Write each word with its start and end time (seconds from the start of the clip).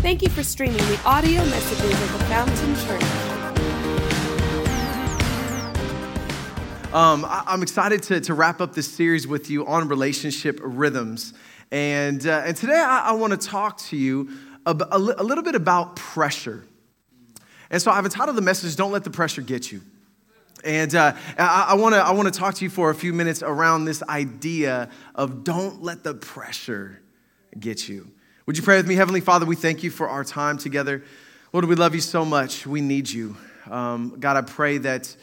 Thank 0.00 0.22
you 0.22 0.30
for 0.30 0.42
streaming 0.42 0.78
the 0.78 0.98
audio 1.04 1.44
messages 1.44 1.92
of 1.92 2.12
the 2.14 2.24
Fountain 2.24 2.74
Church. 2.74 3.02
Um, 6.94 7.26
I, 7.26 7.44
am 7.48 7.62
excited 7.62 8.02
to, 8.04 8.18
to 8.22 8.32
wrap 8.32 8.62
up 8.62 8.74
this 8.74 8.90
series 8.90 9.26
with 9.26 9.50
you 9.50 9.66
on 9.66 9.88
relationship 9.88 10.58
rhythms. 10.62 11.34
And, 11.70 12.26
uh, 12.26 12.44
and 12.46 12.56
today 12.56 12.82
I, 12.82 13.10
I 13.10 13.12
want 13.12 13.38
to 13.38 13.46
talk 13.46 13.76
to 13.88 13.96
you 13.98 14.30
a, 14.64 14.70
a, 14.70 14.96
a 14.96 15.22
little 15.22 15.44
bit 15.44 15.54
about 15.54 15.96
pressure. 15.96 16.64
And 17.68 17.82
so 17.82 17.90
I've 17.90 18.06
entitled 18.06 18.38
the 18.38 18.42
message, 18.42 18.76
Don't 18.76 18.92
Let 18.92 19.04
the 19.04 19.10
Pressure 19.10 19.42
Get 19.42 19.70
You. 19.70 19.82
And 20.64 20.94
uh, 20.94 21.12
I, 21.36 21.74
want 21.74 21.94
to 21.94 22.00
I 22.00 22.12
wanna 22.12 22.30
talk 22.30 22.54
to 22.54 22.64
you 22.64 22.70
for 22.70 22.88
a 22.88 22.94
few 22.94 23.12
minutes 23.12 23.42
around 23.42 23.84
this 23.84 24.02
idea 24.04 24.88
of 25.14 25.44
don't 25.44 25.82
let 25.82 26.04
the 26.04 26.14
pressure 26.14 27.02
get 27.58 27.86
you. 27.86 28.10
Would 28.46 28.56
you 28.56 28.62
pray 28.62 28.78
with 28.78 28.88
me? 28.88 28.94
Heavenly 28.94 29.20
Father, 29.20 29.44
we 29.44 29.54
thank 29.54 29.82
you 29.82 29.90
for 29.90 30.08
our 30.08 30.24
time 30.24 30.56
together. 30.56 31.04
Lord, 31.52 31.66
we 31.66 31.74
love 31.74 31.94
you 31.94 32.00
so 32.00 32.24
much. 32.24 32.66
We 32.66 32.80
need 32.80 33.08
you. 33.10 33.36
Um, 33.70 34.16
God, 34.18 34.38
I 34.38 34.40
pray 34.40 34.78
that 34.78 35.14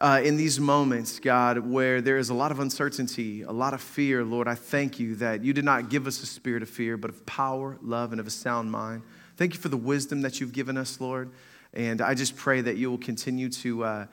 uh, 0.00 0.20
in 0.24 0.36
these 0.36 0.58
moments, 0.58 1.20
God, 1.20 1.58
where 1.58 2.00
there 2.00 2.18
is 2.18 2.28
a 2.28 2.34
lot 2.34 2.50
of 2.50 2.58
uncertainty, 2.58 3.42
a 3.42 3.52
lot 3.52 3.72
of 3.72 3.80
fear, 3.80 4.24
Lord, 4.24 4.48
I 4.48 4.56
thank 4.56 4.98
you 4.98 5.14
that 5.16 5.44
you 5.44 5.52
did 5.52 5.64
not 5.64 5.90
give 5.90 6.08
us 6.08 6.20
a 6.24 6.26
spirit 6.26 6.60
of 6.60 6.68
fear, 6.68 6.96
but 6.96 7.08
of 7.08 7.24
power, 7.24 7.78
love, 7.82 8.10
and 8.10 8.20
of 8.20 8.26
a 8.26 8.30
sound 8.30 8.72
mind. 8.72 9.02
Thank 9.36 9.54
you 9.54 9.60
for 9.60 9.68
the 9.68 9.76
wisdom 9.76 10.22
that 10.22 10.40
you've 10.40 10.52
given 10.52 10.76
us, 10.76 11.00
Lord. 11.00 11.30
And 11.72 12.02
I 12.02 12.14
just 12.14 12.36
pray 12.36 12.62
that 12.62 12.76
you 12.76 12.90
will 12.90 12.98
continue 12.98 13.48
to 13.48 13.84
uh, 13.84 14.06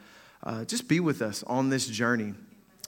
uh, 0.43 0.65
just 0.65 0.87
be 0.87 0.99
with 0.99 1.23
us 1.23 1.43
on 1.47 1.69
this 1.69 1.87
journey. 1.87 2.35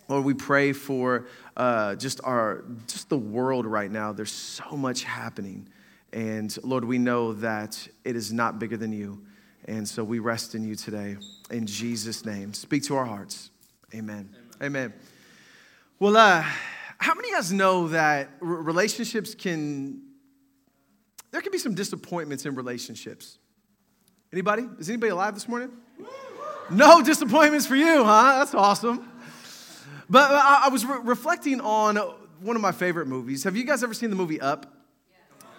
Lord, 0.08 0.24
we 0.24 0.34
pray 0.34 0.72
for 0.74 1.28
uh, 1.58 1.96
just 1.96 2.22
our 2.24 2.64
just 2.88 3.10
the 3.10 3.18
world 3.18 3.66
right 3.66 3.92
now. 3.92 4.14
There's 4.14 4.32
so 4.32 4.78
much 4.78 5.04
happening, 5.04 5.68
and 6.14 6.56
Lord, 6.64 6.86
we 6.86 6.98
know 6.98 7.34
that 7.34 7.88
it 8.04 8.16
is 8.16 8.32
not 8.32 8.60
bigger 8.60 8.78
than 8.78 8.92
you, 8.92 9.24
and 9.66 9.88
so 9.88 10.04
we 10.04 10.20
rest 10.20 10.56
in 10.56 10.64
you 10.64 10.76
today. 10.76 11.18
In 11.50 11.66
Jesus' 11.66 12.26
name, 12.26 12.54
speak 12.54 12.84
to 12.84 12.96
our 12.96 13.06
hearts. 13.06 13.50
Amen. 13.94 14.30
Amen. 14.62 14.90
Amen. 14.90 14.94
Well, 16.00 16.18
uh, 16.18 16.44
how 16.98 17.14
many 17.14 17.30
of 17.30 17.36
guys 17.36 17.52
know 17.52 17.90
that 17.90 18.30
relationships 18.40 19.36
can? 19.36 20.02
There 21.32 21.42
can 21.42 21.52
be 21.52 21.58
some 21.58 21.76
disappointments 21.76 22.46
in 22.46 22.56
relationships. 22.56 23.38
Anybody? 24.32 24.64
Is 24.80 24.88
anybody 24.90 25.10
alive 25.10 25.34
this 25.34 25.50
morning? 25.50 25.72
No 26.70 27.04
disappointments 27.04 27.68
for 27.68 27.76
you, 27.76 28.04
huh? 28.04 28.40
That's 28.40 28.56
awesome. 28.56 29.12
But 30.10 30.32
I, 30.32 30.70
was 30.70 30.86
re- 30.86 31.00
reflecting 31.04 31.62
on 31.62 31.98
one 32.40 32.56
of 32.56 32.62
my 32.62 32.72
favorite 32.72 33.08
movies. 33.08 33.44
Have 33.44 33.56
you 33.56 33.64
guys 33.64 33.84
ever 33.84 33.94
seen 33.94 34.10
the 34.10 34.16
movie 34.16 34.40
Up? 34.40 34.72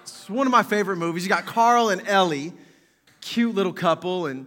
It's 0.03 0.31
one 0.31 0.47
of 0.47 0.53
my 0.53 0.63
favorite 0.63 0.97
movies. 0.99 1.25
You 1.25 1.29
got 1.29 1.47
Carl 1.47 1.89
and 1.89 2.07
Ellie, 2.07 2.53
cute 3.21 3.55
little 3.55 3.73
couple. 3.73 4.27
And 4.27 4.47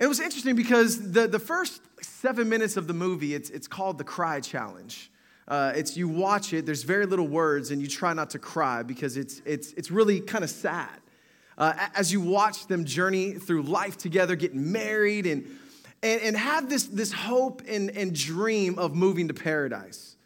it 0.00 0.06
was 0.06 0.20
interesting 0.20 0.56
because 0.56 1.12
the, 1.12 1.28
the 1.28 1.38
first 1.38 1.82
seven 2.00 2.48
minutes 2.48 2.78
of 2.78 2.86
the 2.86 2.94
movie, 2.94 3.34
it's, 3.34 3.50
it's 3.50 3.68
called 3.68 3.98
the 3.98 4.04
Cry 4.04 4.40
Challenge. 4.40 5.10
Uh, 5.48 5.72
it's 5.76 5.96
you 5.96 6.08
watch 6.08 6.52
it, 6.52 6.66
there's 6.66 6.82
very 6.82 7.06
little 7.06 7.28
words, 7.28 7.70
and 7.70 7.80
you 7.80 7.86
try 7.86 8.14
not 8.14 8.30
to 8.30 8.38
cry 8.38 8.82
because 8.82 9.16
it's, 9.16 9.42
it's, 9.44 9.72
it's 9.74 9.90
really 9.90 10.20
kind 10.20 10.42
of 10.42 10.50
sad. 10.50 10.98
Uh, 11.58 11.74
as 11.94 12.12
you 12.12 12.20
watch 12.20 12.66
them 12.66 12.84
journey 12.84 13.32
through 13.32 13.62
life 13.62 13.96
together, 13.96 14.34
getting 14.34 14.72
married, 14.72 15.26
and 15.26 15.46
and, 16.02 16.20
and 16.20 16.36
have 16.36 16.68
this, 16.68 16.84
this 16.84 17.12
hope 17.12 17.62
and, 17.68 17.90
and 17.90 18.14
dream 18.14 18.78
of 18.78 18.94
moving 18.94 19.28
to 19.28 19.34
paradise. 19.34 20.16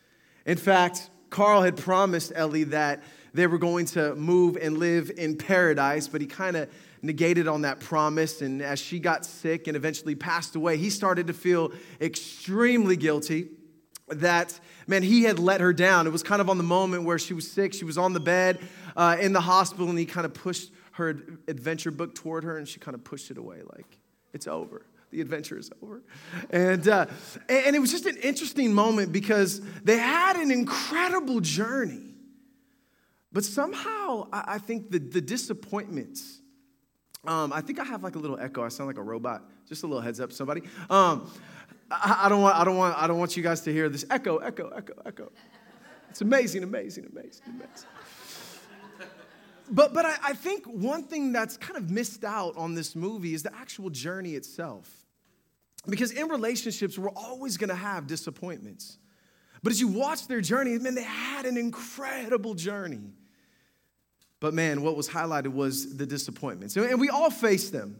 In 0.46 0.56
fact, 0.56 1.10
Carl 1.30 1.62
had 1.62 1.77
promised 1.77 2.32
Ellie 2.34 2.64
that 2.64 3.02
they 3.32 3.46
were 3.46 3.58
going 3.58 3.86
to 3.86 4.14
move 4.16 4.56
and 4.60 4.78
live 4.78 5.10
in 5.16 5.36
paradise, 5.36 6.08
but 6.08 6.20
he 6.20 6.27
kind 6.27 6.56
of 6.56 6.68
negated 7.02 7.46
on 7.46 7.62
that 7.62 7.80
promise. 7.80 8.42
And 8.42 8.60
as 8.60 8.80
she 8.80 8.98
got 8.98 9.24
sick 9.24 9.68
and 9.68 9.77
eventually 9.77 10.14
passed 10.14 10.56
away, 10.56 10.77
he 10.77 10.90
started 10.90 11.28
to 11.28 11.32
feel 11.32 11.72
extremely 12.00 12.96
guilty 12.96 13.50
that, 14.08 14.58
man, 14.89 15.05
he 15.05 15.22
had 15.22 15.39
let 15.39 15.61
her 15.61 15.72
down. 15.72 16.08
It 16.08 16.11
was 16.11 16.24
kind 16.24 16.40
of 16.40 16.50
on 16.50 16.58
the 16.58 16.64
moment 16.64 17.05
where 17.05 17.18
she 17.18 17.33
was 17.33 17.48
sick, 17.48 17.72
she 17.72 17.84
was 17.84 17.96
on 17.96 18.12
the 18.12 18.20
bed 18.20 18.58
uh, 18.96 19.16
in 19.20 19.33
the 19.33 19.40
hospital, 19.40 19.89
and 19.89 19.98
he 19.98 20.06
kind 20.06 20.24
of 20.24 20.34
pushed 20.34 20.72
her 20.92 21.11
adventure 21.46 21.92
book 21.92 22.16
toward 22.16 22.42
her, 22.42 22.58
and 22.58 22.66
she 22.66 22.80
kind 22.80 22.96
of 22.96 23.05
pushed 23.05 23.30
it 23.30 23.39
away 23.39 23.58
like, 23.72 23.98
it's 24.33 24.48
over 24.48 24.84
the 25.10 25.20
adventure 25.20 25.58
is 25.58 25.70
over. 25.82 26.02
And, 26.50 26.86
uh, 26.88 27.06
and 27.48 27.74
it 27.74 27.78
was 27.78 27.90
just 27.90 28.06
an 28.06 28.16
interesting 28.18 28.72
moment 28.72 29.12
because 29.12 29.60
they 29.82 29.98
had 29.98 30.36
an 30.36 30.50
incredible 30.50 31.40
journey. 31.40 32.14
But 33.32 33.44
somehow, 33.44 34.28
I, 34.32 34.58
think 34.58 34.90
the, 34.90 34.98
the 34.98 35.20
disappointments, 35.20 36.40
um, 37.26 37.52
I 37.52 37.60
think 37.60 37.78
I 37.78 37.84
have 37.84 38.02
like 38.02 38.16
a 38.16 38.18
little 38.18 38.38
echo. 38.38 38.64
I 38.64 38.68
sound 38.68 38.88
like 38.88 38.98
a 38.98 39.02
robot. 39.02 39.42
Just 39.68 39.84
a 39.84 39.86
little 39.86 40.02
heads 40.02 40.18
up, 40.20 40.32
somebody. 40.32 40.62
Um, 40.88 41.30
I, 41.90 42.22
I, 42.24 42.28
don't 42.28 42.42
want, 42.42 42.56
I, 42.56 42.64
don't 42.64 42.77
want, 42.77 43.00
I 43.00 43.06
don't 43.06 43.18
want 43.18 43.36
you 43.36 43.42
guys 43.42 43.60
to 43.62 43.72
hear 43.72 43.88
this 43.88 44.04
echo, 44.10 44.38
echo, 44.38 44.68
echo, 44.70 44.94
echo. 45.06 45.32
It's 46.08 46.22
amazing, 46.22 46.64
amazing, 46.64 47.06
amazing, 47.12 47.42
amazing. 47.46 47.88
But, 49.70 49.94
but 49.94 50.04
I, 50.04 50.16
I 50.24 50.32
think 50.32 50.66
one 50.66 51.04
thing 51.04 51.32
that's 51.32 51.56
kind 51.56 51.77
of 51.77 51.90
missed 51.90 52.24
out 52.24 52.56
on 52.56 52.74
this 52.74 52.96
movie 52.96 53.34
is 53.34 53.44
the 53.44 53.54
actual 53.54 53.90
journey 53.90 54.34
itself. 54.34 54.99
Because 55.89 56.13
in 56.13 56.29
relationships, 56.29 56.98
we're 56.98 57.11
always 57.11 57.57
gonna 57.57 57.74
have 57.74 58.07
disappointments. 58.07 58.98
But 59.63 59.73
as 59.73 59.80
you 59.80 59.89
watch 59.89 60.27
their 60.27 60.41
journey, 60.41 60.79
man, 60.79 60.95
they 60.95 61.02
had 61.02 61.46
an 61.46 61.57
incredible 61.57 62.55
journey. 62.55 63.13
But 64.40 64.55
man, 64.55 64.83
what 64.83 64.96
was 64.96 65.08
highlighted 65.08 65.48
was 65.48 65.96
the 65.96 66.07
disappointments. 66.07 66.77
And 66.77 67.01
we 67.01 67.11
all 67.11 67.30
face 67.30 67.70
them. 67.70 67.98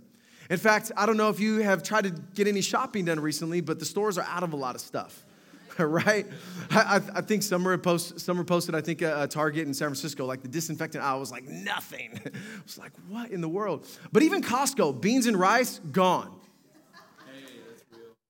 In 0.49 0.57
fact, 0.57 0.91
I 0.97 1.07
don't 1.07 1.17
know 1.17 1.29
if 1.29 1.39
you 1.39 1.59
have 1.59 1.83
tried 1.83 2.05
to 2.05 2.11
get 2.11 2.49
any 2.49 2.63
shopping 2.63 3.05
done 3.05 3.21
recently, 3.21 3.61
but 3.61 3.79
the 3.79 3.85
stores 3.85 4.19
are 4.19 4.25
out 4.25 4.43
of 4.43 4.53
a 4.53 4.57
lot 4.57 4.75
of 4.75 4.81
stuff. 4.81 5.25
right? 5.79 6.27
I, 6.71 7.01
I, 7.15 7.21
think 7.21 7.43
Summer, 7.43 7.79
post, 7.79 8.19
Summer 8.21 8.43
posted, 8.43 8.75
I 8.75 8.81
think, 8.81 9.03
a, 9.03 9.11
a, 9.11 9.15
uh, 9.19 9.27
Target 9.27 9.67
in 9.67 9.75
San 9.75 9.89
Francisco, 9.89 10.27
like 10.27 10.43
the 10.43 10.49
disinfectant 10.49 11.05
aisle 11.05 11.21
was 11.21 11.31
like 11.31 11.45
nothing. 11.45 12.11
it 12.25 12.35
was 12.65 12.79
like, 12.79 12.93
what 13.09 13.31
in 13.31 13.41
the 13.41 13.49
world? 13.49 13.87
But 14.13 14.23
even 14.23 14.43
Costco, 14.43 15.01
beans 15.01 15.27
and 15.27 15.37
rice, 15.37 15.79
gone. 15.93 16.40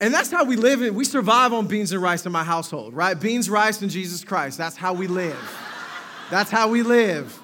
And 0.00 0.14
that's 0.14 0.30
how 0.30 0.44
we 0.44 0.56
live. 0.56 0.94
We 0.94 1.04
survive 1.04 1.52
on 1.52 1.66
beans 1.66 1.92
and 1.92 2.00
rice 2.00 2.24
in 2.24 2.32
my 2.32 2.44
household, 2.44 2.94
right? 2.94 3.18
Beans, 3.18 3.50
rice, 3.50 3.82
and 3.82 3.90
Jesus 3.90 4.24
Christ. 4.24 4.56
That's 4.56 4.76
how 4.76 4.94
we 4.94 5.06
live. 5.06 5.38
That's 6.30 6.50
how 6.50 6.68
we 6.68 6.82
live. 6.82 7.38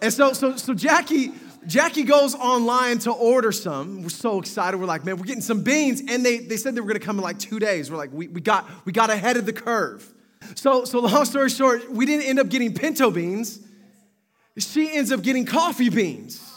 And 0.00 0.12
so, 0.12 0.32
so, 0.32 0.56
so 0.56 0.72
Jackie, 0.72 1.32
Jackie 1.66 2.04
goes 2.04 2.34
online 2.34 2.98
to 3.00 3.12
order 3.12 3.52
some. 3.52 4.02
We're 4.02 4.08
so 4.08 4.38
excited. 4.38 4.78
We're 4.78 4.86
like, 4.86 5.04
man, 5.04 5.18
we're 5.18 5.24
getting 5.24 5.42
some 5.42 5.62
beans. 5.62 6.02
And 6.08 6.24
they, 6.24 6.38
they 6.38 6.56
said 6.56 6.74
they 6.74 6.80
were 6.80 6.86
gonna 6.86 7.00
come 7.00 7.18
in 7.18 7.22
like 7.22 7.38
two 7.38 7.58
days. 7.58 7.90
We're 7.90 7.98
like, 7.98 8.12
we, 8.12 8.28
we, 8.28 8.40
got, 8.40 8.68
we 8.86 8.92
got 8.92 9.10
ahead 9.10 9.36
of 9.36 9.44
the 9.44 9.52
curve. 9.52 10.10
So, 10.54 10.84
so 10.84 11.00
long 11.00 11.24
story 11.26 11.50
short, 11.50 11.90
we 11.90 12.06
didn't 12.06 12.26
end 12.26 12.38
up 12.38 12.48
getting 12.48 12.72
pinto 12.72 13.10
beans. 13.10 13.60
She 14.58 14.90
ends 14.92 15.12
up 15.12 15.22
getting 15.22 15.44
coffee 15.44 15.88
beans. 15.88 16.51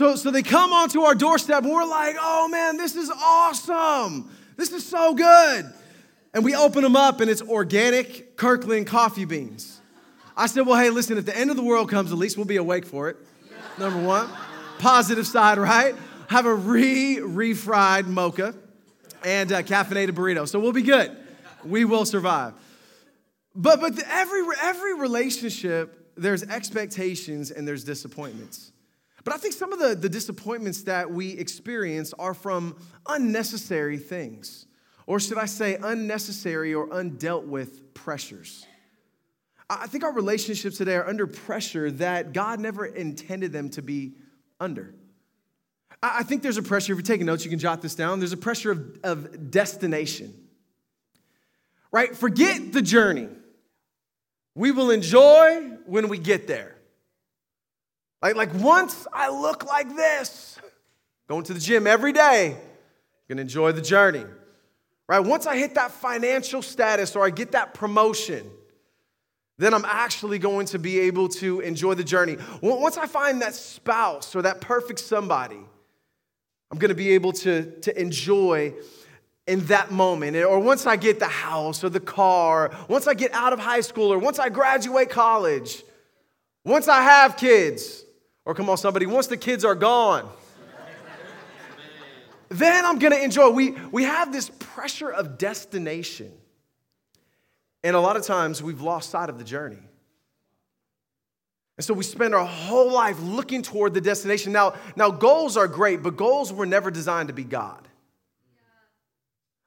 So, 0.00 0.16
so 0.16 0.30
they 0.30 0.42
come 0.42 0.72
onto 0.72 1.02
our 1.02 1.14
doorstep 1.14 1.62
and 1.62 1.70
we're 1.70 1.84
like, 1.84 2.16
oh 2.18 2.48
man, 2.48 2.78
this 2.78 2.96
is 2.96 3.10
awesome. 3.10 4.34
This 4.56 4.72
is 4.72 4.86
so 4.86 5.12
good. 5.12 5.70
And 6.32 6.42
we 6.42 6.54
open 6.54 6.82
them 6.82 6.96
up 6.96 7.20
and 7.20 7.30
it's 7.30 7.42
organic 7.42 8.34
Kirkland 8.38 8.86
coffee 8.86 9.26
beans. 9.26 9.78
I 10.34 10.46
said, 10.46 10.66
well, 10.66 10.80
hey, 10.80 10.88
listen, 10.88 11.18
if 11.18 11.26
the 11.26 11.36
end 11.36 11.50
of 11.50 11.56
the 11.56 11.62
world 11.62 11.90
comes, 11.90 12.12
at 12.12 12.16
least 12.16 12.38
we'll 12.38 12.46
be 12.46 12.56
awake 12.56 12.86
for 12.86 13.10
it. 13.10 13.18
Number 13.78 14.02
one. 14.02 14.30
Positive 14.78 15.26
side, 15.26 15.58
right? 15.58 15.94
Have 16.30 16.46
a 16.46 16.54
re 16.54 17.18
refried 17.18 18.06
mocha 18.06 18.54
and 19.22 19.52
a 19.52 19.62
caffeinated 19.62 20.12
burrito. 20.12 20.48
So 20.48 20.60
we'll 20.60 20.72
be 20.72 20.80
good. 20.80 21.14
We 21.62 21.84
will 21.84 22.06
survive. 22.06 22.54
But, 23.54 23.82
but 23.82 24.02
every, 24.08 24.44
every 24.62 24.94
relationship, 24.94 26.14
there's 26.16 26.42
expectations 26.42 27.50
and 27.50 27.68
there's 27.68 27.84
disappointments. 27.84 28.72
But 29.24 29.34
I 29.34 29.36
think 29.36 29.54
some 29.54 29.72
of 29.72 29.78
the, 29.78 29.94
the 29.94 30.08
disappointments 30.08 30.82
that 30.84 31.10
we 31.10 31.30
experience 31.32 32.12
are 32.18 32.34
from 32.34 32.76
unnecessary 33.06 33.98
things, 33.98 34.66
or 35.06 35.20
should 35.20 35.38
I 35.38 35.46
say, 35.46 35.78
unnecessary 35.82 36.72
or 36.74 36.88
undealt 36.88 37.44
with 37.44 37.92
pressures. 37.94 38.66
I 39.68 39.86
think 39.86 40.02
our 40.02 40.12
relationships 40.12 40.78
today 40.78 40.96
are 40.96 41.06
under 41.06 41.26
pressure 41.26 41.90
that 41.92 42.32
God 42.32 42.58
never 42.58 42.86
intended 42.86 43.52
them 43.52 43.70
to 43.70 43.82
be 43.82 44.14
under. 44.58 44.94
I 46.02 46.22
think 46.22 46.42
there's 46.42 46.56
a 46.56 46.62
pressure, 46.62 46.92
if 46.92 46.98
you're 46.98 47.04
taking 47.04 47.26
notes, 47.26 47.44
you 47.44 47.50
can 47.50 47.58
jot 47.58 47.82
this 47.82 47.94
down. 47.94 48.20
There's 48.20 48.32
a 48.32 48.38
pressure 48.38 48.72
of, 48.72 48.98
of 49.04 49.50
destination, 49.50 50.34
right? 51.92 52.16
Forget 52.16 52.72
the 52.72 52.82
journey. 52.82 53.28
We 54.54 54.72
will 54.72 54.90
enjoy 54.90 55.60
when 55.84 56.08
we 56.08 56.18
get 56.18 56.46
there. 56.46 56.76
Like, 58.22 58.36
like 58.36 58.54
once 58.54 59.06
I 59.12 59.30
look 59.30 59.64
like 59.64 59.94
this, 59.96 60.58
going 61.28 61.44
to 61.44 61.54
the 61.54 61.60
gym 61.60 61.86
every 61.86 62.12
day, 62.12 62.56
gonna 63.28 63.42
enjoy 63.42 63.72
the 63.72 63.80
journey. 63.80 64.24
Right? 65.08 65.20
Once 65.20 65.46
I 65.46 65.56
hit 65.56 65.74
that 65.74 65.90
financial 65.90 66.62
status 66.62 67.16
or 67.16 67.24
I 67.24 67.30
get 67.30 67.52
that 67.52 67.74
promotion, 67.74 68.48
then 69.58 69.74
I'm 69.74 69.84
actually 69.84 70.38
going 70.38 70.66
to 70.66 70.78
be 70.78 71.00
able 71.00 71.28
to 71.28 71.60
enjoy 71.60 71.94
the 71.94 72.04
journey. 72.04 72.36
Once 72.62 72.96
I 72.96 73.06
find 73.06 73.42
that 73.42 73.54
spouse 73.54 74.34
or 74.34 74.42
that 74.42 74.60
perfect 74.60 75.00
somebody, 75.00 75.58
I'm 76.70 76.78
to 76.78 76.94
be 76.94 77.10
able 77.10 77.32
to, 77.32 77.70
to 77.80 78.00
enjoy 78.00 78.72
in 79.46 79.66
that 79.66 79.90
moment. 79.90 80.36
Or 80.36 80.60
once 80.60 80.86
I 80.86 80.96
get 80.96 81.18
the 81.18 81.26
house 81.26 81.82
or 81.82 81.88
the 81.88 82.00
car, 82.00 82.70
once 82.88 83.06
I 83.06 83.14
get 83.14 83.34
out 83.34 83.52
of 83.52 83.58
high 83.58 83.80
school, 83.80 84.12
or 84.12 84.18
once 84.18 84.38
I 84.38 84.48
graduate 84.48 85.10
college, 85.10 85.82
once 86.64 86.86
I 86.86 87.02
have 87.02 87.36
kids, 87.36 88.04
or 88.44 88.54
come 88.54 88.68
on, 88.70 88.76
somebody, 88.76 89.06
once 89.06 89.26
the 89.26 89.36
kids 89.36 89.64
are 89.64 89.74
gone, 89.74 90.28
then 92.48 92.84
I'm 92.84 92.98
gonna 92.98 93.16
enjoy. 93.16 93.50
We, 93.50 93.72
we 93.92 94.04
have 94.04 94.32
this 94.32 94.50
pressure 94.58 95.10
of 95.10 95.38
destination. 95.38 96.32
And 97.82 97.96
a 97.96 98.00
lot 98.00 98.16
of 98.16 98.24
times 98.24 98.62
we've 98.62 98.80
lost 98.80 99.10
sight 99.10 99.30
of 99.30 99.38
the 99.38 99.44
journey. 99.44 99.78
And 101.78 101.84
so 101.84 101.94
we 101.94 102.04
spend 102.04 102.34
our 102.34 102.44
whole 102.44 102.92
life 102.92 103.18
looking 103.20 103.62
toward 103.62 103.94
the 103.94 104.02
destination. 104.02 104.52
Now, 104.52 104.74
now 104.96 105.10
goals 105.10 105.56
are 105.56 105.66
great, 105.66 106.02
but 106.02 106.16
goals 106.16 106.52
were 106.52 106.66
never 106.66 106.90
designed 106.90 107.28
to 107.28 107.34
be 107.34 107.44
God. 107.44 107.88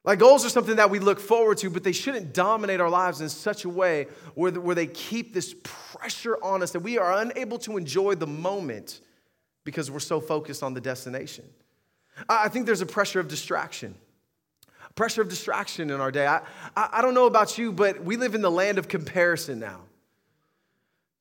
Like 0.05 0.19
goals 0.19 0.45
are 0.45 0.49
something 0.49 0.75
that 0.75 0.89
we 0.89 0.99
look 0.99 1.19
forward 1.19 1.57
to, 1.59 1.69
but 1.69 1.83
they 1.83 1.93
shouldn't 1.93 2.33
dominate 2.33 2.81
our 2.81 2.89
lives 2.89 3.21
in 3.21 3.29
such 3.29 3.63
a 3.63 3.69
way 3.69 4.07
where, 4.35 4.51
where 4.51 4.75
they 4.75 4.87
keep 4.87 5.33
this 5.33 5.55
pressure 5.63 6.37
on 6.43 6.61
us 6.61 6.71
that 6.71 6.81
we 6.81 6.97
are 6.97 7.19
unable 7.19 7.57
to 7.59 7.77
enjoy 7.77 8.15
the 8.15 8.27
moment 8.27 8.99
because 9.63 9.89
we're 9.89 9.99
so 9.99 10.19
focused 10.19 10.61
on 10.61 10.73
the 10.73 10.81
destination. 10.81 11.45
I 12.27 12.49
think 12.49 12.65
there's 12.65 12.81
a 12.81 12.85
pressure 12.85 13.21
of 13.21 13.29
distraction. 13.29 13.95
Pressure 14.95 15.21
of 15.21 15.29
distraction 15.29 15.89
in 15.89 16.01
our 16.01 16.11
day. 16.11 16.27
I, 16.27 16.41
I, 16.75 17.01
don't 17.01 17.15
know 17.15 17.25
about 17.25 17.57
you, 17.57 17.71
but 17.71 18.03
we 18.03 18.17
live 18.17 18.35
in 18.35 18.41
the 18.41 18.51
land 18.51 18.77
of 18.77 18.87
comparison 18.87 19.57
now. 19.57 19.81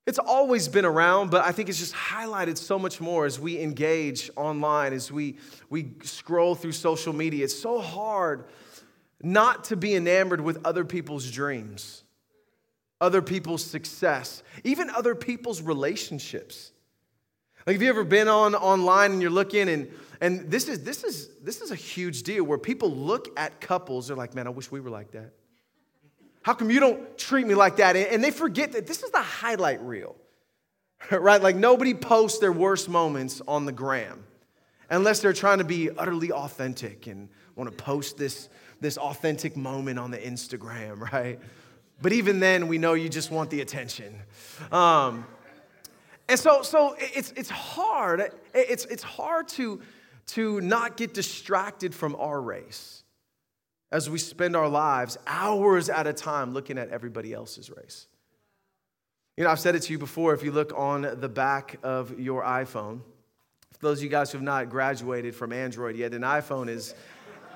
It's 0.05 0.19
always 0.19 0.69
been 0.69 0.85
around, 0.85 1.31
but 1.31 1.45
I 1.45 1.53
think 1.53 1.69
it's 1.69 1.79
just 1.79 1.95
highlighted 1.95 2.59
so 2.59 2.79
much 2.79 3.01
more 3.01 3.25
as 3.25 3.39
we 3.39 3.61
engage 3.61 4.31
online, 4.37 4.93
as 4.93 5.13
we, 5.13 5.37
we 5.71 5.93
scroll 6.03 6.57
through 6.57 6.73
social 6.73 7.13
media. 7.13 7.45
It's 7.45 7.59
so 7.59 7.81
hard 7.81 8.45
not 9.23 9.65
to 9.65 9.77
be 9.77 9.95
enamored 9.95 10.41
with 10.41 10.65
other 10.65 10.85
people's 10.85 11.31
dreams, 11.31 12.03
other 13.01 13.23
people's 13.23 13.65
success, 13.65 14.43
even 14.65 14.91
other 14.91 15.15
people's 15.15 15.63
relationships. 15.63 16.73
Like, 17.67 17.75
have 17.75 17.83
you 17.83 17.89
ever 17.89 18.05
been 18.05 18.29
on 18.29 18.55
online 18.55 19.13
and 19.13 19.23
you're 19.23 19.31
looking 19.31 19.69
and 19.69 19.91
and 20.21 20.51
this 20.51 20.69
is 20.69 20.85
this 20.85 21.05
is 21.05 21.29
this 21.43 21.61
is 21.61 21.71
a 21.71 21.77
huge 21.77 22.23
deal 22.23 22.45
where 22.45 22.59
people 22.59 22.91
look 22.91 23.29
at 23.39 23.61
couples, 23.61 24.09
they're 24.09 24.17
like, 24.17 24.35
man, 24.35 24.47
I 24.47 24.51
wish 24.51 24.71
we 24.71 24.81
were 24.81 24.91
like 24.91 25.13
that. 25.13 25.33
How 26.43 26.55
come 26.55 26.71
you 26.71 26.81
don't 26.81 27.17
treat 27.17 27.47
me 27.47 27.55
like 27.55 27.77
that? 27.77 27.97
And 27.97 28.23
they 28.23 28.33
forget 28.33 28.73
that 28.73 28.87
this 28.87 29.03
is 29.03 29.11
the 29.11 29.23
highlight 29.23 29.81
reel. 29.83 30.17
right? 31.11 31.43
Like 31.43 31.57
nobody 31.57 31.95
posts 31.95 32.39
their 32.39 32.53
worst 32.53 32.89
moments 32.89 33.41
on 33.47 33.65
the 33.65 33.73
gram 33.73 34.25
unless 34.91 35.21
they're 35.21 35.33
trying 35.33 35.59
to 35.59 35.65
be 35.65 35.91
utterly 35.91 36.31
authentic 36.31 37.07
and 37.07 37.29
want 37.57 37.71
to 37.71 37.77
post 37.77 38.17
this, 38.17 38.49
this 38.83 38.99
authentic 38.99 39.57
moment 39.57 39.99
on 39.99 40.11
the 40.11 40.19
Instagram, 40.19 41.01
right? 41.13 41.39
But 42.03 42.13
even 42.13 42.41
then, 42.41 42.69
we 42.69 42.79
know 42.79 42.95
you 42.95 43.09
just 43.09 43.31
want 43.31 43.51
the 43.51 43.61
attention. 43.61 44.15
Um, 44.71 45.25
and 46.29 46.39
so, 46.39 46.63
so 46.63 46.97
it's, 46.99 47.33
it's 47.37 47.51
hard. 47.51 48.33
It's, 48.53 48.85
it's 48.87 49.03
hard 49.03 49.49
to, 49.49 49.81
to 50.29 50.61
not 50.61 50.97
get 50.97 51.15
distracted 51.15 51.95
from 51.95 52.17
our 52.17 52.41
race 52.41 53.05
as 53.93 54.09
we 54.09 54.19
spend 54.19 54.57
our 54.57 54.69
lives 54.69 55.19
hours 55.27 55.89
at 55.89 56.07
a 56.07 56.13
time 56.13 56.55
looking 56.55 56.79
at 56.79 56.89
everybody 56.89 57.33
else's 57.33 57.71
race. 57.71 58.07
You 59.37 59.45
know, 59.45 59.51
I've 59.51 59.61
said 59.61 59.75
it 59.75 59.83
to 59.83 59.93
you 59.93 59.99
before. 59.99 60.35
If 60.35 60.43
you 60.43 60.51
look 60.51 60.73
on 60.77 61.03
the 61.03 61.29
back 61.29 61.79
of 61.83 62.19
your 62.19 62.43
iPhone, 62.43 63.01
for 63.71 63.79
those 63.81 63.99
of 63.99 64.05
you 64.05 64.11
guys 64.11 64.33
who 64.33 64.39
have 64.39 64.45
not 64.45 64.71
graduated 64.71 65.35
from 65.35 65.53
Android 65.53 65.97
yet, 65.97 66.15
an 66.15 66.23
iPhone 66.23 66.69
is 66.69 66.95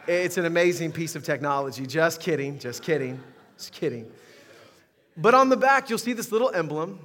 it's 0.06 0.38
an 0.38 0.44
amazing 0.44 0.93
piece 0.93 1.17
of 1.17 1.25
technology. 1.25 1.87
Just 1.87 2.20
kidding, 2.20 2.58
just 2.58 2.82
kidding, 2.82 3.20
just 3.56 3.73
kidding. 3.73 4.11
But 5.17 5.35
on 5.35 5.49
the 5.49 5.56
back, 5.56 5.88
you'll 5.88 5.99
see 5.99 6.12
this 6.12 6.31
little 6.31 6.50
emblem 6.50 6.99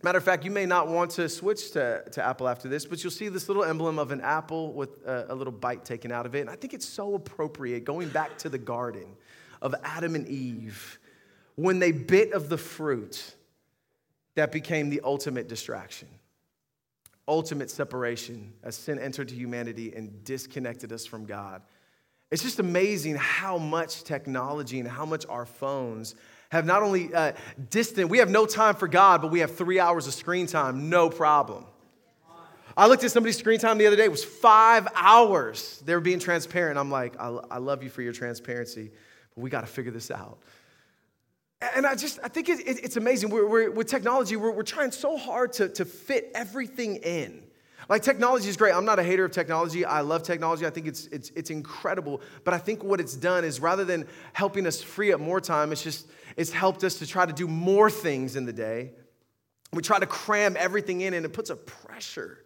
Matter 0.00 0.18
of 0.18 0.24
fact, 0.24 0.44
you 0.44 0.52
may 0.52 0.64
not 0.64 0.86
want 0.86 1.10
to 1.12 1.28
switch 1.28 1.72
to, 1.72 2.04
to 2.12 2.24
Apple 2.24 2.46
after 2.46 2.68
this, 2.68 2.86
but 2.86 3.02
you'll 3.02 3.10
see 3.10 3.28
this 3.28 3.48
little 3.48 3.64
emblem 3.64 3.98
of 3.98 4.12
an 4.12 4.20
apple 4.20 4.72
with 4.72 5.04
a, 5.04 5.26
a, 5.30 5.34
little 5.34 5.52
bite 5.52 5.84
taken 5.84 6.12
out 6.12 6.24
of 6.24 6.36
it. 6.36 6.40
And 6.40 6.50
I 6.50 6.54
think 6.54 6.72
it's 6.72 6.86
so 6.86 7.14
appropriate 7.14 7.84
going 7.84 8.08
back 8.10 8.38
to 8.38 8.48
the 8.48 8.58
garden 8.58 9.06
of 9.60 9.74
Adam 9.82 10.14
and 10.14 10.28
Eve 10.28 11.00
when 11.56 11.80
they 11.80 11.90
bit 11.90 12.32
of 12.32 12.48
the 12.48 12.56
fruit 12.56 13.34
that 14.36 14.52
became 14.52 14.88
the 14.88 15.00
ultimate 15.02 15.48
distraction, 15.48 16.06
ultimate 17.26 17.68
separation 17.68 18.52
as 18.62 18.76
sin 18.76 19.00
entered 19.00 19.26
to 19.30 19.34
humanity 19.34 19.92
and 19.96 20.22
disconnected 20.22 20.92
us 20.92 21.06
from 21.06 21.26
God. 21.26 21.60
It's 22.30 22.42
just 22.42 22.58
amazing 22.58 23.16
how 23.16 23.56
much 23.56 24.04
technology 24.04 24.80
and 24.80 24.88
how 24.88 25.06
much 25.06 25.24
our 25.28 25.46
phones 25.46 26.14
have 26.50 26.66
not 26.66 26.82
only 26.82 27.12
uh, 27.14 27.32
distant, 27.70 28.10
we 28.10 28.18
have 28.18 28.30
no 28.30 28.46
time 28.46 28.74
for 28.74 28.88
God, 28.88 29.22
but 29.22 29.30
we 29.30 29.40
have 29.40 29.56
three 29.56 29.80
hours 29.80 30.06
of 30.06 30.14
screen 30.14 30.46
time, 30.46 30.90
no 30.90 31.08
problem. 31.10 31.64
I 32.76 32.86
looked 32.86 33.02
at 33.02 33.10
somebody's 33.10 33.36
screen 33.36 33.58
time 33.58 33.76
the 33.76 33.86
other 33.86 33.96
day, 33.96 34.04
it 34.04 34.10
was 34.10 34.24
five 34.24 34.86
hours. 34.94 35.82
They 35.84 35.94
were 35.94 36.00
being 36.00 36.20
transparent. 36.20 36.78
I'm 36.78 36.90
like, 36.90 37.18
I, 37.18 37.36
I 37.50 37.58
love 37.58 37.82
you 37.82 37.90
for 37.90 38.02
your 38.02 38.12
transparency, 38.12 38.92
but 39.34 39.40
we 39.42 39.50
got 39.50 39.62
to 39.62 39.66
figure 39.66 39.90
this 39.90 40.10
out. 40.10 40.38
And 41.74 41.84
I 41.84 41.96
just, 41.96 42.20
I 42.22 42.28
think 42.28 42.48
it, 42.48 42.60
it, 42.60 42.84
it's 42.84 42.96
amazing. 42.96 43.30
We're, 43.30 43.48
we're, 43.48 43.70
with 43.70 43.88
technology, 43.88 44.36
we're, 44.36 44.52
we're 44.52 44.62
trying 44.62 44.92
so 44.92 45.16
hard 45.16 45.54
to, 45.54 45.68
to 45.70 45.84
fit 45.84 46.30
everything 46.34 46.96
in. 46.96 47.42
Like 47.88 48.02
technology 48.02 48.48
is 48.48 48.56
great. 48.56 48.74
I'm 48.74 48.84
not 48.84 48.98
a 48.98 49.02
hater 49.02 49.24
of 49.24 49.32
technology. 49.32 49.84
I 49.84 50.02
love 50.02 50.22
technology. 50.22 50.66
I 50.66 50.70
think 50.70 50.86
it's, 50.86 51.06
it's, 51.06 51.30
it's 51.30 51.50
incredible. 51.50 52.20
But 52.44 52.52
I 52.52 52.58
think 52.58 52.84
what 52.84 53.00
it's 53.00 53.14
done 53.14 53.44
is 53.44 53.60
rather 53.60 53.84
than 53.84 54.06
helping 54.34 54.66
us 54.66 54.82
free 54.82 55.12
up 55.12 55.20
more 55.20 55.40
time, 55.40 55.72
it's 55.72 55.82
just 55.82 56.06
it's 56.36 56.52
helped 56.52 56.84
us 56.84 56.98
to 56.98 57.06
try 57.06 57.24
to 57.24 57.32
do 57.32 57.48
more 57.48 57.90
things 57.90 58.36
in 58.36 58.44
the 58.44 58.52
day. 58.52 58.92
We 59.72 59.82
try 59.82 59.98
to 59.98 60.06
cram 60.06 60.56
everything 60.58 61.00
in 61.00 61.14
and 61.14 61.24
it 61.24 61.32
puts 61.32 61.50
a 61.50 61.56
pressure 61.56 62.38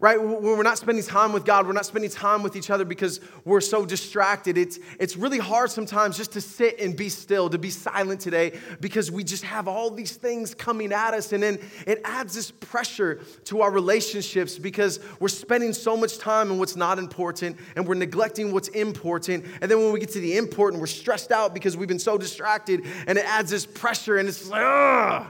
right? 0.00 0.20
When 0.20 0.42
we're 0.42 0.62
not 0.62 0.78
spending 0.78 1.04
time 1.04 1.32
with 1.32 1.44
God, 1.44 1.66
we're 1.66 1.72
not 1.72 1.86
spending 1.86 2.10
time 2.10 2.42
with 2.42 2.56
each 2.56 2.70
other 2.70 2.84
because 2.84 3.20
we're 3.44 3.60
so 3.60 3.86
distracted. 3.86 4.58
It's, 4.58 4.78
it's 4.98 5.16
really 5.16 5.38
hard 5.38 5.70
sometimes 5.70 6.16
just 6.16 6.32
to 6.32 6.40
sit 6.40 6.80
and 6.80 6.96
be 6.96 7.08
still, 7.08 7.48
to 7.50 7.58
be 7.58 7.70
silent 7.70 8.20
today 8.20 8.58
because 8.80 9.10
we 9.10 9.24
just 9.24 9.44
have 9.44 9.68
all 9.68 9.90
these 9.90 10.16
things 10.16 10.54
coming 10.54 10.92
at 10.92 11.14
us. 11.14 11.32
And 11.32 11.42
then 11.42 11.58
it 11.86 12.00
adds 12.04 12.34
this 12.34 12.50
pressure 12.50 13.20
to 13.44 13.62
our 13.62 13.70
relationships 13.70 14.58
because 14.58 15.00
we're 15.20 15.28
spending 15.28 15.72
so 15.72 15.96
much 15.96 16.18
time 16.18 16.50
on 16.50 16.58
what's 16.58 16.76
not 16.76 16.98
important 16.98 17.58
and 17.74 17.86
we're 17.86 17.94
neglecting 17.94 18.52
what's 18.52 18.68
important. 18.68 19.44
And 19.60 19.70
then 19.70 19.78
when 19.78 19.92
we 19.92 20.00
get 20.00 20.10
to 20.10 20.20
the 20.20 20.36
important, 20.36 20.80
we're 20.80 20.86
stressed 20.86 21.32
out 21.32 21.54
because 21.54 21.76
we've 21.76 21.88
been 21.88 21.98
so 21.98 22.18
distracted 22.18 22.84
and 23.06 23.18
it 23.18 23.24
adds 23.24 23.50
this 23.50 23.66
pressure 23.66 24.18
and 24.18 24.28
it's 24.28 24.48
like, 24.48 24.62
ugh. 24.64 25.26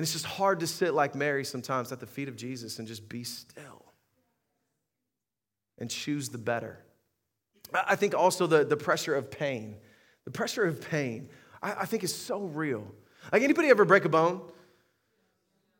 And 0.00 0.04
it's 0.06 0.14
just 0.14 0.24
hard 0.24 0.60
to 0.60 0.66
sit 0.66 0.94
like 0.94 1.14
Mary 1.14 1.44
sometimes 1.44 1.92
at 1.92 2.00
the 2.00 2.06
feet 2.06 2.30
of 2.30 2.34
Jesus 2.34 2.78
and 2.78 2.88
just 2.88 3.06
be 3.06 3.22
still 3.22 3.84
and 5.76 5.90
choose 5.90 6.30
the 6.30 6.38
better. 6.38 6.78
I 7.74 7.96
think 7.96 8.14
also 8.14 8.46
the, 8.46 8.64
the 8.64 8.78
pressure 8.78 9.14
of 9.14 9.30
pain. 9.30 9.76
The 10.24 10.30
pressure 10.30 10.64
of 10.64 10.80
pain, 10.80 11.28
I, 11.62 11.80
I 11.80 11.84
think 11.84 12.02
is 12.02 12.14
so 12.14 12.44
real. 12.44 12.90
Like 13.30 13.42
anybody 13.42 13.68
ever 13.68 13.84
break 13.84 14.06
a 14.06 14.08
bone? 14.08 14.40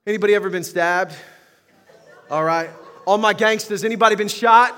Anybody 0.07 0.35
ever 0.35 0.51
been 0.51 0.65
stabbed? 0.65 1.15
All 2.31 2.45
right. 2.45 2.69
All 3.07 3.17
my 3.17 3.33
gangsters, 3.33 3.85
anybody 3.85 4.17
been 4.17 4.29
shot? 4.29 4.77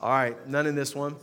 All 0.00 0.10
right, 0.10 0.48
none 0.48 0.66
in 0.66 0.74
this 0.74 0.92
one. 0.96 1.14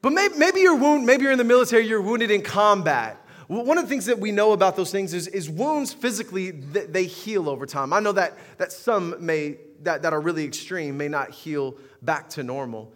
But 0.00 0.10
maybe, 0.10 0.36
maybe 0.38 0.60
you're 0.60 0.76
wounded, 0.76 1.06
maybe 1.08 1.24
you're 1.24 1.32
in 1.32 1.38
the 1.38 1.42
military, 1.42 1.88
you're 1.88 2.00
wounded 2.00 2.30
in 2.30 2.42
combat. 2.42 3.20
One 3.48 3.78
of 3.78 3.84
the 3.84 3.88
things 3.88 4.06
that 4.06 4.18
we 4.18 4.32
know 4.32 4.52
about 4.52 4.76
those 4.76 4.90
things 4.90 5.14
is, 5.14 5.28
is 5.28 5.48
wounds 5.48 5.92
physically, 5.92 6.50
they 6.50 7.04
heal 7.04 7.48
over 7.48 7.64
time. 7.64 7.92
I 7.92 8.00
know 8.00 8.12
that, 8.12 8.36
that 8.58 8.72
some 8.72 9.14
may, 9.24 9.58
that, 9.82 10.02
that 10.02 10.12
are 10.12 10.20
really 10.20 10.44
extreme, 10.44 10.96
may 10.96 11.08
not 11.08 11.30
heal 11.30 11.76
back 12.02 12.28
to 12.30 12.42
normal. 12.42 12.92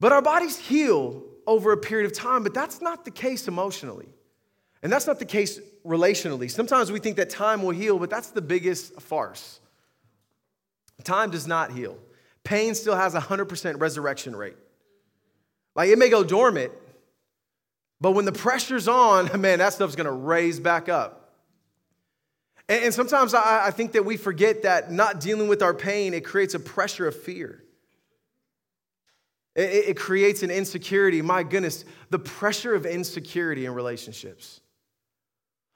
But 0.00 0.12
our 0.12 0.22
bodies 0.22 0.58
heal 0.58 1.22
over 1.46 1.72
a 1.72 1.76
period 1.76 2.06
of 2.06 2.16
time, 2.16 2.42
but 2.42 2.54
that's 2.54 2.80
not 2.80 3.04
the 3.04 3.10
case 3.12 3.46
emotionally. 3.46 4.08
And 4.82 4.92
that's 4.92 5.06
not 5.06 5.18
the 5.18 5.24
case 5.24 5.60
relationally. 5.84 6.50
Sometimes 6.50 6.90
we 6.90 6.98
think 6.98 7.16
that 7.16 7.30
time 7.30 7.62
will 7.62 7.70
heal, 7.70 7.98
but 7.98 8.10
that's 8.10 8.30
the 8.30 8.42
biggest 8.42 9.00
farce. 9.00 9.60
Time 11.04 11.30
does 11.30 11.46
not 11.46 11.72
heal. 11.72 11.96
Pain 12.42 12.74
still 12.74 12.96
has 12.96 13.14
a 13.14 13.20
100% 13.20 13.80
resurrection 13.80 14.34
rate. 14.34 14.56
Like 15.74 15.90
it 15.90 15.98
may 15.98 16.08
go 16.08 16.24
dormant, 16.24 16.72
but 18.00 18.12
when 18.12 18.24
the 18.24 18.32
pressure's 18.32 18.88
on, 18.88 19.40
man, 19.40 19.58
that 19.58 19.72
stuff's 19.72 19.96
gonna 19.96 20.12
raise 20.12 20.60
back 20.60 20.88
up. 20.88 21.34
And, 22.68 22.84
and 22.84 22.94
sometimes 22.94 23.34
I, 23.34 23.66
I 23.66 23.70
think 23.70 23.92
that 23.92 24.04
we 24.04 24.16
forget 24.16 24.62
that 24.62 24.90
not 24.90 25.20
dealing 25.20 25.48
with 25.48 25.62
our 25.62 25.74
pain, 25.74 26.14
it 26.14 26.24
creates 26.24 26.54
a 26.54 26.60
pressure 26.60 27.06
of 27.06 27.16
fear. 27.16 27.62
It, 29.54 29.88
it 29.88 29.96
creates 29.96 30.42
an 30.42 30.50
insecurity. 30.50 31.22
My 31.22 31.42
goodness, 31.42 31.84
the 32.10 32.18
pressure 32.18 32.74
of 32.74 32.86
insecurity 32.86 33.66
in 33.66 33.74
relationships. 33.74 34.60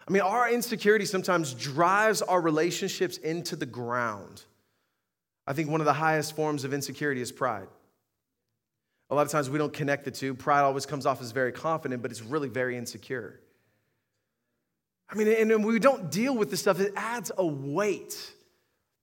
I 0.06 0.12
mean, 0.12 0.22
our 0.22 0.50
insecurity 0.50 1.04
sometimes 1.04 1.54
drives 1.54 2.22
our 2.22 2.40
relationships 2.40 3.18
into 3.18 3.56
the 3.56 3.66
ground. 3.66 4.42
I 5.46 5.52
think 5.52 5.70
one 5.70 5.80
of 5.80 5.84
the 5.84 5.92
highest 5.92 6.36
forms 6.36 6.64
of 6.64 6.72
insecurity 6.72 7.20
is 7.20 7.32
pride. 7.32 7.68
A 9.12 9.14
lot 9.14 9.26
of 9.26 9.30
times 9.30 9.50
we 9.50 9.58
don't 9.58 9.74
connect 9.74 10.06
the 10.06 10.10
two. 10.10 10.32
Pride 10.32 10.62
always 10.62 10.86
comes 10.86 11.04
off 11.04 11.20
as 11.20 11.32
very 11.32 11.52
confident, 11.52 12.00
but 12.00 12.10
it's 12.10 12.22
really 12.22 12.48
very 12.48 12.78
insecure. 12.78 13.38
I 15.06 15.16
mean, 15.16 15.28
and 15.28 15.62
we 15.66 15.78
don't 15.78 16.10
deal 16.10 16.34
with 16.34 16.50
this 16.50 16.60
stuff, 16.60 16.80
it 16.80 16.94
adds 16.96 17.30
a 17.36 17.44
weight, 17.44 18.32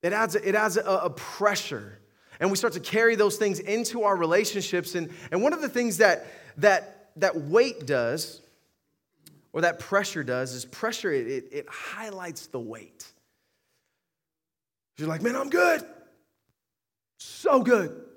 it 0.01 0.11
adds, 0.11 0.33
it 0.33 0.55
adds 0.55 0.77
a, 0.77 0.81
a 0.81 1.09
pressure. 1.11 1.99
And 2.39 2.49
we 2.49 2.57
start 2.57 2.73
to 2.73 2.79
carry 2.79 3.17
those 3.17 3.37
things 3.37 3.59
into 3.59 4.01
our 4.01 4.15
relationships. 4.15 4.95
And, 4.95 5.11
and 5.31 5.43
one 5.43 5.53
of 5.53 5.61
the 5.61 5.69
things 5.69 5.97
that, 5.97 6.25
that, 6.57 7.11
that 7.17 7.35
weight 7.41 7.85
does, 7.85 8.41
or 9.53 9.61
that 9.61 9.77
pressure 9.77 10.23
does, 10.23 10.53
is 10.53 10.65
pressure, 10.65 11.11
it, 11.11 11.27
it, 11.27 11.49
it 11.51 11.65
highlights 11.69 12.47
the 12.47 12.59
weight. 12.59 13.05
You're 14.97 15.07
like, 15.07 15.21
man, 15.21 15.35
I'm 15.35 15.51
good. 15.51 15.85
So 17.19 17.61
good. 17.61 18.08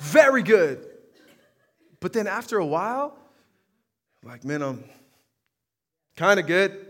Very 0.00 0.42
good. 0.42 0.86
But 2.00 2.12
then 2.12 2.26
after 2.26 2.58
a 2.58 2.66
while, 2.66 3.16
like, 4.22 4.44
man, 4.44 4.62
I'm 4.62 4.84
kind 6.16 6.38
of 6.38 6.46
good. 6.46 6.86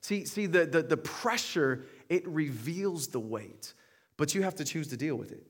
See, 0.00 0.24
see 0.24 0.46
the, 0.46 0.66
the, 0.66 0.82
the 0.82 0.96
pressure, 0.96 1.84
it 2.08 2.26
reveals 2.26 3.08
the 3.08 3.20
weight, 3.20 3.74
but 4.16 4.34
you 4.34 4.42
have 4.42 4.56
to 4.56 4.64
choose 4.64 4.88
to 4.88 4.96
deal 4.96 5.16
with 5.16 5.32
it. 5.32 5.46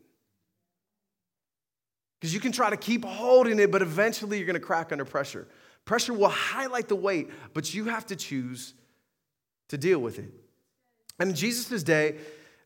Because 2.20 2.34
you 2.34 2.40
can 2.40 2.52
try 2.52 2.70
to 2.70 2.76
keep 2.76 3.04
holding 3.04 3.58
it, 3.58 3.72
but 3.72 3.82
eventually 3.82 4.36
you're 4.36 4.46
going 4.46 4.54
to 4.54 4.60
crack 4.60 4.92
under 4.92 5.04
pressure. 5.04 5.48
Pressure 5.84 6.12
will 6.12 6.28
highlight 6.28 6.88
the 6.88 6.94
weight, 6.96 7.30
but 7.54 7.74
you 7.74 7.86
have 7.86 8.06
to 8.06 8.16
choose 8.16 8.74
to 9.68 9.78
deal 9.78 9.98
with 9.98 10.18
it. 10.18 10.32
And 11.18 11.30
in 11.30 11.36
Jesus' 11.36 11.82
day, 11.82 12.16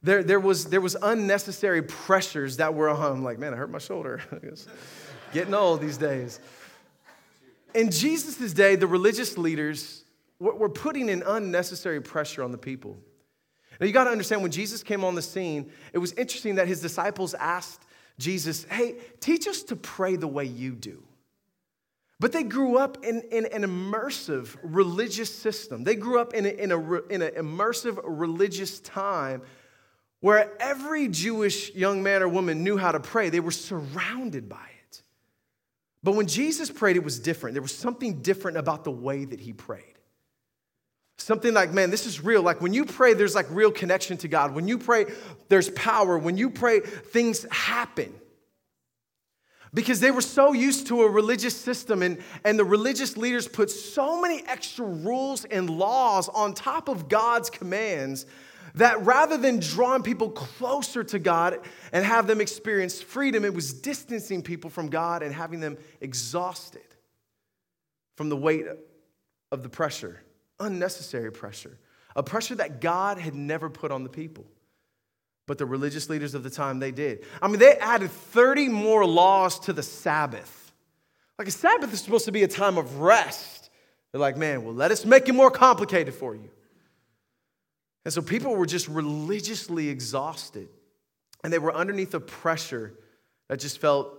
there, 0.06 0.22
there, 0.22 0.40
was, 0.40 0.66
there 0.66 0.80
was 0.80 0.96
unnecessary 1.02 1.82
pressures 1.82 2.58
that 2.58 2.74
were 2.74 2.88
on. 2.88 3.12
I'm 3.12 3.24
like, 3.24 3.40
man, 3.40 3.52
I 3.52 3.56
hurt 3.56 3.70
my 3.70 3.78
shoulder. 3.78 4.20
Getting 5.32 5.52
old 5.52 5.80
these 5.80 5.98
days. 5.98 6.38
In 7.74 7.90
Jesus' 7.90 8.52
day, 8.52 8.76
the 8.76 8.86
religious 8.86 9.36
leaders 9.36 10.04
were 10.38 10.68
putting 10.68 11.10
an 11.10 11.24
unnecessary 11.26 12.00
pressure 12.00 12.44
on 12.44 12.52
the 12.52 12.58
people. 12.58 12.96
Now, 13.80 13.86
you 13.86 13.92
got 13.92 14.04
to 14.04 14.10
understand 14.10 14.42
when 14.42 14.52
Jesus 14.52 14.84
came 14.84 15.02
on 15.02 15.16
the 15.16 15.22
scene, 15.22 15.72
it 15.92 15.98
was 15.98 16.12
interesting 16.12 16.54
that 16.54 16.68
his 16.68 16.80
disciples 16.80 17.34
asked 17.34 17.82
Jesus, 18.16 18.64
Hey, 18.64 18.94
teach 19.18 19.48
us 19.48 19.64
to 19.64 19.76
pray 19.76 20.14
the 20.14 20.28
way 20.28 20.44
you 20.44 20.72
do. 20.72 21.02
But 22.20 22.30
they 22.30 22.44
grew 22.44 22.78
up 22.78 23.04
in, 23.04 23.22
in 23.32 23.46
an 23.46 23.62
immersive 23.62 24.56
religious 24.62 25.34
system. 25.34 25.82
They 25.82 25.96
grew 25.96 26.20
up 26.20 26.32
in, 26.32 26.46
in, 26.46 26.70
a, 26.70 26.92
in 27.04 27.22
an 27.22 27.32
immersive 27.32 28.00
religious 28.04 28.78
time 28.80 29.42
where 30.20 30.50
every 30.60 31.08
Jewish 31.08 31.74
young 31.74 32.02
man 32.02 32.22
or 32.22 32.28
woman 32.28 32.64
knew 32.64 32.76
how 32.76 32.92
to 32.92 33.00
pray. 33.00 33.28
They 33.28 33.40
were 33.40 33.50
surrounded 33.50 34.48
by 34.48 34.56
it. 34.56 35.02
But 36.02 36.14
when 36.14 36.26
Jesus 36.26 36.70
prayed, 36.70 36.96
it 36.96 37.04
was 37.04 37.18
different. 37.18 37.54
There 37.54 37.62
was 37.62 37.74
something 37.74 38.22
different 38.22 38.56
about 38.56 38.84
the 38.84 38.90
way 38.90 39.24
that 39.24 39.40
he 39.40 39.52
prayed. 39.52 39.82
Something 41.18 41.54
like, 41.54 41.72
man, 41.72 41.90
this 41.90 42.06
is 42.06 42.22
real. 42.22 42.42
Like 42.42 42.60
when 42.60 42.74
you 42.74 42.84
pray, 42.84 43.14
there's 43.14 43.34
like 43.34 43.46
real 43.50 43.70
connection 43.70 44.16
to 44.18 44.28
God. 44.28 44.54
When 44.54 44.68
you 44.68 44.78
pray, 44.78 45.06
there's 45.48 45.70
power. 45.70 46.18
When 46.18 46.36
you 46.36 46.50
pray, 46.50 46.80
things 46.80 47.46
happen. 47.50 48.14
Because 49.74 50.00
they 50.00 50.10
were 50.10 50.22
so 50.22 50.52
used 50.52 50.86
to 50.86 51.02
a 51.02 51.10
religious 51.10 51.56
system, 51.56 52.02
and, 52.02 52.18
and 52.44 52.58
the 52.58 52.64
religious 52.64 53.16
leaders 53.16 53.48
put 53.48 53.70
so 53.70 54.20
many 54.20 54.42
extra 54.46 54.86
rules 54.86 55.44
and 55.44 55.68
laws 55.68 56.28
on 56.28 56.54
top 56.54 56.88
of 56.88 57.08
God's 57.08 57.50
commands 57.50 58.26
that 58.76 59.04
rather 59.04 59.36
than 59.36 59.58
drawing 59.58 60.02
people 60.02 60.30
closer 60.30 61.02
to 61.02 61.18
God 61.18 61.58
and 61.92 62.04
have 62.04 62.26
them 62.26 62.40
experience 62.40 63.00
freedom, 63.02 63.44
it 63.44 63.54
was 63.54 63.72
distancing 63.72 64.42
people 64.42 64.70
from 64.70 64.88
God 64.88 65.22
and 65.22 65.34
having 65.34 65.60
them 65.60 65.78
exhausted 66.00 66.82
from 68.16 68.28
the 68.28 68.36
weight 68.36 68.66
of 69.50 69.62
the 69.62 69.68
pressure, 69.68 70.22
unnecessary 70.60 71.32
pressure, 71.32 71.78
a 72.14 72.22
pressure 72.22 72.54
that 72.56 72.80
God 72.80 73.18
had 73.18 73.34
never 73.34 73.70
put 73.70 73.90
on 73.90 74.02
the 74.02 74.10
people. 74.10 74.46
But 75.46 75.58
the 75.58 75.66
religious 75.66 76.10
leaders 76.10 76.34
of 76.34 76.42
the 76.42 76.50
time, 76.50 76.78
they 76.78 76.90
did. 76.90 77.24
I 77.40 77.48
mean, 77.48 77.60
they 77.60 77.76
added 77.76 78.10
30 78.10 78.68
more 78.68 79.06
laws 79.06 79.60
to 79.60 79.72
the 79.72 79.82
Sabbath. 79.82 80.72
Like 81.38 81.48
a 81.48 81.52
Sabbath 81.52 81.92
is 81.92 82.00
supposed 82.00 82.24
to 82.24 82.32
be 82.32 82.42
a 82.42 82.48
time 82.48 82.78
of 82.78 82.98
rest. 82.98 83.70
They're 84.10 84.20
like, 84.20 84.36
man, 84.36 84.64
well, 84.64 84.74
let 84.74 84.90
us 84.90 85.04
make 85.04 85.28
it 85.28 85.34
more 85.34 85.50
complicated 85.50 86.14
for 86.14 86.34
you. 86.34 86.50
And 88.06 88.12
so 88.12 88.22
people 88.22 88.54
were 88.54 88.66
just 88.66 88.86
religiously 88.86 89.88
exhausted. 89.88 90.68
And 91.42 91.52
they 91.52 91.58
were 91.58 91.74
underneath 91.74 92.14
a 92.14 92.20
pressure 92.20 92.94
that 93.48 93.58
just 93.58 93.80
felt 93.80 94.16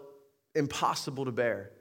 impossible 0.56 1.24
to 1.24 1.32
bear. 1.32 1.72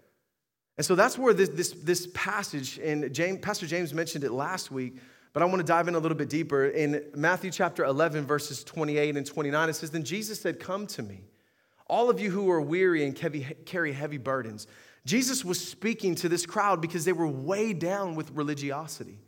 And 0.77 0.87
so 0.87 0.95
that's 0.95 1.19
where 1.19 1.35
this, 1.35 1.49
this, 1.49 1.73
this 1.73 2.07
passage, 2.15 2.79
and 2.79 3.13
James, 3.13 3.41
Pastor 3.43 3.67
James 3.67 3.93
mentioned 3.93 4.23
it 4.23 4.31
last 4.31 4.71
week, 4.71 4.99
but 5.33 5.43
I 5.43 5.47
want 5.47 5.59
to 5.59 5.65
dive 5.65 5.89
in 5.89 5.97
a 5.97 5.99
little 5.99 6.17
bit 6.17 6.29
deeper. 6.29 6.67
In 6.67 7.03
Matthew 7.17 7.51
chapter 7.51 7.85
11, 7.85 8.25
verses 8.25 8.63
28 8.63 9.17
and 9.17 9.27
29, 9.27 9.69
it 9.69 9.73
says, 9.73 9.91
Then 9.91 10.05
Jesus 10.05 10.41
said, 10.41 10.61
Come 10.61 10.87
to 10.87 11.03
me, 11.03 11.25
all 11.89 12.09
of 12.09 12.21
you 12.21 12.31
who 12.31 12.49
are 12.53 12.61
weary 12.61 13.05
and 13.05 13.17
carry 13.17 13.93
heavy 13.93 14.19
burdens. 14.19 14.69
Jesus 15.07 15.45
was 15.45 15.59
speaking 15.59 16.15
to 16.17 16.29
this 16.29 16.47
crowd 16.47 16.81
because 16.81 17.05
they 17.05 17.13
were 17.13 17.27
weighed 17.27 17.81
down 17.81 18.15
with 18.15 18.31
religiosity 18.31 19.19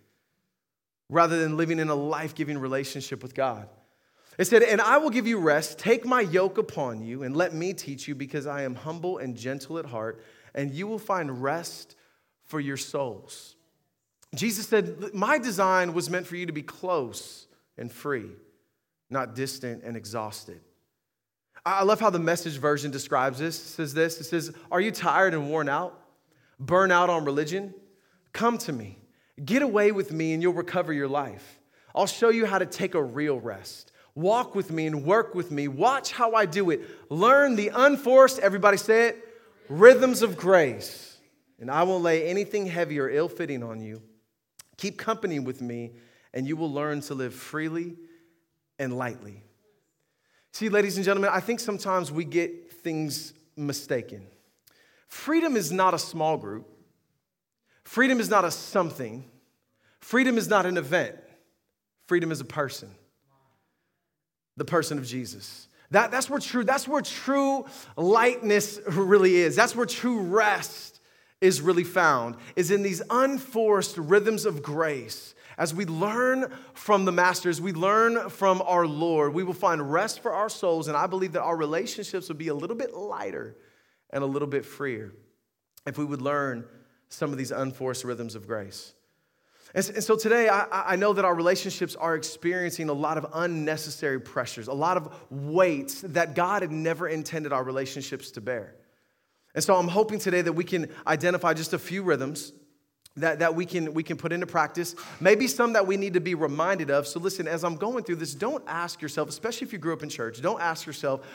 rather 1.08 1.40
than 1.40 1.56
living 1.56 1.78
in 1.78 1.88
a 1.88 1.94
life 1.94 2.34
giving 2.34 2.58
relationship 2.58 3.22
with 3.22 3.34
God. 3.34 3.68
It 4.38 4.46
said, 4.46 4.62
And 4.62 4.80
I 4.80 4.98
will 4.98 5.10
give 5.10 5.26
you 5.26 5.38
rest. 5.38 5.78
Take 5.78 6.04
my 6.04 6.20
yoke 6.20 6.58
upon 6.58 7.02
you 7.02 7.22
and 7.24 7.36
let 7.36 7.52
me 7.52 7.74
teach 7.74 8.06
you, 8.06 8.14
because 8.14 8.46
I 8.46 8.62
am 8.62 8.74
humble 8.74 9.18
and 9.18 9.36
gentle 9.36 9.78
at 9.78 9.86
heart, 9.86 10.22
and 10.54 10.72
you 10.72 10.86
will 10.86 10.98
find 10.98 11.42
rest 11.42 11.96
for 12.44 12.60
your 12.60 12.76
souls. 12.76 13.56
Jesus 14.34 14.68
said, 14.68 15.14
My 15.14 15.38
design 15.38 15.92
was 15.92 16.08
meant 16.08 16.26
for 16.26 16.36
you 16.36 16.46
to 16.46 16.52
be 16.52 16.62
close 16.62 17.46
and 17.76 17.90
free, 17.90 18.30
not 19.10 19.34
distant 19.34 19.82
and 19.82 19.96
exhausted. 19.96 20.60
I 21.64 21.82
love 21.82 22.00
how 22.00 22.10
the 22.10 22.18
message 22.18 22.58
version 22.58 22.90
describes 22.90 23.38
this. 23.38 23.58
It 23.58 23.68
says 23.68 23.94
this 23.94 24.20
It 24.20 24.24
says, 24.24 24.52
Are 24.70 24.80
you 24.80 24.90
tired 24.90 25.34
and 25.34 25.50
worn 25.50 25.68
out? 25.68 26.00
Burn 26.60 26.92
out 26.92 27.10
on 27.10 27.24
religion? 27.24 27.74
Come 28.32 28.58
to 28.58 28.72
me. 28.72 28.98
Get 29.45 29.62
away 29.62 29.92
with 29.92 30.12
me 30.12 30.33
and 30.33 30.42
you'll 30.42 30.52
recover 30.52 30.92
your 30.92 31.09
life. 31.09 31.59
I'll 31.95 32.07
show 32.07 32.28
you 32.28 32.47
how 32.47 32.59
to 32.59 32.66
take 32.66 32.95
a 32.95 33.02
real 33.02 33.40
rest. 33.40 33.92
Walk 34.14 34.54
with 34.54 34.71
me 34.71 34.87
and 34.87 35.04
work 35.04 35.35
with 35.35 35.50
me. 35.50 35.68
Watch 35.68 36.12
how 36.12 36.33
I 36.33 36.45
do 36.45 36.71
it. 36.71 36.80
Learn 37.09 37.54
the 37.54 37.71
unforced, 37.73 38.40
everybody 38.40 38.76
say 38.76 39.09
it, 39.09 39.28
rhythms 39.68 40.23
of 40.23 40.37
grace. 40.37 41.18
And 41.61 41.71
I 41.71 41.83
won't 41.85 42.02
lay 42.02 42.28
anything 42.28 42.66
heavy 42.66 42.99
or 42.99 43.09
ill 43.09 43.28
fitting 43.28 43.62
on 43.62 43.80
you. 43.80 44.02
Keep 44.76 44.97
company 44.97 45.40
with 45.40 45.61
me, 45.61 45.92
and 46.33 46.47
you 46.47 46.57
will 46.57 46.73
learn 46.73 47.00
to 47.02 47.14
live 47.14 47.35
freely 47.35 47.97
and 48.78 48.97
lightly. 48.97 49.42
See, 50.52 50.68
ladies 50.68 50.97
and 50.97 51.04
gentlemen, 51.04 51.30
I 51.33 51.40
think 51.40 51.61
sometimes 51.61 52.12
we 52.12 52.25
get 52.25 52.73
things 52.73 53.35
mistaken. 53.57 54.26
Freedom 55.09 55.57
is 55.57 55.73
not 55.73 55.95
a 55.95 55.99
small 55.99 56.37
group. 56.37 56.66
Freedom 57.88 58.21
is 58.21 58.28
not 58.28 58.45
a 58.45 58.50
something, 58.50 59.25
freedom 60.00 60.37
is 60.37 60.47
not 60.47 60.66
an 60.66 60.76
event. 60.76 61.16
Freedom 62.07 62.30
is 62.30 62.38
a 62.38 62.45
person, 62.45 62.90
the 64.59 64.64
person 64.66 64.99
of 64.99 65.07
Jesus. 65.07 65.68
That, 65.90 66.11
that's, 66.11 66.28
where 66.28 66.38
true, 66.38 66.64
that's 66.64 66.87
where 66.87 67.00
true 67.00 67.64
lightness 67.97 68.78
really 68.87 69.37
is. 69.37 69.57
That's 69.57 69.75
where 69.75 69.87
true 69.87 70.21
rest 70.21 71.00
is 71.40 71.62
really 71.62 71.83
found, 71.83 72.37
is 72.57 72.71
in 72.71 72.83
these 72.83 73.00
unforced 73.09 73.97
rhythms 73.97 74.45
of 74.45 74.62
grace. 74.62 75.35
As 75.57 75.73
we 75.73 75.87
learn 75.87 76.52
from 76.75 77.07
the 77.07 77.12
masters, 77.12 77.59
we 77.59 77.73
learn 77.73 78.28
from 78.28 78.61
our 78.66 78.87
Lord, 78.87 79.33
we 79.33 79.45
will 79.45 79.54
find 79.54 79.90
rest 79.90 80.21
for 80.21 80.35
our 80.35 80.50
souls. 80.50 80.88
And 80.88 80.97
I 80.97 81.07
believe 81.07 81.33
that 81.33 81.42
our 81.42 81.57
relationships 81.57 82.28
will 82.28 82.37
be 82.37 82.49
a 82.49 82.54
little 82.54 82.76
bit 82.76 82.92
lighter 82.92 83.57
and 84.11 84.23
a 84.23 84.26
little 84.26 84.49
bit 84.49 84.66
freer 84.66 85.14
if 85.87 85.97
we 85.97 86.04
would 86.04 86.21
learn 86.21 86.66
some 87.08 87.32
of 87.32 87.38
these 87.38 87.50
unforced 87.50 88.04
rhythms 88.04 88.34
of 88.34 88.46
grace. 88.46 88.94
And, 89.74 89.84
so 89.84 90.16
today, 90.16 90.48
I, 90.48 90.96
know 90.96 91.12
that 91.12 91.26
our 91.26 91.34
relationships 91.34 91.94
are 91.94 92.14
experiencing 92.14 92.88
a 92.88 92.94
lot 92.94 93.18
of 93.18 93.26
unnecessary 93.34 94.18
pressures, 94.18 94.66
a 94.66 94.72
lot 94.72 94.96
of 94.96 95.14
weights 95.30 96.00
that 96.00 96.34
God 96.34 96.62
had 96.62 96.72
never 96.72 97.06
intended 97.06 97.52
our 97.52 97.62
relationships 97.62 98.30
to 98.32 98.40
bear. 98.40 98.74
And 99.54 99.62
so 99.62 99.76
I'm 99.76 99.88
hoping 99.88 100.20
today 100.20 100.40
that 100.40 100.54
we 100.54 100.64
can 100.64 100.88
identify 101.06 101.52
just 101.52 101.74
a 101.74 101.78
few 101.78 102.02
rhythms 102.02 102.52
that, 103.16 103.40
that 103.40 103.54
we, 103.54 103.66
can, 103.66 103.92
we 103.92 104.02
can 104.02 104.16
put 104.16 104.32
into 104.32 104.46
practice, 104.46 104.94
maybe 105.20 105.46
some 105.46 105.74
that 105.74 105.86
we 105.86 105.96
need 105.96 106.14
to 106.14 106.20
be 106.20 106.34
reminded 106.34 106.90
of. 106.90 107.06
So 107.06 107.20
listen, 107.20 107.46
as 107.46 107.64
I'm 107.64 107.76
going 107.76 108.04
through 108.04 108.16
this, 108.16 108.34
don't 108.34 108.64
ask 108.66 109.02
yourself, 109.02 109.28
especially 109.28 109.66
if 109.66 109.72
you 109.72 109.78
grew 109.78 109.92
up 109.92 110.02
in 110.02 110.08
church, 110.08 110.40
don't 110.40 110.60
ask 110.60 110.86
yourself, 110.86 111.26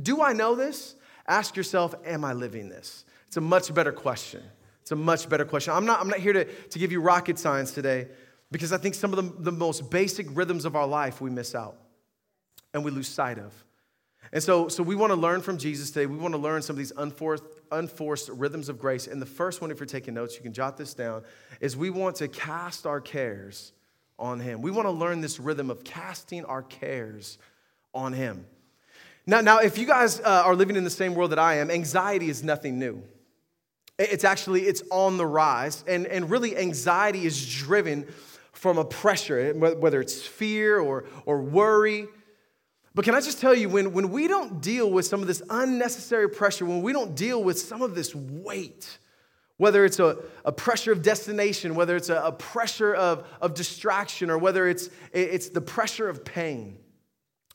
do 0.00 0.22
I 0.22 0.32
know 0.32 0.54
this? 0.54 0.94
Ask 1.26 1.56
yourself, 1.56 1.94
am 2.04 2.24
I 2.24 2.32
living 2.32 2.68
this? 2.68 3.04
It's 3.28 3.36
a 3.36 3.40
much 3.40 3.72
better 3.72 3.92
question. 3.92 4.42
It's 4.82 4.92
a 4.92 4.96
much 4.96 5.28
better 5.28 5.44
question. 5.44 5.72
I'm 5.74 5.86
not, 5.86 6.00
I'm 6.00 6.08
not 6.08 6.18
here 6.18 6.32
to, 6.32 6.44
to 6.44 6.78
give 6.78 6.92
you 6.92 7.00
rocket 7.00 7.38
science 7.38 7.72
today 7.72 8.08
because 8.50 8.72
I 8.72 8.78
think 8.78 8.94
some 8.94 9.12
of 9.12 9.16
the, 9.16 9.42
the 9.42 9.52
most 9.52 9.90
basic 9.90 10.26
rhythms 10.30 10.64
of 10.64 10.74
our 10.76 10.86
life 10.86 11.20
we 11.20 11.30
miss 11.30 11.54
out 11.54 11.76
and 12.74 12.84
we 12.84 12.90
lose 12.90 13.08
sight 13.08 13.38
of. 13.38 13.52
And 14.32 14.42
so, 14.42 14.68
so 14.68 14.82
we 14.82 14.94
want 14.94 15.10
to 15.10 15.16
learn 15.16 15.40
from 15.40 15.58
Jesus 15.58 15.90
today. 15.90 16.06
We 16.06 16.16
want 16.16 16.34
to 16.34 16.40
learn 16.40 16.62
some 16.62 16.74
of 16.74 16.78
these 16.78 16.92
unforced, 16.96 17.42
unforced 17.72 18.28
rhythms 18.28 18.68
of 18.68 18.78
grace. 18.78 19.06
And 19.06 19.20
the 19.20 19.26
first 19.26 19.60
one, 19.60 19.70
if 19.70 19.80
you're 19.80 19.86
taking 19.86 20.14
notes, 20.14 20.36
you 20.36 20.42
can 20.42 20.52
jot 20.52 20.76
this 20.76 20.94
down, 20.94 21.24
is 21.60 21.76
we 21.76 21.90
want 21.90 22.16
to 22.16 22.28
cast 22.28 22.86
our 22.86 23.00
cares 23.00 23.72
on 24.18 24.38
Him. 24.38 24.62
We 24.62 24.70
want 24.70 24.86
to 24.86 24.92
learn 24.92 25.20
this 25.20 25.40
rhythm 25.40 25.68
of 25.70 25.82
casting 25.82 26.44
our 26.44 26.62
cares 26.62 27.38
on 27.92 28.12
Him. 28.12 28.46
Now, 29.26 29.40
now 29.40 29.58
if 29.58 29.78
you 29.78 29.86
guys 29.86 30.20
uh, 30.20 30.42
are 30.44 30.54
living 30.54 30.76
in 30.76 30.84
the 30.84 30.90
same 30.90 31.14
world 31.14 31.32
that 31.32 31.38
I 31.38 31.56
am, 31.56 31.70
anxiety 31.70 32.28
is 32.28 32.44
nothing 32.44 32.78
new. 32.78 33.02
It's 34.00 34.24
actually, 34.24 34.62
it's 34.62 34.82
on 34.90 35.18
the 35.18 35.26
rise. 35.26 35.84
And, 35.86 36.06
and 36.06 36.30
really, 36.30 36.56
anxiety 36.56 37.26
is 37.26 37.54
driven 37.54 38.06
from 38.52 38.78
a 38.78 38.84
pressure, 38.84 39.38
eh, 39.38 39.52
whether 39.52 40.00
it's 40.00 40.26
fear 40.26 40.78
or, 40.78 41.04
or 41.26 41.42
worry. 41.42 42.06
But 42.94 43.04
can 43.04 43.14
I 43.14 43.20
just 43.20 43.40
tell 43.40 43.54
you, 43.54 43.68
when, 43.68 43.92
when 43.92 44.10
we 44.10 44.26
don't 44.26 44.62
deal 44.62 44.90
with 44.90 45.04
some 45.06 45.20
of 45.20 45.26
this 45.26 45.42
unnecessary 45.50 46.30
pressure, 46.30 46.64
when 46.64 46.80
we 46.82 46.94
don't 46.94 47.14
deal 47.14 47.44
with 47.44 47.58
some 47.58 47.82
of 47.82 47.94
this 47.94 48.14
weight, 48.14 48.98
whether 49.58 49.84
it's 49.84 49.98
a, 49.98 50.16
a 50.46 50.52
pressure 50.52 50.92
of 50.92 51.02
destination, 51.02 51.74
whether 51.74 51.94
it's 51.94 52.08
a, 52.08 52.16
a 52.16 52.32
pressure 52.32 52.94
of, 52.94 53.28
of 53.42 53.52
distraction, 53.52 54.30
or 54.30 54.38
whether 54.38 54.66
it's, 54.66 54.88
it's 55.12 55.50
the 55.50 55.60
pressure 55.60 56.08
of 56.08 56.24
pain, 56.24 56.78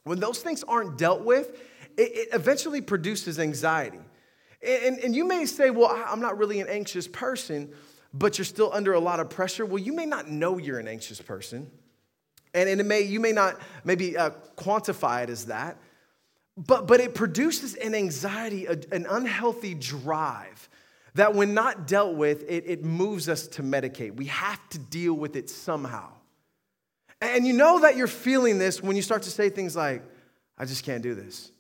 when 0.04 0.20
those 0.20 0.44
things 0.44 0.64
aren't 0.64 1.00
dealt 1.00 1.26
with, 1.26 1.60
it, 1.98 2.12
it 2.16 2.28
eventually 2.34 2.82
produces 2.82 3.40
anxiety. 3.40 4.05
And, 4.66 5.00
and 5.00 5.16
you 5.16 5.26
may 5.26 5.46
say, 5.46 5.70
well, 5.70 5.90
I'm 5.90 6.22
not 6.22 6.38
really 6.38 6.60
an 6.60 6.68
anxious 6.68 7.08
person, 7.08 7.72
but 8.14 8.38
you're 8.38 8.46
still 8.46 8.72
under 8.74 8.94
a 8.94 9.00
lot 9.00 9.20
of 9.20 9.30
pressure. 9.30 9.66
Well, 9.66 9.78
you 9.78 9.94
may 9.94 10.06
not 10.06 10.30
know 10.30 10.58
you're 10.58 10.80
an 10.80 10.88
anxious 10.88 11.22
person. 11.22 11.70
And, 12.54 12.70
and 12.70 12.80
it 12.80 12.86
may, 12.86 13.02
you 13.02 13.20
may 13.20 13.32
not 13.32 13.60
maybe 13.84 14.18
uh, 14.18 14.32
quantify 14.56 15.24
it 15.24 15.30
as 15.30 15.46
that, 15.48 15.78
but, 16.58 16.88
but 16.88 17.02
it 17.02 17.14
produces 17.14 17.76
an 17.76 17.94
anxiety, 17.94 18.66
a, 18.66 18.78
an 18.92 19.06
unhealthy 19.10 19.74
drive 19.74 20.70
that 21.16 21.34
when 21.34 21.54
not 21.54 21.88
dealt 21.88 22.16
with, 22.16 22.44
it, 22.50 22.64
it 22.66 22.84
moves 22.84 23.30
us 23.30 23.48
to 23.48 23.64
medicate. 23.64 24.16
We 24.16 24.26
have 24.26 24.60
to 24.70 24.80
deal 24.80 25.14
with 25.14 25.36
it 25.36 25.50
somehow. 25.50 26.12
And 27.22 27.48
you 27.48 27.54
know 27.54 27.80
that 27.80 27.96
you're 27.96 28.08
feeling 28.08 28.58
this 28.58 28.84
when 28.84 28.96
you 28.96 29.02
start 29.02 29.24
to 29.24 29.32
say 29.32 29.50
things 29.50 29.76
like, 29.76 30.04
I 30.58 30.66
just 30.66 30.84
can't 30.84 31.02
do 31.02 31.16
this. 31.16 31.52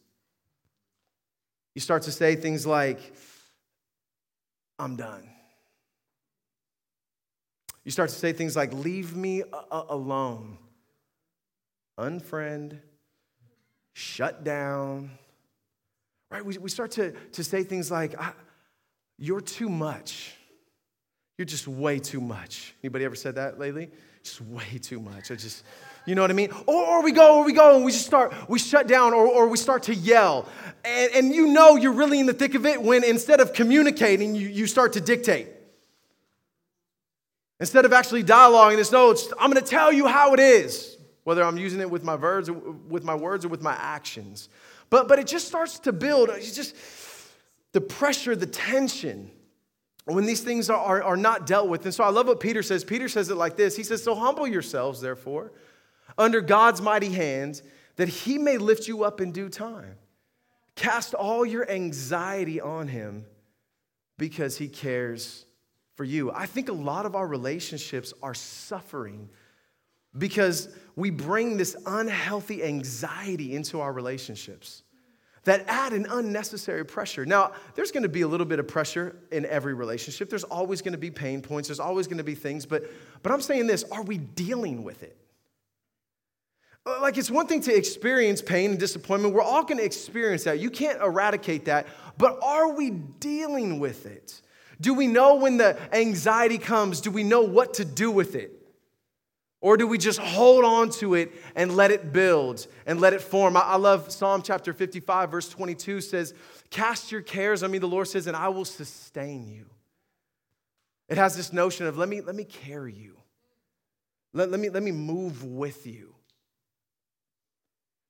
You 1.76 1.82
start 1.82 2.04
to 2.04 2.12
say 2.12 2.36
things 2.36 2.66
like, 2.66 3.00
I'm 4.80 4.96
done. 4.96 5.30
You 7.84 7.92
start 7.92 8.10
to 8.10 8.16
say 8.16 8.34
things 8.34 8.56
like, 8.56 8.74
Leave 8.74 9.16
me 9.16 9.42
a- 9.42 9.84
alone, 9.90 10.58
unfriend, 12.00 12.80
shut 13.94 14.44
down. 14.44 15.12
Right? 16.32 16.44
We, 16.44 16.58
we 16.58 16.70
start 16.70 16.92
to, 16.92 17.12
to 17.12 17.44
say 17.44 17.64
things 17.64 17.92
like, 17.92 18.16
you're 19.18 19.42
too 19.42 19.70
much. 19.70 20.34
You're 21.38 21.46
just 21.46 21.68
way 21.68 22.00
too 22.00 22.22
much. 22.22 22.74
Anybody 22.84 23.06
ever 23.06 23.16
said 23.16 23.36
that 23.36 23.60
lately? 23.60 23.92
Just 24.24 24.42
way 24.42 24.80
too 24.82 25.00
much. 25.00 25.30
I 25.30 25.36
just, 25.36 25.64
you 26.06 26.16
know 26.16 26.22
what 26.22 26.32
I 26.32 26.34
mean? 26.34 26.52
Or, 26.66 26.84
or 26.86 27.04
we 27.04 27.12
go, 27.12 27.40
or 27.40 27.46
we 27.46 27.54
go, 27.54 27.76
and 27.76 27.86
we 27.86 27.92
just 27.92 28.06
start, 28.06 28.34
we 28.50 28.60
shut 28.60 28.88
down, 28.88 29.14
or, 29.14 29.28
or 29.28 29.48
we 29.48 29.58
start 29.58 29.84
to 29.84 29.96
yell. 29.96 30.48
And, 30.84 31.12
and 31.14 31.36
you 31.36 31.48
know 31.48 31.76
you're 31.76 31.94
really 31.94 32.20
in 32.20 32.26
the 32.26 32.34
thick 32.34 32.56
of 32.56 32.66
it 32.66 32.82
when 32.82 33.04
instead 33.04 33.40
of 33.40 33.54
communicating, 33.54 34.36
you, 34.36 34.48
you 34.48 34.68
start 34.68 34.94
to 34.94 35.02
dictate. 35.02 35.48
Instead 37.60 37.86
of 37.86 37.94
actually 37.94 38.24
dialoguing, 38.24 38.78
it's 38.80 38.92
no, 38.92 39.16
I'm 39.40 39.50
gonna 39.50 39.66
tell 39.66 39.92
you 39.92 40.08
how 40.08 40.34
it 40.34 40.40
is, 40.40 40.98
whether 41.24 41.44
I'm 41.44 41.58
using 41.58 41.80
it 41.80 41.90
with 41.90 42.04
my 42.04 42.16
words 42.16 42.50
or 42.50 42.54
with 42.54 43.04
my 43.04 43.16
words 43.16 43.46
or 43.46 43.48
with 43.48 43.62
my 43.62 43.74
actions. 43.74 44.50
But, 44.90 45.08
but 45.08 45.20
it 45.20 45.28
just 45.28 45.48
starts 45.48 45.80
to 45.80 45.94
build. 45.94 46.30
It's 46.30 46.56
just, 46.56 46.76
the 47.76 47.82
pressure, 47.82 48.38
the 48.38 48.46
tension, 48.46 49.30
when 50.06 50.26
these 50.26 50.40
things 50.40 50.70
are, 50.70 50.80
are, 50.80 51.04
are, 51.04 51.18
not 51.18 51.46
dealt 51.46 51.68
with. 51.68 51.84
And 51.84 51.94
so 51.94 52.06
I 52.06 52.10
love 52.10 52.26
what 52.26 52.40
Peter 52.40 52.64
says. 52.64 52.86
Peter 52.86 53.10
says 53.10 53.30
it 53.30 53.36
like 53.36 53.58
this 53.58 53.76
He 53.76 53.84
says, 53.84 54.02
So 54.02 54.16
humble 54.16 54.48
yourselves, 54.48 55.02
therefore, 55.02 55.52
under 56.18 56.42
God's 56.42 56.82
mighty 56.82 57.10
hand, 57.10 57.62
that 57.96 58.08
he 58.08 58.38
may 58.38 58.58
lift 58.58 58.88
you 58.88 59.04
up 59.04 59.22
in 59.22 59.32
due 59.32 59.50
time. 59.50 59.96
Cast 60.76 61.14
all 61.14 61.46
your 61.46 61.70
anxiety 61.70 62.60
on 62.60 62.88
him 62.88 63.26
because 64.18 64.58
he 64.58 64.68
cares 64.68 65.46
for 65.96 66.04
you. 66.04 66.32
I 66.32 66.46
think 66.46 66.70
a 66.70 66.74
lot 66.74 67.06
of 67.06 67.16
our 67.16 67.28
relationships 67.28 68.14
are 68.22 68.34
suffering 68.34 69.30
because 70.18 70.70
we 70.96 71.10
bring 71.10 71.58
this 71.58 71.76
unhealthy 71.86 72.64
anxiety 72.64 73.56
into 73.56 73.82
our 73.82 73.92
relationships 73.92 74.84
that 75.44 75.64
add 75.68 75.94
an 75.94 76.08
unnecessary 76.10 76.84
pressure. 76.84 77.26
Now, 77.26 77.52
there's 77.76 77.92
going 77.92 78.04
to 78.04 78.10
be 78.10 78.22
a 78.22 78.28
little 78.28 78.46
bit 78.46 78.60
of 78.60 78.68
pressure 78.68 79.16
in 79.32 79.46
every 79.46 79.74
relationship. 79.74 80.30
There's 80.30 80.44
always 80.44 80.82
going 80.82 80.94
to 80.94 80.98
be 80.98 81.12
pain 81.12 81.42
points. 81.42 81.68
There's 81.68 81.80
always 81.80 82.08
going 82.08 82.18
to 82.18 82.24
be 82.24 82.36
things, 82.36 82.66
but 82.66 82.84
but 83.22 83.32
I'm 83.32 83.42
saying 83.42 83.68
this, 83.68 83.84
are 83.92 84.04
we 84.04 84.18
dealing 84.18 84.84
with 84.84 85.04
it? 85.04 85.18
Like 86.86 87.18
it's 87.18 87.32
one 87.32 87.48
thing 87.48 87.62
to 87.62 87.76
experience 87.76 88.42
pain 88.42 88.72
and 88.72 88.80
disappointment. 88.80 89.34
We're 89.34 89.42
all 89.42 89.64
going 89.64 89.78
to 89.78 89.84
experience 89.86 90.44
that. 90.44 90.60
You 90.60 90.70
can't 90.70 91.02
eradicate 91.02 91.66
that, 91.66 91.88
but 92.18 92.38
are 92.44 92.74
we 92.74 92.92
dealing 92.92 93.80
with 93.80 94.06
it? 94.06 94.42
Do 94.80 94.94
we 94.94 95.08
know 95.08 95.36
when 95.36 95.58
the 95.58 95.78
anxiety 95.94 96.58
comes? 96.58 97.02
Do 97.02 97.10
we 97.10 97.24
know 97.24 97.42
what 97.42 97.76
to 97.76 97.86
do 97.86 98.12
with 98.12 98.36
it? 98.36 98.52
Or 99.62 99.78
do 99.78 99.88
we 99.88 99.98
just 99.98 100.20
hold 100.20 100.64
on 100.64 100.90
to 100.92 101.16
it 101.16 101.32
and 101.56 101.76
let 101.76 101.90
it 101.90 102.14
build 102.14 102.68
and 102.86 103.02
let 103.02 103.14
it 103.14 103.22
form? 103.22 103.58
I 103.58 103.78
love 103.78 104.12
Psalm 104.12 104.44
chapter 104.44 104.74
55, 104.74 105.32
verse 105.32 105.50
22 105.50 106.02
says, 106.02 106.36
Cast 106.70 107.12
your 107.12 107.22
cares 107.22 107.64
on 107.64 107.72
me, 107.72 107.80
the 107.80 107.88
Lord 107.88 108.08
says, 108.08 108.28
and 108.28 108.38
I 108.38 108.50
will 108.50 108.66
sustain 108.66 109.48
you. 109.48 109.66
It 111.08 111.18
has 111.18 111.36
this 111.36 111.54
notion 111.54 111.88
of 111.88 111.98
let 111.98 112.10
me, 112.10 112.22
let 112.22 112.36
me 112.36 112.44
carry 112.44 112.94
you. 112.94 113.18
Let, 114.34 114.52
let, 114.52 114.60
me, 114.60 114.70
let 114.70 114.84
me 114.84 114.92
move 114.92 115.44
with 115.44 115.88
you. 115.88 116.15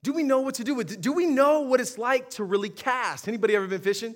Do 0.05 0.13
we 0.13 0.21
know 0.21 0.41
what 0.41 0.53
to 0.55 0.63
do 0.63 0.75
with 0.75 1.01
Do 1.01 1.13
we 1.13 1.25
know 1.25 1.61
what 1.61 1.81
it's 1.81 1.97
like 1.97 2.29
to 2.31 2.43
really 2.43 2.69
cast? 2.69 3.27
Anybody 3.27 3.55
ever 3.55 3.65
been 3.65 3.81
fishing? 3.81 4.13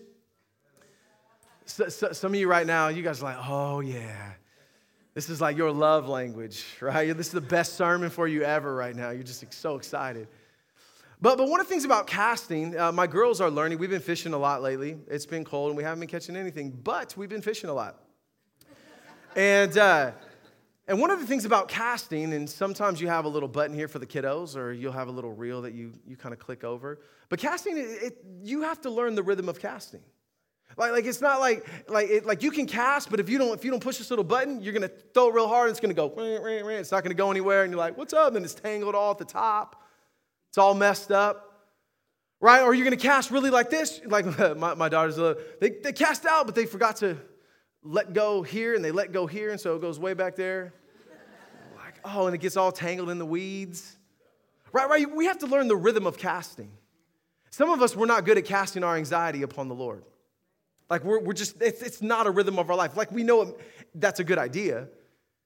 So, 1.65 1.89
so, 1.89 2.11
some 2.11 2.31
of 2.31 2.39
you 2.39 2.47
right 2.47 2.67
now, 2.67 2.89
you 2.89 3.01
guys 3.01 3.23
are 3.23 3.25
like, 3.25 3.49
oh 3.49 3.79
yeah. 3.79 4.33
This 5.15 5.31
is 5.31 5.41
like 5.41 5.57
your 5.57 5.71
love 5.71 6.07
language, 6.07 6.63
right? 6.79 7.17
This 7.17 7.25
is 7.25 7.33
the 7.33 7.41
best 7.41 7.73
sermon 7.73 8.11
for 8.11 8.27
you 8.27 8.43
ever 8.43 8.75
right 8.75 8.95
now. 8.95 9.09
You're 9.09 9.23
just 9.23 9.51
so 9.51 9.77
excited. 9.77 10.27
But, 11.21 11.39
but 11.39 11.49
one 11.49 11.59
of 11.59 11.65
the 11.65 11.71
things 11.71 11.85
about 11.85 12.05
casting, 12.05 12.77
uh, 12.79 12.91
my 12.91 13.07
girls 13.07 13.41
are 13.41 13.49
learning. 13.49 13.79
We've 13.79 13.89
been 13.89 13.99
fishing 13.99 14.33
a 14.33 14.37
lot 14.37 14.61
lately. 14.61 14.95
It's 15.07 15.25
been 15.25 15.43
cold 15.43 15.69
and 15.69 15.77
we 15.77 15.81
haven't 15.81 16.01
been 16.01 16.09
catching 16.09 16.35
anything, 16.35 16.69
but 16.69 17.17
we've 17.17 17.29
been 17.29 17.41
fishing 17.41 17.67
a 17.67 17.73
lot. 17.73 17.97
and, 19.35 19.75
uh, 19.75 20.11
and 20.89 20.99
one 20.99 21.11
of 21.11 21.19
the 21.19 21.27
things 21.27 21.45
about 21.45 21.67
casting, 21.67 22.33
and 22.33 22.49
sometimes 22.49 22.99
you 22.99 23.07
have 23.07 23.25
a 23.25 23.27
little 23.29 23.47
button 23.47 23.75
here 23.75 23.87
for 23.87 23.99
the 23.99 24.07
kiddos, 24.07 24.57
or 24.57 24.73
you'll 24.73 24.91
have 24.91 25.07
a 25.07 25.11
little 25.11 25.31
reel 25.31 25.61
that 25.61 25.75
you, 25.75 25.93
you 26.07 26.17
kind 26.17 26.33
of 26.33 26.39
click 26.39 26.63
over. 26.63 26.99
But 27.29 27.37
casting, 27.37 27.77
it, 27.77 27.81
it, 27.81 28.25
you 28.41 28.63
have 28.63 28.81
to 28.81 28.89
learn 28.89 29.13
the 29.13 29.21
rhythm 29.21 29.49
of 29.49 29.59
casting. 29.59 30.01
Like, 30.77 30.91
like 30.91 31.05
it's 31.05 31.21
not 31.21 31.39
like 31.39 31.67
like 31.87 32.09
it, 32.09 32.25
like 32.25 32.41
you 32.41 32.49
can 32.49 32.65
cast, 32.65 33.11
but 33.11 33.19
if 33.19 33.29
you 33.29 33.37
don't 33.37 33.53
if 33.53 33.63
you 33.63 33.69
don't 33.69 33.83
push 33.83 33.99
this 33.99 34.09
little 34.09 34.25
button, 34.25 34.63
you're 34.63 34.73
gonna 34.73 34.89
throw 35.13 35.29
it 35.29 35.33
real 35.35 35.47
hard. 35.47 35.67
And 35.67 35.71
it's 35.71 35.79
gonna 35.79 35.93
go. 35.93 36.11
It's 36.17 36.91
not 36.91 37.03
gonna 37.03 37.13
go 37.13 37.29
anywhere, 37.29 37.63
and 37.63 37.71
you're 37.71 37.79
like, 37.79 37.95
"What's 37.95 38.13
up?" 38.13 38.33
And 38.35 38.43
it's 38.43 38.55
tangled 38.55 38.95
all 38.95 39.11
at 39.11 39.19
the 39.19 39.25
top. 39.25 39.83
It's 40.49 40.57
all 40.57 40.73
messed 40.73 41.11
up, 41.11 41.67
right? 42.39 42.63
Or 42.63 42.73
you're 42.73 42.85
gonna 42.85 42.97
cast 42.97 43.29
really 43.29 43.51
like 43.51 43.69
this. 43.69 44.01
Like 44.05 44.25
my, 44.57 44.73
my 44.73 44.89
daughters, 44.89 45.17
they 45.59 45.69
they 45.69 45.93
cast 45.93 46.25
out, 46.25 46.47
but 46.47 46.55
they 46.55 46.65
forgot 46.65 46.97
to 46.97 47.17
let 47.83 48.13
go 48.13 48.41
here, 48.41 48.75
and 48.75 48.83
they 48.83 48.91
let 48.91 49.11
go 49.11 49.27
here, 49.27 49.51
and 49.51 49.59
so 49.59 49.75
it 49.75 49.81
goes 49.81 49.99
way 49.99 50.13
back 50.13 50.35
there. 50.35 50.73
Like 51.77 51.99
oh, 52.03 52.25
and 52.27 52.35
it 52.35 52.39
gets 52.39 52.57
all 52.57 52.71
tangled 52.71 53.09
in 53.09 53.17
the 53.17 53.25
weeds. 53.25 53.97
Right, 54.71 54.89
right. 54.89 55.09
We 55.09 55.25
have 55.25 55.39
to 55.39 55.47
learn 55.47 55.67
the 55.67 55.75
rhythm 55.75 56.05
of 56.05 56.17
casting. 56.17 56.71
Some 57.49 57.69
of 57.69 57.81
us 57.81 57.95
we're 57.95 58.05
not 58.05 58.25
good 58.25 58.37
at 58.37 58.45
casting 58.45 58.83
our 58.83 58.95
anxiety 58.95 59.41
upon 59.41 59.67
the 59.67 59.75
Lord. 59.75 60.03
Like 60.89 61.03
we're, 61.03 61.19
we're 61.19 61.33
just, 61.33 61.61
it's, 61.61 61.81
it's 61.81 62.01
not 62.01 62.27
a 62.27 62.31
rhythm 62.31 62.57
of 62.57 62.69
our 62.69 62.75
life. 62.75 62.97
Like 62.97 63.11
we 63.11 63.23
know 63.23 63.43
it, 63.43 63.59
that's 63.95 64.19
a 64.19 64.23
good 64.23 64.37
idea, 64.37 64.87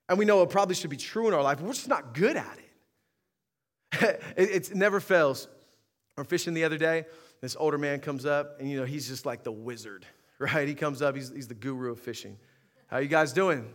and 0.08 0.18
we 0.18 0.26
know 0.26 0.42
it 0.42 0.50
probably 0.50 0.76
should 0.76 0.90
be 0.90 0.98
true 0.98 1.28
in 1.28 1.34
our 1.34 1.44
life, 1.44 1.60
we're 1.60 1.74
just 1.74 1.90
not 1.90 2.14
good 2.14 2.38
at 2.38 2.58
it. 2.58 4.22
it, 4.38 4.70
it 4.70 4.76
never 4.76 5.00
fails. 5.00 5.48
We're 6.18 6.24
fishing 6.24 6.54
the 6.54 6.64
other 6.64 6.78
day. 6.78 7.06
This 7.42 7.58
older 7.60 7.78
man 7.78 8.00
comes 8.00 8.26
up, 8.26 8.60
and 8.60 8.70
you 8.70 8.80
know, 8.80 8.86
he's 8.86 9.08
just 9.08 9.26
like 9.26 9.44
the 9.44 9.52
wizard, 9.52 10.06
right? 10.40 10.68
He 10.68 10.74
comes 10.74 11.02
up, 11.02 11.16
he's, 11.16 11.30
he's 11.30 11.48
the 11.48 11.54
guru 11.54 11.92
of 11.92 12.00
fishing. 12.00 12.38
How 12.88 12.98
you 12.98 13.08
guys 13.08 13.34
doing? 13.34 13.74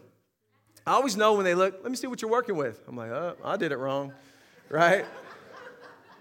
I 0.86 0.92
always 0.92 1.16
know 1.16 1.34
when 1.34 1.44
they 1.44 1.54
look, 1.54 1.80
let 1.82 1.90
me 1.90 1.96
see 1.96 2.06
what 2.06 2.22
you're 2.22 2.30
working 2.30 2.56
with. 2.56 2.80
I'm 2.88 2.96
like, 2.96 3.10
oh, 3.10 3.36
I 3.44 3.56
did 3.56 3.72
it 3.72 3.76
wrong, 3.76 4.12
right? 4.68 5.04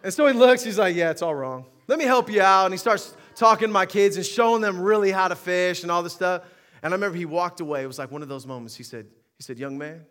and 0.04 0.14
so 0.14 0.28
he 0.28 0.34
looks, 0.34 0.64
he's 0.64 0.78
like, 0.78 0.96
yeah, 0.96 1.12
it's 1.12 1.22
all 1.22 1.36
wrong. 1.36 1.66
Let 1.88 2.00
me 2.00 2.06
help 2.06 2.30
you 2.30 2.42
out. 2.42 2.66
And 2.66 2.74
he 2.74 2.78
starts 2.78 3.16
talking 3.36 3.68
to 3.68 3.74
my 3.74 3.86
kids 3.86 4.18
and 4.18 4.26
showing 4.26 4.62
them 4.62 4.82
really 4.82 5.12
how 5.12 5.28
to 5.28 5.36
fish 5.36 5.84
and 5.84 5.92
all 5.92 6.04
this 6.04 6.14
stuff. 6.14 6.44
And 6.84 6.94
I 6.94 6.96
remember 6.96 7.18
he 7.18 7.26
walked 7.26 7.62
away. 7.62 7.84
It 7.84 7.88
was 7.88 8.00
like 8.00 8.12
one 8.12 8.22
of 8.22 8.28
those 8.28 8.46
moments. 8.46 8.76
He 8.76 8.84
said, 8.84 9.08
he 9.38 9.44
said, 9.44 9.58
young 9.58 9.78
man, 9.78 10.06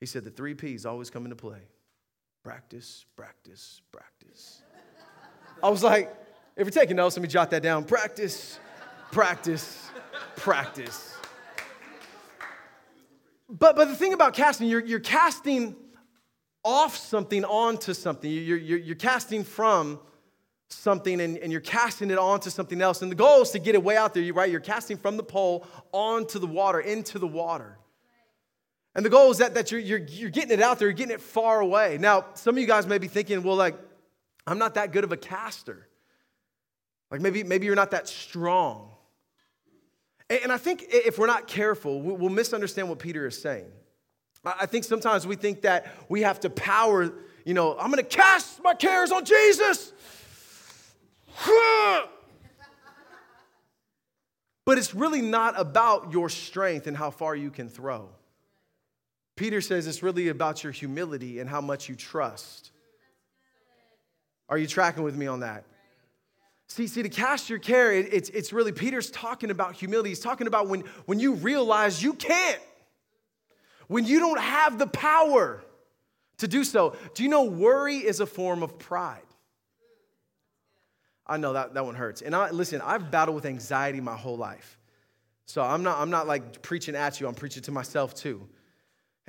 he 0.00 0.06
said, 0.06 0.24
the 0.24 0.30
three 0.30 0.54
P's 0.54 0.84
always 0.84 1.10
come 1.10 1.24
into 1.24 1.36
play. 1.36 1.60
Practice, 2.44 3.04
practice, 3.16 3.82
practice. 3.90 4.62
I 5.62 5.68
was 5.70 5.82
like, 5.82 6.14
if 6.56 6.66
you're 6.66 6.70
taking 6.70 6.96
notes, 6.96 7.16
let 7.16 7.22
me 7.22 7.28
jot 7.28 7.50
that 7.50 7.62
down. 7.62 7.84
Practice, 7.84 8.58
practice, 9.10 9.90
practice. 10.36 11.16
But, 13.48 13.76
but 13.76 13.86
the 13.86 13.96
thing 13.96 14.12
about 14.12 14.34
casting, 14.34 14.68
you're, 14.68 14.84
you're 14.84 15.00
casting 15.00 15.74
off 16.64 16.96
something 16.96 17.44
onto 17.44 17.94
something. 17.94 18.30
You're, 18.30 18.58
you're, 18.58 18.78
you're 18.78 18.96
casting 18.96 19.42
from 19.42 20.00
something 20.68 21.20
and, 21.20 21.38
and 21.38 21.50
you're 21.50 21.62
casting 21.62 22.10
it 22.10 22.18
onto 22.18 22.50
something 22.50 22.82
else. 22.82 23.00
And 23.00 23.10
the 23.10 23.16
goal 23.16 23.42
is 23.42 23.50
to 23.52 23.58
get 23.58 23.74
it 23.74 23.82
way 23.82 23.96
out 23.96 24.12
there, 24.12 24.32
right? 24.34 24.50
You're 24.50 24.60
casting 24.60 24.98
from 24.98 25.16
the 25.16 25.22
pole 25.22 25.66
onto 25.92 26.38
the 26.38 26.46
water, 26.46 26.80
into 26.80 27.18
the 27.18 27.26
water. 27.26 27.78
And 28.94 29.04
the 29.04 29.10
goal 29.10 29.30
is 29.30 29.38
that, 29.38 29.54
that 29.54 29.70
you're, 29.70 29.80
you're, 29.80 30.00
you're 30.00 30.30
getting 30.30 30.50
it 30.50 30.60
out 30.60 30.78
there, 30.78 30.88
you're 30.88 30.96
getting 30.96 31.14
it 31.14 31.20
far 31.20 31.60
away. 31.60 31.98
Now, 31.98 32.26
some 32.34 32.56
of 32.56 32.60
you 32.60 32.66
guys 32.66 32.86
may 32.86 32.98
be 32.98 33.08
thinking, 33.08 33.42
well, 33.42 33.56
like, 33.56 33.76
I'm 34.46 34.58
not 34.58 34.74
that 34.74 34.92
good 34.92 35.04
of 35.04 35.12
a 35.12 35.16
caster. 35.16 35.88
Like 37.10 37.20
maybe, 37.20 37.44
maybe 37.44 37.66
you're 37.66 37.76
not 37.76 37.92
that 37.92 38.08
strong. 38.08 38.87
And 40.30 40.52
I 40.52 40.58
think 40.58 40.84
if 40.88 41.18
we're 41.18 41.26
not 41.26 41.46
careful, 41.46 42.02
we'll 42.02 42.30
misunderstand 42.30 42.88
what 42.88 42.98
Peter 42.98 43.26
is 43.26 43.40
saying. 43.40 43.70
I 44.44 44.66
think 44.66 44.84
sometimes 44.84 45.26
we 45.26 45.36
think 45.36 45.62
that 45.62 45.86
we 46.08 46.22
have 46.22 46.40
to 46.40 46.50
power, 46.50 47.12
you 47.44 47.54
know, 47.54 47.76
I'm 47.78 47.90
gonna 47.90 48.02
cast 48.02 48.62
my 48.62 48.74
cares 48.74 49.10
on 49.10 49.24
Jesus. 49.24 49.92
But 54.68 54.76
it's 54.76 54.94
really 54.94 55.22
not 55.22 55.58
about 55.58 56.12
your 56.12 56.28
strength 56.28 56.86
and 56.86 56.94
how 56.94 57.10
far 57.10 57.34
you 57.34 57.50
can 57.50 57.70
throw. 57.70 58.10
Peter 59.34 59.62
says 59.62 59.86
it's 59.86 60.02
really 60.02 60.28
about 60.28 60.62
your 60.62 60.72
humility 60.72 61.40
and 61.40 61.48
how 61.48 61.62
much 61.62 61.88
you 61.88 61.94
trust. 61.94 62.70
Are 64.46 64.58
you 64.58 64.66
tracking 64.66 65.04
with 65.04 65.16
me 65.16 65.26
on 65.26 65.40
that? 65.40 65.64
See, 66.68 66.86
see, 66.86 67.02
to 67.02 67.08
cast 67.08 67.48
your 67.48 67.58
care, 67.58 67.92
it, 67.92 68.12
it's, 68.12 68.28
it's 68.30 68.52
really, 68.52 68.72
Peter's 68.72 69.10
talking 69.10 69.50
about 69.50 69.74
humility. 69.74 70.10
He's 70.10 70.20
talking 70.20 70.46
about 70.46 70.68
when, 70.68 70.84
when 71.06 71.18
you 71.18 71.34
realize 71.34 72.02
you 72.02 72.12
can't, 72.12 72.60
when 73.86 74.04
you 74.04 74.20
don't 74.20 74.40
have 74.40 74.78
the 74.78 74.86
power 74.86 75.62
to 76.36 76.46
do 76.46 76.64
so. 76.64 76.94
Do 77.14 77.22
you 77.22 77.30
know 77.30 77.44
worry 77.44 77.96
is 77.96 78.20
a 78.20 78.26
form 78.26 78.62
of 78.62 78.78
pride? 78.78 79.22
I 81.26 81.38
know 81.38 81.54
that, 81.54 81.74
that 81.74 81.84
one 81.84 81.94
hurts. 81.94 82.20
And 82.20 82.34
I, 82.34 82.50
listen, 82.50 82.80
I've 82.82 83.10
battled 83.10 83.34
with 83.34 83.46
anxiety 83.46 84.00
my 84.00 84.16
whole 84.16 84.36
life. 84.36 84.78
So 85.46 85.62
I'm 85.62 85.82
not, 85.82 85.98
I'm 85.98 86.10
not 86.10 86.26
like 86.26 86.60
preaching 86.60 86.94
at 86.94 87.18
you, 87.18 87.26
I'm 87.26 87.34
preaching 87.34 87.62
to 87.62 87.72
myself 87.72 88.14
too. 88.14 88.46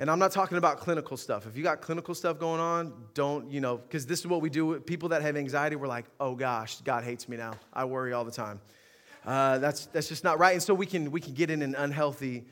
And 0.00 0.10
I'm 0.10 0.18
not 0.18 0.32
talking 0.32 0.56
about 0.56 0.78
clinical 0.78 1.18
stuff. 1.18 1.46
If 1.46 1.58
you 1.58 1.62
got 1.62 1.82
clinical 1.82 2.14
stuff 2.14 2.38
going 2.38 2.58
on, 2.58 2.94
don't, 3.12 3.50
you 3.50 3.60
know, 3.60 3.76
because 3.76 4.06
this 4.06 4.20
is 4.20 4.26
what 4.26 4.40
we 4.40 4.48
do. 4.48 4.64
With 4.64 4.86
people 4.86 5.10
that 5.10 5.20
have 5.20 5.36
anxiety, 5.36 5.76
we're 5.76 5.88
like, 5.88 6.06
oh 6.18 6.34
gosh, 6.34 6.80
God 6.80 7.04
hates 7.04 7.28
me 7.28 7.36
now. 7.36 7.52
I 7.70 7.84
worry 7.84 8.14
all 8.14 8.24
the 8.24 8.30
time. 8.30 8.62
Uh, 9.26 9.58
that's, 9.58 9.86
that's 9.86 10.08
just 10.08 10.24
not 10.24 10.38
right. 10.38 10.54
And 10.54 10.62
so 10.62 10.72
we 10.72 10.86
can, 10.86 11.10
we 11.10 11.20
can 11.20 11.34
get 11.34 11.50
in 11.50 11.60
an 11.60 11.74
unhealthy 11.74 12.46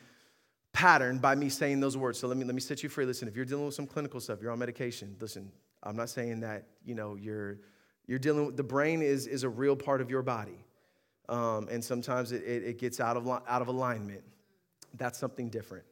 pattern 0.74 1.20
by 1.20 1.34
me 1.34 1.48
saying 1.48 1.80
those 1.80 1.96
words. 1.96 2.18
So 2.18 2.28
let 2.28 2.36
me, 2.36 2.44
let 2.44 2.54
me 2.54 2.60
set 2.60 2.82
you 2.82 2.90
free. 2.90 3.06
Listen, 3.06 3.28
if 3.28 3.34
you're 3.34 3.46
dealing 3.46 3.64
with 3.64 3.74
some 3.74 3.86
clinical 3.86 4.20
stuff, 4.20 4.42
you're 4.42 4.52
on 4.52 4.58
medication, 4.58 5.16
listen, 5.18 5.50
I'm 5.82 5.96
not 5.96 6.10
saying 6.10 6.40
that, 6.40 6.66
you 6.84 6.94
know, 6.94 7.14
you're, 7.14 7.60
you're 8.06 8.18
dealing 8.18 8.44
with, 8.44 8.58
the 8.58 8.62
brain 8.62 9.00
is, 9.00 9.26
is 9.26 9.42
a 9.42 9.48
real 9.48 9.74
part 9.74 10.02
of 10.02 10.10
your 10.10 10.20
body. 10.20 10.66
Um, 11.30 11.68
and 11.70 11.82
sometimes 11.82 12.30
it, 12.32 12.42
it, 12.42 12.64
it 12.64 12.78
gets 12.78 13.00
out 13.00 13.16
of, 13.16 13.26
out 13.26 13.62
of 13.62 13.68
alignment. 13.68 14.22
That's 14.98 15.18
something 15.18 15.48
different. 15.48 15.84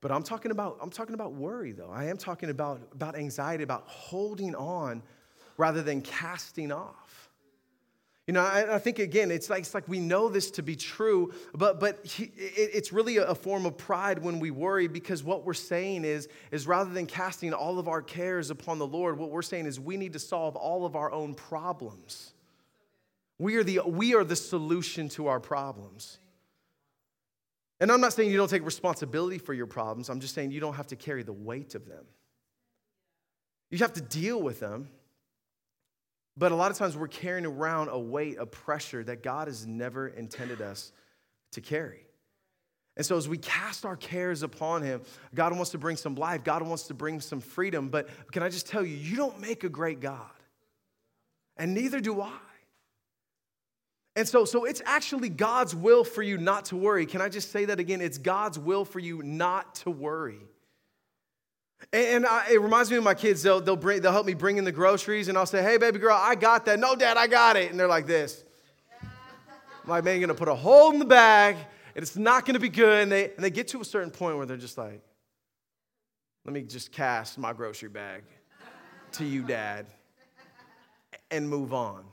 But 0.00 0.10
I'm 0.10 0.22
talking 0.22 0.50
about, 0.50 0.78
I'm 0.80 0.90
talking 0.90 1.14
about 1.14 1.32
worry, 1.32 1.72
though. 1.72 1.90
I 1.90 2.06
am 2.06 2.16
talking 2.16 2.50
about, 2.50 2.80
about 2.92 3.16
anxiety, 3.16 3.62
about 3.62 3.84
holding 3.86 4.54
on 4.54 5.02
rather 5.56 5.82
than 5.82 6.00
casting 6.00 6.72
off. 6.72 7.30
You 8.26 8.34
know, 8.34 8.42
I, 8.42 8.76
I 8.76 8.78
think 8.78 9.00
again, 9.00 9.30
it's 9.32 9.50
like, 9.50 9.60
it's 9.60 9.74
like 9.74 9.88
we 9.88 9.98
know 9.98 10.28
this 10.28 10.52
to 10.52 10.62
be 10.62 10.76
true, 10.76 11.32
but, 11.52 11.80
but 11.80 12.06
he, 12.06 12.24
it, 12.36 12.70
it's 12.74 12.92
really 12.92 13.16
a, 13.16 13.24
a 13.24 13.34
form 13.34 13.66
of 13.66 13.76
pride 13.76 14.22
when 14.22 14.38
we 14.38 14.52
worry 14.52 14.86
because 14.86 15.24
what 15.24 15.44
we're 15.44 15.52
saying 15.52 16.04
is, 16.04 16.28
is 16.52 16.66
rather 16.66 16.90
than 16.90 17.06
casting 17.06 17.52
all 17.52 17.80
of 17.80 17.88
our 17.88 18.02
cares 18.02 18.50
upon 18.50 18.78
the 18.78 18.86
Lord, 18.86 19.18
what 19.18 19.30
we're 19.30 19.42
saying 19.42 19.66
is 19.66 19.80
we 19.80 19.96
need 19.96 20.12
to 20.12 20.20
solve 20.20 20.54
all 20.54 20.86
of 20.86 20.94
our 20.94 21.10
own 21.10 21.34
problems. 21.34 22.32
We 23.38 23.56
are 23.56 23.64
the, 23.64 23.80
we 23.84 24.14
are 24.14 24.22
the 24.22 24.36
solution 24.36 25.08
to 25.10 25.26
our 25.26 25.40
problems. 25.40 26.20
And 27.80 27.90
I'm 27.90 28.00
not 28.00 28.12
saying 28.12 28.30
you 28.30 28.36
don't 28.36 28.50
take 28.50 28.64
responsibility 28.64 29.38
for 29.38 29.54
your 29.54 29.66
problems, 29.66 30.10
I'm 30.10 30.20
just 30.20 30.34
saying 30.34 30.52
you 30.52 30.60
don't 30.60 30.74
have 30.74 30.88
to 30.88 30.96
carry 30.96 31.22
the 31.22 31.32
weight 31.32 31.74
of 31.74 31.86
them. 31.86 32.04
You 33.70 33.78
have 33.78 33.94
to 33.94 34.00
deal 34.00 34.40
with 34.40 34.60
them. 34.60 34.88
But 36.36 36.52
a 36.52 36.54
lot 36.54 36.70
of 36.70 36.78
times 36.78 36.96
we're 36.96 37.08
carrying 37.08 37.46
around 37.46 37.88
a 37.88 37.98
weight, 37.98 38.36
a 38.38 38.46
pressure 38.46 39.02
that 39.04 39.22
God 39.22 39.48
has 39.48 39.66
never 39.66 40.08
intended 40.08 40.60
us 40.60 40.92
to 41.52 41.60
carry. 41.60 42.06
And 42.96 43.06
so, 43.06 43.16
as 43.16 43.28
we 43.28 43.38
cast 43.38 43.84
our 43.84 43.96
cares 43.96 44.42
upon 44.42 44.82
Him, 44.82 45.02
God 45.34 45.54
wants 45.54 45.70
to 45.70 45.78
bring 45.78 45.96
some 45.96 46.14
life, 46.14 46.44
God 46.44 46.62
wants 46.62 46.84
to 46.88 46.94
bring 46.94 47.20
some 47.20 47.40
freedom. 47.40 47.88
But 47.88 48.08
can 48.32 48.42
I 48.42 48.48
just 48.48 48.66
tell 48.66 48.84
you, 48.84 48.96
you 48.96 49.16
don't 49.16 49.40
make 49.40 49.64
a 49.64 49.68
great 49.68 50.00
God, 50.00 50.30
and 51.56 51.74
neither 51.74 52.00
do 52.00 52.20
I. 52.20 52.32
And 54.16 54.26
so, 54.26 54.44
so 54.44 54.64
it's 54.64 54.82
actually 54.84 55.28
God's 55.28 55.74
will 55.74 56.04
for 56.04 56.22
you 56.22 56.36
not 56.36 56.66
to 56.66 56.76
worry. 56.76 57.06
Can 57.06 57.20
I 57.20 57.28
just 57.28 57.52
say 57.52 57.66
that 57.66 57.78
again? 57.78 58.00
It's 58.00 58.18
God's 58.18 58.58
will 58.58 58.84
for 58.84 58.98
you 58.98 59.22
not 59.22 59.76
to 59.76 59.90
worry. 59.90 60.40
And 61.92 62.26
I, 62.26 62.50
it 62.52 62.60
reminds 62.60 62.90
me 62.90 62.96
of 62.96 63.04
my 63.04 63.14
kids. 63.14 63.42
They'll, 63.42 63.60
they'll, 63.60 63.76
bring, 63.76 64.02
they'll 64.02 64.12
help 64.12 64.26
me 64.26 64.34
bring 64.34 64.58
in 64.58 64.64
the 64.64 64.72
groceries, 64.72 65.28
and 65.28 65.38
I'll 65.38 65.46
say, 65.46 65.62
hey, 65.62 65.78
baby 65.78 65.98
girl, 65.98 66.18
I 66.20 66.34
got 66.34 66.66
that. 66.66 66.78
No, 66.78 66.94
dad, 66.94 67.16
I 67.16 67.26
got 67.26 67.56
it. 67.56 67.70
And 67.70 67.80
they're 67.80 67.88
like 67.88 68.06
this. 68.06 68.44
I'm 69.02 69.88
like, 69.88 70.04
man, 70.04 70.20
you're 70.20 70.26
going 70.26 70.36
to 70.36 70.38
put 70.38 70.48
a 70.48 70.54
hole 70.54 70.92
in 70.92 70.98
the 70.98 71.06
bag, 71.06 71.56
and 71.94 72.02
it's 72.02 72.16
not 72.16 72.44
going 72.44 72.54
to 72.54 72.60
be 72.60 72.68
good. 72.68 73.04
And 73.04 73.12
they, 73.12 73.32
and 73.32 73.38
they 73.38 73.50
get 73.50 73.68
to 73.68 73.80
a 73.80 73.84
certain 73.84 74.10
point 74.10 74.36
where 74.36 74.44
they're 74.44 74.56
just 74.56 74.76
like, 74.76 75.00
let 76.44 76.52
me 76.52 76.62
just 76.62 76.92
cast 76.92 77.38
my 77.38 77.52
grocery 77.52 77.88
bag 77.88 78.24
to 79.12 79.24
you, 79.24 79.42
dad, 79.42 79.86
and 81.30 81.48
move 81.48 81.72
on. 81.72 82.04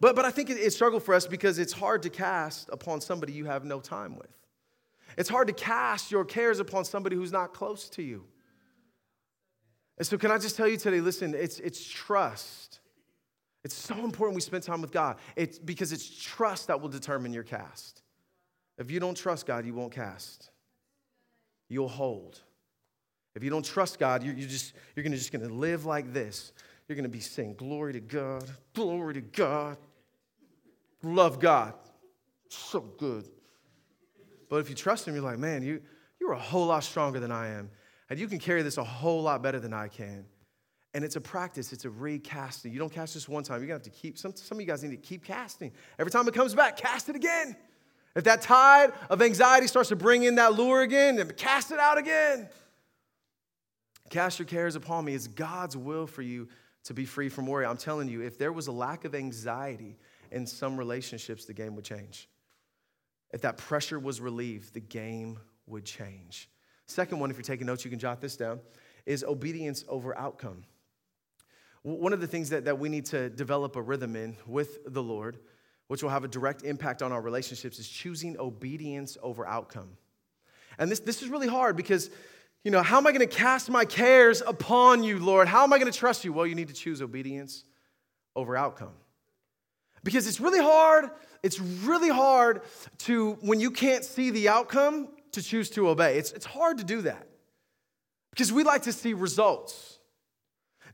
But, 0.00 0.16
but 0.16 0.24
I 0.24 0.30
think 0.30 0.50
it's 0.50 0.74
struggle 0.74 1.00
for 1.00 1.14
us 1.14 1.26
because 1.26 1.58
it's 1.58 1.72
hard 1.72 2.02
to 2.02 2.10
cast 2.10 2.68
upon 2.72 3.00
somebody 3.00 3.32
you 3.32 3.44
have 3.46 3.64
no 3.64 3.80
time 3.80 4.16
with. 4.16 4.36
It's 5.18 5.28
hard 5.28 5.48
to 5.48 5.52
cast 5.52 6.10
your 6.10 6.24
cares 6.24 6.58
upon 6.58 6.84
somebody 6.84 7.16
who's 7.16 7.32
not 7.32 7.52
close 7.52 7.88
to 7.90 8.02
you. 8.02 8.24
And 9.98 10.06
so, 10.06 10.16
can 10.16 10.30
I 10.30 10.38
just 10.38 10.56
tell 10.56 10.66
you 10.66 10.76
today 10.76 11.00
listen, 11.00 11.34
it's, 11.34 11.60
it's 11.60 11.86
trust. 11.86 12.80
It's 13.64 13.74
so 13.74 13.94
important 14.04 14.34
we 14.34 14.40
spend 14.40 14.64
time 14.64 14.82
with 14.82 14.90
God 14.90 15.18
it's 15.36 15.58
because 15.58 15.92
it's 15.92 16.08
trust 16.08 16.66
that 16.66 16.80
will 16.80 16.88
determine 16.88 17.32
your 17.32 17.44
cast. 17.44 18.02
If 18.78 18.90
you 18.90 18.98
don't 19.00 19.16
trust 19.16 19.46
God, 19.46 19.66
you 19.66 19.74
won't 19.74 19.92
cast, 19.92 20.50
you'll 21.68 21.88
hold. 21.88 22.40
If 23.34 23.42
you 23.42 23.50
don't 23.50 23.64
trust 23.64 23.98
God, 23.98 24.22
you're, 24.22 24.34
you're 24.34 24.48
just, 24.48 24.74
you're 24.94 25.04
gonna, 25.04 25.16
just 25.16 25.32
going 25.32 25.46
to 25.46 25.54
live 25.54 25.86
like 25.86 26.12
this. 26.12 26.52
You're 26.92 26.96
going 26.96 27.04
to 27.04 27.08
be 27.08 27.20
saying, 27.20 27.54
Glory 27.54 27.94
to 27.94 28.00
God, 28.00 28.44
glory 28.74 29.14
to 29.14 29.22
God. 29.22 29.78
Love 31.02 31.40
God. 31.40 31.72
So 32.50 32.80
good. 32.80 33.26
But 34.50 34.56
if 34.56 34.68
you 34.68 34.74
trust 34.74 35.08
Him, 35.08 35.14
you're 35.14 35.24
like, 35.24 35.38
man, 35.38 35.62
you, 35.62 35.80
you're 36.20 36.32
a 36.32 36.38
whole 36.38 36.66
lot 36.66 36.84
stronger 36.84 37.18
than 37.18 37.32
I 37.32 37.48
am. 37.48 37.70
And 38.10 38.18
you 38.18 38.28
can 38.28 38.38
carry 38.38 38.60
this 38.60 38.76
a 38.76 38.84
whole 38.84 39.22
lot 39.22 39.42
better 39.42 39.58
than 39.58 39.72
I 39.72 39.88
can. 39.88 40.26
And 40.92 41.02
it's 41.02 41.16
a 41.16 41.20
practice, 41.22 41.72
it's 41.72 41.86
a 41.86 41.90
recasting. 41.90 42.74
You 42.74 42.78
don't 42.78 42.92
cast 42.92 43.14
this 43.14 43.26
one 43.26 43.42
time. 43.42 43.60
You're 43.60 43.68
gonna 43.68 43.76
have 43.76 43.82
to 43.84 43.90
keep, 43.98 44.18
some, 44.18 44.36
some 44.36 44.58
of 44.58 44.60
you 44.60 44.66
guys 44.66 44.82
need 44.82 44.90
to 44.90 44.98
keep 44.98 45.24
casting. 45.24 45.72
Every 45.98 46.10
time 46.10 46.28
it 46.28 46.34
comes 46.34 46.54
back, 46.54 46.76
cast 46.76 47.08
it 47.08 47.16
again. 47.16 47.56
If 48.14 48.24
that 48.24 48.42
tide 48.42 48.92
of 49.08 49.22
anxiety 49.22 49.66
starts 49.66 49.88
to 49.88 49.96
bring 49.96 50.24
in 50.24 50.34
that 50.34 50.52
lure 50.52 50.82
again, 50.82 51.16
then 51.16 51.30
cast 51.30 51.70
it 51.70 51.78
out 51.78 51.96
again. 51.96 52.50
Cast 54.10 54.38
your 54.38 54.44
cares 54.44 54.76
upon 54.76 55.06
me. 55.06 55.14
It's 55.14 55.26
God's 55.26 55.74
will 55.74 56.06
for 56.06 56.20
you 56.20 56.48
to 56.84 56.94
be 56.94 57.04
free 57.04 57.28
from 57.28 57.46
worry. 57.46 57.64
I'm 57.64 57.76
telling 57.76 58.08
you, 58.08 58.22
if 58.22 58.38
there 58.38 58.52
was 58.52 58.66
a 58.66 58.72
lack 58.72 59.04
of 59.04 59.14
anxiety 59.14 59.96
in 60.30 60.46
some 60.46 60.76
relationships, 60.76 61.44
the 61.44 61.54
game 61.54 61.76
would 61.76 61.84
change. 61.84 62.28
If 63.32 63.40
that 63.42 63.56
pressure 63.56 63.98
was 63.98 64.20
relieved, 64.20 64.74
the 64.74 64.80
game 64.80 65.38
would 65.66 65.84
change. 65.84 66.48
Second 66.86 67.20
one, 67.20 67.30
if 67.30 67.36
you're 67.36 67.44
taking 67.44 67.66
notes, 67.66 67.84
you 67.84 67.90
can 67.90 68.00
jot 68.00 68.20
this 68.20 68.36
down, 68.36 68.60
is 69.06 69.24
obedience 69.24 69.84
over 69.88 70.16
outcome. 70.16 70.64
One 71.82 72.12
of 72.12 72.20
the 72.20 72.26
things 72.26 72.50
that, 72.50 72.66
that 72.66 72.78
we 72.78 72.88
need 72.88 73.06
to 73.06 73.28
develop 73.30 73.74
a 73.76 73.82
rhythm 73.82 74.14
in 74.14 74.36
with 74.46 74.78
the 74.86 75.02
Lord, 75.02 75.38
which 75.88 76.02
will 76.02 76.10
have 76.10 76.24
a 76.24 76.28
direct 76.28 76.62
impact 76.62 77.02
on 77.02 77.10
our 77.10 77.20
relationships, 77.20 77.78
is 77.78 77.88
choosing 77.88 78.38
obedience 78.38 79.16
over 79.22 79.46
outcome. 79.46 79.96
And 80.78 80.90
this, 80.90 81.00
this 81.00 81.22
is 81.22 81.28
really 81.28 81.48
hard 81.48 81.76
because 81.76 82.10
you 82.64 82.70
know, 82.70 82.82
how 82.82 82.98
am 82.98 83.06
I 83.06 83.12
going 83.12 83.26
to 83.26 83.34
cast 83.34 83.70
my 83.70 83.84
cares 83.84 84.42
upon 84.46 85.02
you, 85.02 85.18
Lord? 85.18 85.48
How 85.48 85.64
am 85.64 85.72
I 85.72 85.78
going 85.78 85.90
to 85.90 85.98
trust 85.98 86.24
you? 86.24 86.32
Well, 86.32 86.46
you 86.46 86.54
need 86.54 86.68
to 86.68 86.74
choose 86.74 87.02
obedience 87.02 87.64
over 88.36 88.56
outcome. 88.56 88.92
Because 90.04 90.26
it's 90.26 90.40
really 90.40 90.60
hard, 90.60 91.10
it's 91.42 91.60
really 91.60 92.08
hard 92.08 92.62
to, 92.98 93.32
when 93.40 93.60
you 93.60 93.70
can't 93.70 94.04
see 94.04 94.30
the 94.30 94.48
outcome, 94.48 95.08
to 95.32 95.42
choose 95.42 95.70
to 95.70 95.88
obey. 95.88 96.18
It's, 96.18 96.32
it's 96.32 96.44
hard 96.44 96.78
to 96.78 96.84
do 96.84 97.02
that 97.02 97.26
because 98.30 98.52
we 98.52 98.64
like 98.64 98.82
to 98.82 98.92
see 98.92 99.14
results. 99.14 99.98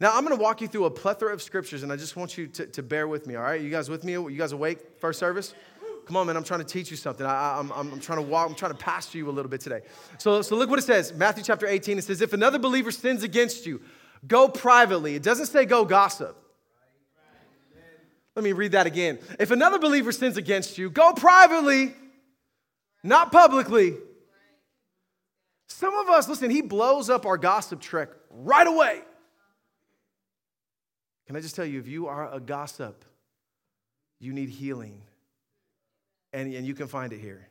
Now, 0.00 0.16
I'm 0.16 0.24
going 0.24 0.36
to 0.36 0.42
walk 0.42 0.60
you 0.60 0.68
through 0.68 0.84
a 0.84 0.90
plethora 0.90 1.32
of 1.32 1.42
scriptures, 1.42 1.82
and 1.82 1.92
I 1.92 1.96
just 1.96 2.14
want 2.14 2.38
you 2.38 2.46
to, 2.48 2.66
to 2.66 2.82
bear 2.84 3.08
with 3.08 3.26
me, 3.26 3.34
all 3.34 3.42
right? 3.42 3.60
You 3.60 3.68
guys 3.68 3.90
with 3.90 4.04
me? 4.04 4.12
You 4.12 4.36
guys 4.36 4.52
awake? 4.52 5.00
First 5.00 5.18
service? 5.18 5.54
Come 6.08 6.16
on, 6.16 6.26
man, 6.26 6.38
I'm 6.38 6.44
trying 6.44 6.60
to 6.60 6.66
teach 6.66 6.90
you 6.90 6.96
something. 6.96 7.26
I, 7.26 7.58
am 7.58 7.70
I'm, 7.70 7.92
I'm 7.92 8.00
trying 8.00 8.16
to 8.16 8.22
walk, 8.22 8.48
I'm 8.48 8.54
trying 8.54 8.72
to 8.72 8.78
pastor 8.78 9.18
you 9.18 9.28
a 9.28 9.30
little 9.30 9.50
bit 9.50 9.60
today. 9.60 9.82
So, 10.16 10.40
so 10.40 10.56
look 10.56 10.70
what 10.70 10.78
it 10.78 10.86
says 10.86 11.12
Matthew 11.12 11.44
chapter 11.44 11.66
18. 11.66 11.98
It 11.98 12.04
says, 12.04 12.22
If 12.22 12.32
another 12.32 12.58
believer 12.58 12.90
sins 12.90 13.22
against 13.22 13.66
you, 13.66 13.82
go 14.26 14.48
privately. 14.48 15.16
It 15.16 15.22
doesn't 15.22 15.46
say 15.46 15.66
go 15.66 15.84
gossip. 15.84 16.34
Let 18.34 18.42
me 18.42 18.52
read 18.52 18.72
that 18.72 18.86
again. 18.86 19.18
If 19.38 19.50
another 19.50 19.78
believer 19.78 20.10
sins 20.10 20.38
against 20.38 20.78
you, 20.78 20.88
go 20.88 21.12
privately, 21.12 21.94
not 23.04 23.30
publicly. 23.30 23.94
Some 25.66 25.94
of 25.94 26.08
us, 26.08 26.26
listen, 26.26 26.48
he 26.48 26.62
blows 26.62 27.10
up 27.10 27.26
our 27.26 27.36
gossip 27.36 27.82
trick 27.82 28.08
right 28.30 28.66
away. 28.66 29.02
Can 31.26 31.36
I 31.36 31.40
just 31.40 31.54
tell 31.54 31.66
you, 31.66 31.78
if 31.78 31.86
you 31.86 32.06
are 32.06 32.32
a 32.32 32.40
gossip, 32.40 33.04
you 34.18 34.32
need 34.32 34.48
healing. 34.48 35.02
And, 36.32 36.52
and 36.52 36.66
you 36.66 36.74
can 36.74 36.86
find 36.86 37.12
it 37.12 37.20
here. 37.20 37.48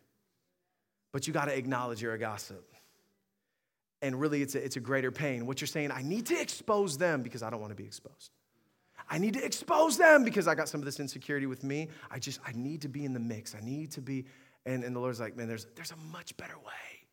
But 1.12 1.28
you 1.28 1.34
got 1.34 1.46
to 1.46 1.58
acknowledge 1.58 2.02
you're 2.02 2.14
a 2.14 2.20
gossip. 2.20 2.72
And 4.02 4.20
really, 4.20 4.42
it's 4.42 4.56
a, 4.56 4.64
it's 4.64 4.76
a 4.76 4.80
greater 4.80 5.12
pain. 5.12 5.46
What 5.48 5.60
you're 5.60 5.68
saying, 5.68 5.92
I 5.92 6.04
need 6.04 6.28
to 6.28 6.40
expose 6.40 6.98
them 6.98 7.24
because 7.24 7.42
I 7.42 7.50
don't 7.50 7.60
want 7.60 7.72
to 7.72 7.76
be 7.76 7.86
exposed. 7.86 8.32
I 9.10 9.18
need 9.18 9.34
to 9.34 9.44
expose 9.44 9.98
them 9.98 10.24
because 10.24 10.48
I 10.48 10.56
got 10.56 10.70
some 10.70 10.82
of 10.82 10.86
this 10.86 11.00
insecurity 11.00 11.48
with 11.48 11.64
me. 11.64 11.88
I 12.12 12.20
just, 12.20 12.40
I 12.46 12.52
need 12.54 12.82
to 12.82 12.90
be 12.90 13.06
in 13.06 13.14
the 13.14 13.20
mix. 13.20 13.56
I 13.56 13.62
need 13.62 13.92
to 13.92 14.02
be, 14.02 14.26
and, 14.66 14.84
and 14.84 14.96
the 14.96 15.00
Lord's 15.00 15.20
like, 15.20 15.36
man, 15.36 15.48
there's, 15.48 15.66
there's 15.76 15.92
a 15.92 15.98
much 16.12 16.36
better 16.38 16.58
way. 16.58 17.08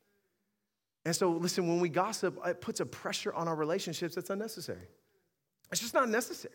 And 1.05 1.14
so, 1.14 1.31
listen, 1.31 1.68
when 1.68 1.81
we 1.81 1.88
gossip, 1.88 2.38
it 2.46 2.61
puts 2.61 2.81
a 2.81 2.87
pressure 2.87 3.33
on 3.33 3.46
our 3.46 3.55
relationships 3.55 4.14
that's 4.14 4.31
unnecessary. 4.31 4.88
It's 5.70 5.81
just 5.81 5.94
not 5.94 6.09
necessary. 6.09 6.55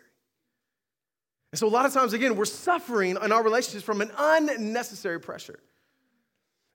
And 1.52 1.60
so, 1.60 1.68
a 1.68 1.70
lot 1.70 1.86
of 1.86 1.94
times, 1.94 2.14
again, 2.14 2.36
we're 2.36 2.46
suffering 2.46 3.18
in 3.22 3.32
our 3.32 3.44
relationships 3.44 3.84
from 3.84 4.02
an 4.02 4.12
unnecessary 4.18 5.20
pressure. 5.20 5.60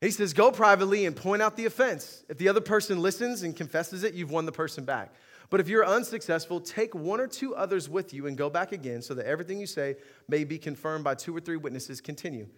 He 0.00 0.10
says, 0.10 0.32
Go 0.32 0.50
privately 0.50 1.06
and 1.06 1.14
point 1.14 1.42
out 1.42 1.56
the 1.56 1.66
offense. 1.66 2.24
If 2.28 2.38
the 2.38 2.48
other 2.48 2.60
person 2.60 3.00
listens 3.00 3.42
and 3.42 3.56
confesses 3.56 4.02
it, 4.02 4.14
you've 4.14 4.30
won 4.30 4.46
the 4.46 4.52
person 4.52 4.84
back. 4.84 5.14
But 5.50 5.60
if 5.60 5.68
you're 5.68 5.86
unsuccessful, 5.86 6.60
take 6.60 6.94
one 6.94 7.20
or 7.20 7.26
two 7.26 7.54
others 7.54 7.88
with 7.88 8.12
you 8.12 8.26
and 8.26 8.36
go 8.36 8.50
back 8.50 8.72
again 8.72 9.02
so 9.02 9.14
that 9.14 9.26
everything 9.26 9.60
you 9.60 9.66
say 9.66 9.96
may 10.28 10.44
be 10.44 10.58
confirmed 10.58 11.04
by 11.04 11.14
two 11.14 11.36
or 11.36 11.40
three 11.40 11.56
witnesses. 11.56 12.00
Continue. 12.00 12.48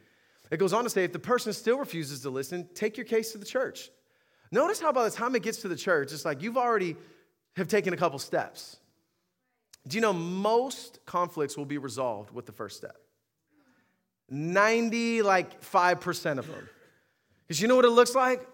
It 0.50 0.58
goes 0.58 0.72
on 0.72 0.84
to 0.84 0.90
say, 0.90 1.04
if 1.04 1.12
the 1.12 1.18
person 1.18 1.52
still 1.52 1.78
refuses 1.78 2.20
to 2.20 2.30
listen, 2.30 2.68
take 2.74 2.96
your 2.96 3.04
case 3.04 3.32
to 3.32 3.38
the 3.38 3.44
church. 3.44 3.90
Notice 4.52 4.80
how 4.80 4.92
by 4.92 5.04
the 5.04 5.10
time 5.10 5.34
it 5.34 5.42
gets 5.42 5.58
to 5.62 5.68
the 5.68 5.76
church, 5.76 6.12
it's 6.12 6.24
like 6.24 6.40
you've 6.40 6.56
already 6.56 6.96
have 7.56 7.68
taken 7.68 7.92
a 7.92 7.96
couple 7.96 8.18
steps. 8.18 8.76
Do 9.86 9.96
you 9.96 10.00
know 10.00 10.12
most 10.12 10.98
conflicts 11.06 11.56
will 11.56 11.64
be 11.64 11.78
resolved 11.78 12.30
with 12.32 12.46
the 12.46 12.52
first 12.52 12.76
step? 12.76 12.96
90 14.28 15.22
like 15.22 15.62
5% 15.62 16.38
of 16.38 16.46
them. 16.46 16.68
Because 17.46 17.60
you 17.60 17.68
know 17.68 17.76
what 17.76 17.84
it 17.84 17.90
looks 17.90 18.14
like? 18.14 18.46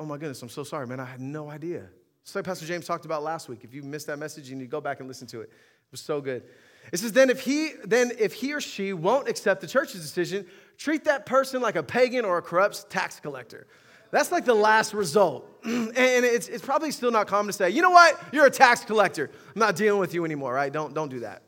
Oh 0.00 0.06
my 0.06 0.16
goodness, 0.16 0.40
I'm 0.42 0.48
so 0.48 0.64
sorry, 0.64 0.86
man. 0.86 1.00
I 1.00 1.04
had 1.04 1.20
no 1.20 1.50
idea. 1.50 1.84
It's 2.22 2.34
like 2.34 2.44
Pastor 2.44 2.66
James 2.66 2.86
talked 2.86 3.04
about 3.04 3.22
last 3.22 3.48
week. 3.48 3.60
If 3.62 3.74
you 3.74 3.82
missed 3.82 4.06
that 4.06 4.18
message, 4.18 4.48
you 4.48 4.56
need 4.56 4.64
to 4.64 4.70
go 4.70 4.80
back 4.80 5.00
and 5.00 5.08
listen 5.08 5.26
to 5.28 5.40
it. 5.40 5.44
It 5.44 5.90
was 5.90 6.00
so 6.00 6.20
good. 6.20 6.44
It 6.90 6.98
says, 6.98 7.12
then 7.12 7.30
if 7.30 7.40
he 7.40 7.72
then 7.84 8.12
if 8.18 8.32
he 8.32 8.52
or 8.54 8.60
she 8.60 8.92
won't 8.92 9.28
accept 9.28 9.60
the 9.60 9.66
church's 9.66 10.00
decision, 10.00 10.46
treat 10.78 11.04
that 11.04 11.26
person 11.26 11.60
like 11.60 11.76
a 11.76 11.82
pagan 11.82 12.24
or 12.24 12.38
a 12.38 12.42
corrupt 12.42 12.90
tax 12.90 13.20
collector. 13.20 13.66
That's 14.12 14.30
like 14.30 14.44
the 14.44 14.54
last 14.54 14.92
result. 14.94 15.48
and 15.64 15.96
it's, 15.96 16.46
it's 16.46 16.64
probably 16.64 16.90
still 16.92 17.10
not 17.10 17.26
common 17.26 17.46
to 17.48 17.52
say, 17.52 17.70
you 17.70 17.82
know 17.82 17.90
what? 17.90 18.22
You're 18.32 18.46
a 18.46 18.50
tax 18.50 18.84
collector. 18.84 19.30
I'm 19.54 19.58
not 19.58 19.74
dealing 19.74 19.98
with 19.98 20.14
you 20.14 20.24
anymore, 20.24 20.52
right? 20.52 20.72
Don't, 20.72 20.94
don't 20.94 21.08
do 21.08 21.20
that. 21.20 21.42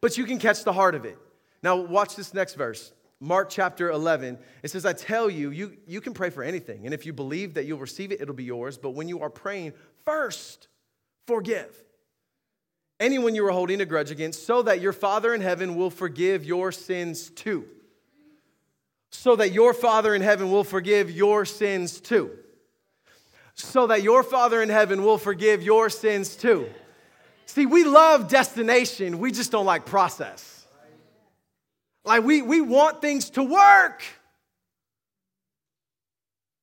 But 0.00 0.16
you 0.16 0.24
can 0.24 0.38
catch 0.38 0.64
the 0.64 0.72
heart 0.72 0.94
of 0.94 1.04
it. 1.04 1.18
Now, 1.62 1.76
watch 1.76 2.16
this 2.16 2.32
next 2.32 2.54
verse. 2.54 2.92
Mark 3.20 3.50
chapter 3.50 3.90
11, 3.90 4.38
it 4.62 4.70
says, 4.70 4.86
I 4.86 4.92
tell 4.92 5.28
you, 5.28 5.50
you, 5.50 5.76
you 5.86 6.00
can 6.00 6.14
pray 6.14 6.30
for 6.30 6.42
anything. 6.42 6.84
And 6.84 6.94
if 6.94 7.04
you 7.04 7.12
believe 7.12 7.54
that 7.54 7.66
you'll 7.66 7.78
receive 7.78 8.10
it, 8.10 8.20
it'll 8.20 8.34
be 8.34 8.44
yours. 8.44 8.78
But 8.78 8.90
when 8.90 9.08
you 9.08 9.20
are 9.20 9.30
praying, 9.30 9.72
first 10.04 10.68
forgive 11.26 11.84
anyone 13.00 13.34
you 13.34 13.44
are 13.46 13.52
holding 13.52 13.80
a 13.80 13.84
grudge 13.84 14.10
against, 14.10 14.46
so 14.46 14.62
that 14.62 14.80
your 14.80 14.92
Father 14.92 15.34
in 15.34 15.40
heaven 15.40 15.76
will 15.76 15.90
forgive 15.90 16.44
your 16.44 16.72
sins 16.72 17.28
too 17.30 17.66
so 19.10 19.36
that 19.36 19.52
your 19.52 19.74
Father 19.74 20.14
in 20.14 20.22
heaven 20.22 20.50
will 20.50 20.64
forgive 20.64 21.10
your 21.10 21.44
sins 21.44 22.00
too. 22.00 22.30
So 23.54 23.86
that 23.88 24.02
your 24.02 24.22
Father 24.22 24.62
in 24.62 24.68
heaven 24.68 25.02
will 25.04 25.18
forgive 25.18 25.62
your 25.62 25.90
sins 25.90 26.36
too. 26.36 26.68
See, 27.46 27.66
we 27.66 27.84
love 27.84 28.28
destination, 28.28 29.18
we 29.18 29.32
just 29.32 29.50
don't 29.50 29.66
like 29.66 29.86
process. 29.86 30.66
Like, 32.04 32.24
we, 32.24 32.40
we 32.40 32.60
want 32.60 33.00
things 33.00 33.30
to 33.30 33.42
work, 33.42 34.02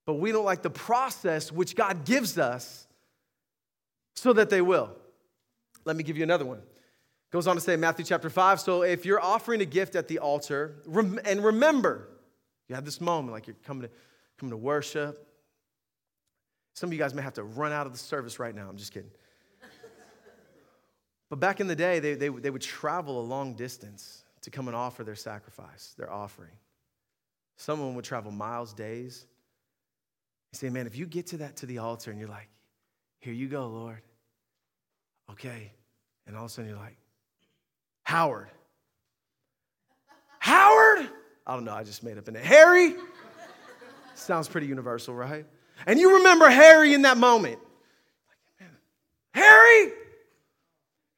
but 0.06 0.16
we 0.16 0.32
don't 0.32 0.46
like 0.46 0.62
the 0.64 0.70
process 0.70 1.52
which 1.52 1.76
God 1.76 2.06
gives 2.06 2.38
us 2.38 2.88
so 4.16 4.34
that 4.34 4.50
they 4.50 4.62
will. 4.62 4.92
Let 5.84 5.96
me 5.96 6.04
give 6.04 6.18
you 6.18 6.24
another 6.24 6.46
one. 6.46 6.62
Goes 7.32 7.48
on 7.48 7.56
to 7.56 7.62
say, 7.62 7.74
in 7.74 7.80
Matthew 7.80 8.06
chapter 8.06 8.30
5. 8.30 8.60
So 8.60 8.84
if 8.84 9.06
you're 9.06 9.22
offering 9.22 9.62
a 9.62 9.66
gift 9.66 9.96
at 9.96 10.08
the 10.08 10.20
altar, 10.20 10.76
and 11.26 11.44
remember, 11.44 12.08
you 12.68 12.76
have 12.76 12.86
this 12.86 13.00
moment 13.00 13.32
like 13.32 13.48
you're 13.48 13.56
coming 13.64 13.84
to, 13.84 13.90
coming 14.38 14.52
to 14.52 14.58
worship. 14.58 15.28
Some 16.74 16.90
of 16.90 16.94
you 16.94 17.00
guys 17.00 17.14
may 17.14 17.22
have 17.22 17.34
to 17.36 17.44
run 17.44 17.72
out 17.72 17.86
of 17.86 17.94
the 17.94 17.98
service 17.98 18.40
right 18.40 18.54
now. 18.54 18.68
I'm 18.68 18.78
just 18.78 18.94
kidding. 18.94 19.12
but 21.30 21.40
back 21.40 21.60
in 21.60 21.68
the 21.68 21.76
day, 21.76 22.00
they, 22.00 22.16
they, 22.16 22.30
they 22.30 22.50
would 22.50 22.62
travel 22.62 23.22
a 23.22 23.26
long 23.26 23.54
distance 23.54 24.24
to 24.42 24.52
come 24.52 24.68
and 24.68 24.76
offer 24.76 25.04
their 25.04 25.16
sacrifice, 25.16 25.96
their 25.98 26.12
offering. 26.12 26.52
Someone 27.58 27.96
would 27.96 28.06
travel 28.06 28.32
miles, 28.32 28.74
days. 28.74 29.26
You 30.52 30.58
say, 30.58 30.70
man, 30.70 30.88
if 30.88 30.98
you 30.98 31.06
get 31.06 31.28
to 31.28 31.38
that 31.38 31.56
to 31.58 31.66
the 31.66 31.78
altar 31.78 32.12
and 32.12 32.20
you're 32.20 32.30
like, 32.30 32.50
here 33.20 33.34
you 33.34 33.48
go, 33.48 33.68
Lord. 33.68 34.02
Okay. 35.32 35.72
And 36.28 36.36
all 36.36 36.46
of 36.46 36.52
a 36.52 36.54
sudden 36.54 36.70
you're 36.70 36.80
like, 36.80 36.98
Howard. 38.04 38.50
I 41.46 41.54
don't 41.54 41.66
know, 41.66 41.74
I 41.74 41.84
just 41.84 42.04
made 42.04 42.18
up 42.18 42.28
a 42.28 42.32
name. 42.32 42.44
Harry? 42.44 42.96
Sounds 44.16 44.48
pretty 44.48 44.68
universal, 44.68 45.14
right? 45.14 45.46
And 45.86 46.00
you 46.00 46.18
remember 46.18 46.50
Harry 46.50 46.94
in 46.94 47.04
that 47.04 47.18
moment. 47.18 47.60
Harry! 49.34 49.92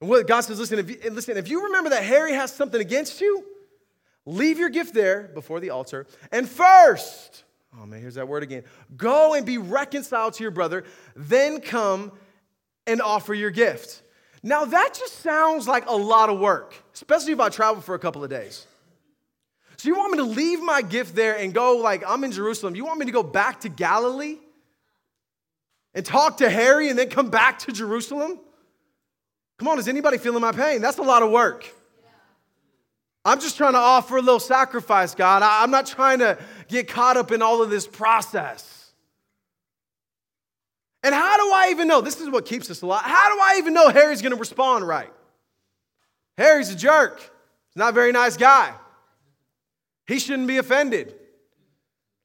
And 0.02 0.10
what 0.10 0.28
God 0.28 0.42
says, 0.42 0.60
listen 0.60 0.80
if, 0.80 0.90
you, 0.90 1.12
listen, 1.12 1.38
if 1.38 1.50
you 1.50 1.66
remember 1.66 1.92
that 1.92 2.04
Harry 2.04 2.34
has 2.34 2.54
something 2.54 2.82
against 2.82 3.22
you, 3.22 3.44
leave 4.26 4.60
your 4.60 4.70
gift 4.70 4.94
there 4.94 5.30
before 5.34 5.60
the 5.60 5.70
altar. 5.70 6.08
And 6.32 6.48
first, 6.50 7.44
oh 7.80 7.86
man, 7.86 8.02
here's 8.02 8.16
that 8.16 8.28
word 8.28 8.44
again 8.44 8.64
go 8.96 9.34
and 9.34 9.46
be 9.46 9.58
reconciled 9.58 10.34
to 10.34 10.44
your 10.44 10.52
brother, 10.52 10.84
then 11.16 11.62
come 11.62 12.12
and 12.86 13.02
offer 13.02 13.34
your 13.34 13.52
gift. 13.52 14.02
Now, 14.44 14.66
that 14.66 14.94
just 14.94 15.20
sounds 15.20 15.68
like 15.68 15.88
a 15.88 15.96
lot 15.96 16.30
of 16.30 16.40
work, 16.40 16.76
especially 16.94 17.34
if 17.34 17.40
I 17.40 17.50
travel 17.50 17.82
for 17.82 17.96
a 17.96 18.00
couple 18.00 18.24
of 18.24 18.30
days. 18.30 18.66
So 19.78 19.90
you 19.90 19.96
want 19.96 20.12
me 20.12 20.18
to 20.18 20.24
leave 20.24 20.62
my 20.62 20.82
gift 20.82 21.16
there 21.16 21.38
and 21.38 21.54
go 21.54 21.78
like 21.78 22.04
I'm 22.08 22.24
in 22.24 22.32
Jerusalem? 22.32 22.76
You 22.76 22.86
want 22.86 23.00
me 23.00 23.06
to 23.06 23.12
go 23.12 23.24
back 23.24 23.62
to 23.62 23.70
Galilee 23.70 24.38
and 25.94 26.06
talk 26.06 26.38
to 26.38 26.50
Harry 26.50 26.90
and 26.90 26.98
then 26.98 27.10
come 27.10 27.30
back 27.30 27.60
to 27.60 27.72
Jerusalem? 27.72 28.40
Come 29.60 29.68
on, 29.68 29.78
is 29.80 29.88
anybody 29.88 30.18
feeling 30.18 30.42
my 30.42 30.52
pain? 30.52 30.82
That's 30.82 30.98
a 30.98 31.04
lot 31.04 31.22
of 31.22 31.30
work. 31.30 31.72
I'm 33.24 33.40
just 33.40 33.58
trying 33.58 33.74
to 33.74 33.80
offer 33.80 34.18
a 34.18 34.22
little 34.22 34.40
sacrifice, 34.40 35.14
God. 35.14 35.44
I'm 35.44 35.70
not 35.70 35.86
trying 35.86 36.20
to 36.20 36.38
get 36.70 36.88
caught 36.88 37.18
up 37.18 37.32
in 37.32 37.42
all 37.42 37.62
of 37.62 37.70
this 37.70 37.86
process. 37.86 38.92
And 41.04 41.14
how 41.14 41.38
do 41.38 41.52
I 41.54 41.68
even 41.72 41.88
know? 41.88 42.02
This 42.02 42.20
is 42.20 42.30
what 42.30 42.46
keeps 42.46 42.72
us 42.72 42.82
alive. 42.82 43.04
How 43.04 43.34
do 43.34 43.40
I 43.42 43.56
even 43.58 43.74
know 43.74 43.90
Harry's 43.90 44.22
going 44.22 44.34
to 44.34 44.40
respond 44.40 44.88
right? 44.88 45.12
Harry's 46.38 46.70
a 46.70 46.76
jerk. 46.76 47.20
He's 47.20 47.76
not 47.76 47.90
a 47.90 47.94
very 47.94 48.12
nice 48.12 48.38
guy. 48.38 48.74
He 50.08 50.20
shouldn't 50.20 50.48
be 50.48 50.58
offended. 50.58 51.16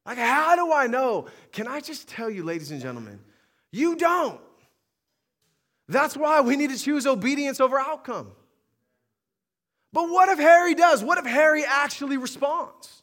Like, 0.07 0.18
how 0.18 0.57
do 0.57 0.73
I 0.73 0.87
know? 0.87 1.27
Can 1.53 1.68
I 1.68 1.81
just 1.81 2.09
tell 2.09 2.31
you, 2.31 2.45
ladies 2.45 2.71
and 2.71 2.81
gentlemen, 2.81 3.21
you 3.71 3.97
don't. 3.97 4.40
That's 5.88 6.16
why 6.16 6.40
we 6.40 6.57
need 6.57 6.71
to 6.71 6.79
choose 6.79 7.07
obedience 7.07 7.61
over 7.61 7.79
outcome. 7.79 8.33
But 9.92 10.09
what 10.09 10.29
if 10.29 10.38
Harry 10.38 10.75
does? 10.75 11.05
What 11.05 11.18
if 11.18 11.27
Harry 11.27 11.64
actually 11.66 12.16
responds? 12.16 13.03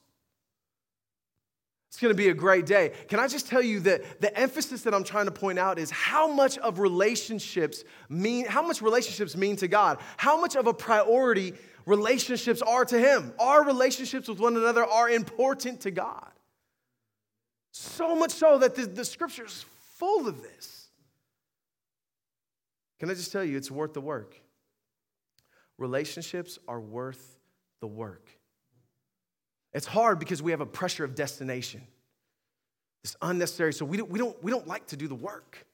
It's 1.90 2.00
going 2.00 2.14
to 2.14 2.18
be 2.18 2.30
a 2.30 2.34
great 2.34 2.66
day. 2.66 2.94
Can 3.08 3.20
I 3.20 3.28
just 3.28 3.48
tell 3.48 3.62
you 3.62 3.82
that 3.82 4.22
the 4.22 4.36
emphasis 4.38 4.84
that 4.84 4.94
I'm 4.94 5.04
trying 5.04 5.26
to 5.26 5.32
point 5.32 5.60
out 5.60 5.78
is 5.78 5.92
how 5.92 6.32
much 6.32 6.58
of 6.60 6.80
relationships 6.80 7.84
mean, 8.08 8.46
how 8.46 8.62
much 8.62 8.82
relationships 8.82 9.36
mean 9.36 9.56
to 9.58 9.68
God, 9.68 10.00
how 10.18 10.40
much 10.40 10.56
of 10.56 10.68
a 10.68 10.74
priority 10.74 11.54
relationships 11.90 12.62
are 12.62 12.86
to 12.86 13.00
Him. 13.00 13.34
Our 13.40 13.66
relationships 13.66 14.28
with 14.30 14.40
one 14.40 14.56
another 14.56 14.86
are 14.86 15.10
important 15.10 15.82
to 15.82 15.92
God. 15.92 16.32
So 17.72 18.16
much 18.16 18.32
so 18.32 18.60
that 18.60 18.76
the, 18.76 18.86
the 18.86 19.04
scripture 19.04 19.46
is 19.46 19.66
full 19.98 20.28
of 20.28 20.42
this. 20.42 20.88
Can 23.00 23.10
I 23.10 23.14
just 23.14 23.32
tell 23.32 23.44
you, 23.44 23.58
it's 23.58 23.72
worth 23.72 23.94
the 23.94 24.02
work? 24.02 24.40
Relationships 25.78 26.60
are 26.68 26.80
worth 26.80 27.38
the 27.80 27.88
work. 27.88 28.30
It's 29.74 29.86
hard 29.88 30.20
because 30.20 30.42
we 30.42 30.52
have 30.52 30.62
a 30.62 30.66
pressure 30.66 31.04
of 31.04 31.16
destination. 31.16 31.82
It's 33.04 33.16
unnecessary. 33.22 33.74
So 33.74 33.86
we 33.86 33.98
don't, 33.98 34.10
we 34.10 34.20
don't, 34.20 34.44
we 34.44 34.52
don't 34.52 34.68
like 34.68 34.88
to 34.88 34.98
do 34.98 35.08
the 35.08 35.16
work 35.16 35.66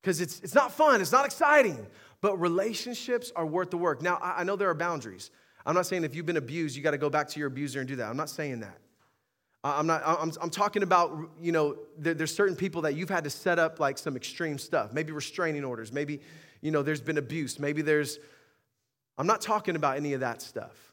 because 0.00 0.20
it's, 0.20 0.40
it's 0.40 0.54
not 0.54 0.72
fun, 0.72 1.00
it's 1.00 1.12
not 1.12 1.26
exciting. 1.26 1.86
But 2.20 2.36
relationships 2.38 3.32
are 3.34 3.46
worth 3.46 3.70
the 3.70 3.78
work. 3.78 4.02
Now, 4.02 4.18
I, 4.20 4.44
know 4.44 4.56
there 4.56 4.68
are 4.68 4.74
boundaries. 4.74 5.30
I'm 5.64 5.74
not 5.74 5.86
saying 5.86 6.04
if 6.04 6.14
you've 6.14 6.26
been 6.26 6.36
abused, 6.36 6.76
you 6.76 6.82
got 6.82 6.90
to 6.90 6.98
go 6.98 7.10
back 7.10 7.28
to 7.28 7.38
your 7.38 7.48
abuser 7.48 7.80
and 7.80 7.88
do 7.88 7.96
that. 7.96 8.08
I'm 8.08 8.16
not 8.16 8.30
saying 8.30 8.60
that. 8.60 8.78
I'm 9.62 9.86
not, 9.86 10.02
I'm, 10.06 10.32
I'm 10.40 10.50
talking 10.50 10.82
about, 10.82 11.18
you 11.40 11.52
know, 11.52 11.76
there, 11.98 12.14
there's 12.14 12.34
certain 12.34 12.56
people 12.56 12.82
that 12.82 12.94
you've 12.94 13.10
had 13.10 13.24
to 13.24 13.30
set 13.30 13.58
up 13.58 13.78
like 13.78 13.98
some 13.98 14.16
extreme 14.16 14.58
stuff, 14.58 14.92
maybe 14.92 15.12
restraining 15.12 15.64
orders, 15.64 15.92
maybe, 15.92 16.20
you 16.62 16.70
know, 16.70 16.82
there's 16.82 17.02
been 17.02 17.18
abuse, 17.18 17.58
maybe 17.58 17.82
there's, 17.82 18.18
I'm 19.18 19.26
not 19.26 19.42
talking 19.42 19.76
about 19.76 19.98
any 19.98 20.14
of 20.14 20.20
that 20.20 20.40
stuff. 20.40 20.90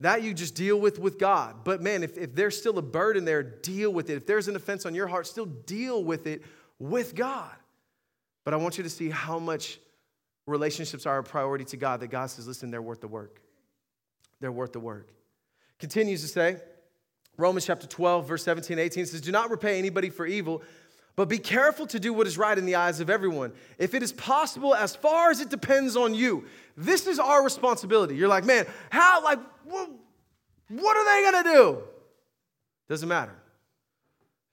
That 0.00 0.22
you 0.22 0.32
just 0.32 0.54
deal 0.54 0.80
with 0.80 0.98
with 0.98 1.18
God. 1.18 1.64
But 1.64 1.82
man, 1.82 2.04
if, 2.04 2.16
if 2.16 2.34
there's 2.34 2.56
still 2.56 2.78
a 2.78 2.82
burden 2.82 3.24
there, 3.24 3.42
deal 3.42 3.92
with 3.92 4.10
it. 4.10 4.14
If 4.14 4.26
there's 4.26 4.46
an 4.46 4.54
offense 4.54 4.86
on 4.86 4.94
your 4.94 5.08
heart, 5.08 5.26
still 5.26 5.46
deal 5.46 6.04
with 6.04 6.28
it 6.28 6.42
with 6.78 7.16
God. 7.16 7.50
But 8.44 8.54
I 8.54 8.58
want 8.58 8.78
you 8.78 8.84
to 8.84 8.90
see 8.90 9.10
how 9.10 9.40
much 9.40 9.80
relationships 10.48 11.06
are 11.06 11.18
a 11.18 11.24
priority 11.24 11.64
to 11.66 11.76
God 11.76 12.00
that 12.00 12.08
God 12.08 12.30
says, 12.30 12.46
listen, 12.46 12.70
they're 12.70 12.82
worth 12.82 13.00
the 13.00 13.08
work. 13.08 13.40
They're 14.40 14.52
worth 14.52 14.72
the 14.72 14.80
work. 14.80 15.08
Continues 15.78 16.22
to 16.22 16.28
say, 16.28 16.56
Romans 17.36 17.66
chapter 17.66 17.86
12, 17.86 18.26
verse 18.26 18.42
17 18.44 18.78
18 18.78 19.06
says, 19.06 19.20
Do 19.20 19.30
not 19.30 19.50
repay 19.50 19.78
anybody 19.78 20.10
for 20.10 20.26
evil, 20.26 20.62
but 21.14 21.28
be 21.28 21.38
careful 21.38 21.86
to 21.88 22.00
do 22.00 22.12
what 22.12 22.26
is 22.26 22.36
right 22.36 22.56
in 22.56 22.66
the 22.66 22.76
eyes 22.76 23.00
of 23.00 23.10
everyone. 23.10 23.52
If 23.78 23.94
it 23.94 24.02
is 24.02 24.12
possible, 24.12 24.74
as 24.74 24.96
far 24.96 25.30
as 25.30 25.40
it 25.40 25.48
depends 25.48 25.96
on 25.96 26.14
you, 26.14 26.46
this 26.76 27.06
is 27.06 27.18
our 27.18 27.44
responsibility. 27.44 28.16
You're 28.16 28.28
like, 28.28 28.44
man, 28.44 28.66
how, 28.90 29.22
like, 29.22 29.38
what, 29.64 29.90
what 30.68 30.96
are 30.96 31.04
they 31.04 31.30
gonna 31.30 31.54
do? 31.54 31.82
Doesn't 32.88 33.08
matter. 33.08 33.36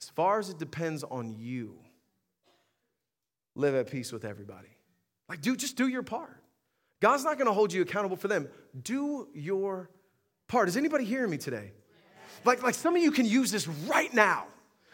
As 0.01 0.10
far 0.10 0.39
as 0.39 0.49
it 0.49 0.60
depends 0.60 1.03
on 1.03 1.36
you, 1.38 1.77
live 3.55 3.73
at 3.73 3.89
peace 3.89 4.12
with 4.12 4.25
everybody. 4.25 4.74
Like, 5.27 5.41
do 5.41 5.55
just 5.55 5.75
do 5.75 5.88
your 5.88 6.03
part. 6.03 6.41
God's 7.01 7.23
not 7.23 7.38
gonna 7.38 7.53
hold 7.53 7.73
you 7.73 7.81
accountable 7.81 8.17
for 8.17 8.27
them. 8.27 8.47
Do 8.81 9.27
your 9.33 9.89
part. 10.47 10.69
Is 10.69 10.77
anybody 10.77 11.05
hearing 11.05 11.29
me 11.29 11.38
today? 11.38 11.71
Like, 12.43 12.63
like 12.63 12.75
some 12.75 12.95
of 12.95 13.01
you 13.01 13.11
can 13.11 13.25
use 13.25 13.51
this 13.51 13.67
right 13.67 14.13
now. 14.13 14.45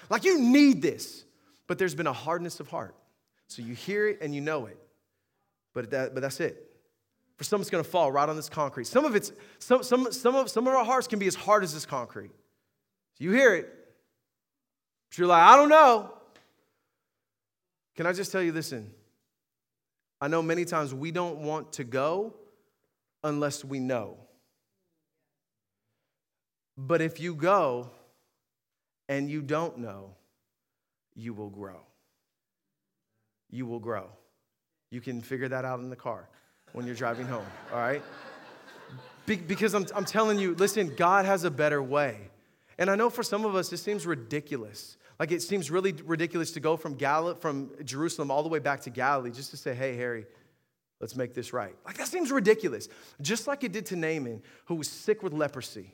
Like 0.10 0.24
you 0.24 0.39
need 0.39 0.82
this. 0.82 1.26
But 1.67 1.78
there's 1.78 1.96
been 1.96 2.08
a 2.08 2.13
hardness 2.13 2.60
of 2.60 2.67
heart. 2.67 2.96
So 3.48 3.62
you 3.62 3.74
hear 3.74 4.08
it 4.08 4.20
and 4.22 4.34
you 4.34 4.41
know 4.41 4.65
it. 4.65 4.78
But, 5.74 5.91
that, 5.91 6.13
but 6.13 6.22
that's 6.22 6.39
it. 6.39 6.70
For 7.38 7.44
some, 7.44 7.62
it's 7.62 7.70
gonna 7.70 7.84
fall 7.84 8.12
right 8.12 8.28
on 8.28 8.36
this 8.36 8.50
concrete. 8.50 8.88
Some 8.88 9.06
of 9.06 9.15
it's, 9.15 9.32
some, 9.60 9.84
some, 9.84 10.12
some, 10.12 10.36
of, 10.36 10.50
some 10.50 10.67
of 10.67 10.74
our 10.74 10.86
hearts 10.86 11.08
can 11.08 11.20
be 11.20 11.28
as 11.28 11.36
hard 11.36 11.63
as 11.63 11.74
this 11.74 11.86
concrete. 11.86 12.32
So 13.17 13.24
you 13.24 13.32
hear 13.32 13.56
it. 13.56 13.74
But 15.10 15.17
you're 15.17 15.28
like, 15.28 15.44
I 15.44 15.56
don't 15.56 15.70
know. 15.70 16.13
Can 17.96 18.06
I 18.06 18.13
just 18.13 18.32
tell 18.32 18.41
you, 18.41 18.52
listen, 18.52 18.91
I 20.22 20.28
know 20.28 20.44
many 20.44 20.66
times 20.66 20.94
we 20.94 21.12
don't 21.12 21.40
want 21.40 21.74
to 21.74 21.84
go 21.84 22.36
unless 23.24 23.66
we 23.66 23.80
know. 23.80 24.18
But 26.78 27.02
if 27.02 27.20
you 27.20 27.34
go 27.34 27.90
and 29.10 29.30
you 29.30 29.42
don't 29.42 29.80
know, 29.80 30.16
you 31.16 31.34
will 31.34 31.50
grow. 31.50 31.82
You 33.50 33.66
will 33.66 33.80
grow. 33.80 34.10
You 34.92 35.02
can 35.02 35.22
figure 35.22 35.50
that 35.50 35.66
out 35.66 35.80
in 35.80 35.90
the 35.90 35.96
car 35.96 36.30
when 36.74 36.86
you're 36.86 36.96
driving 36.96 37.26
home, 37.26 37.46
all 37.74 37.80
right? 37.80 38.02
Be- 39.26 39.36
because 39.36 39.74
I'm, 39.74 39.86
I'm 39.96 40.06
telling 40.06 40.40
you, 40.40 40.56
listen, 40.56 40.96
God 40.96 41.26
has 41.26 41.44
a 41.44 41.52
better 41.52 41.82
way. 41.82 42.30
And 42.78 42.90
I 42.90 42.96
know 42.96 43.10
for 43.10 43.24
some 43.24 43.46
of 43.46 43.56
us, 43.56 43.70
this 43.70 43.82
seems 43.82 44.06
ridiculous. 44.06 44.98
Like 45.22 45.32
it 45.32 45.44
seems 45.44 45.70
really 45.70 45.94
ridiculous 46.04 46.50
to 46.54 46.60
go 46.60 46.76
from, 46.76 46.96
Gal- 46.96 47.36
from 47.36 47.70
Jerusalem 47.86 48.32
all 48.32 48.42
the 48.42 48.50
way 48.50 48.58
back 48.58 48.82
to 48.82 48.90
Galilee 48.90 49.30
just 49.30 49.52
to 49.52 49.58
say, 49.58 49.76
hey, 49.76 49.96
Harry, 49.96 50.26
let's 51.00 51.16
make 51.16 51.36
this 51.36 51.54
right. 51.54 51.76
Like 51.86 52.00
that 52.00 52.08
seems 52.08 52.32
ridiculous. 52.32 52.90
Just 53.22 53.46
like 53.46 53.64
it 53.64 53.72
did 53.72 53.86
to 53.86 53.96
Naaman, 53.96 54.42
who 54.66 54.74
was 54.74 54.88
sick 54.88 55.22
with 55.22 55.32
leprosy 55.32 55.94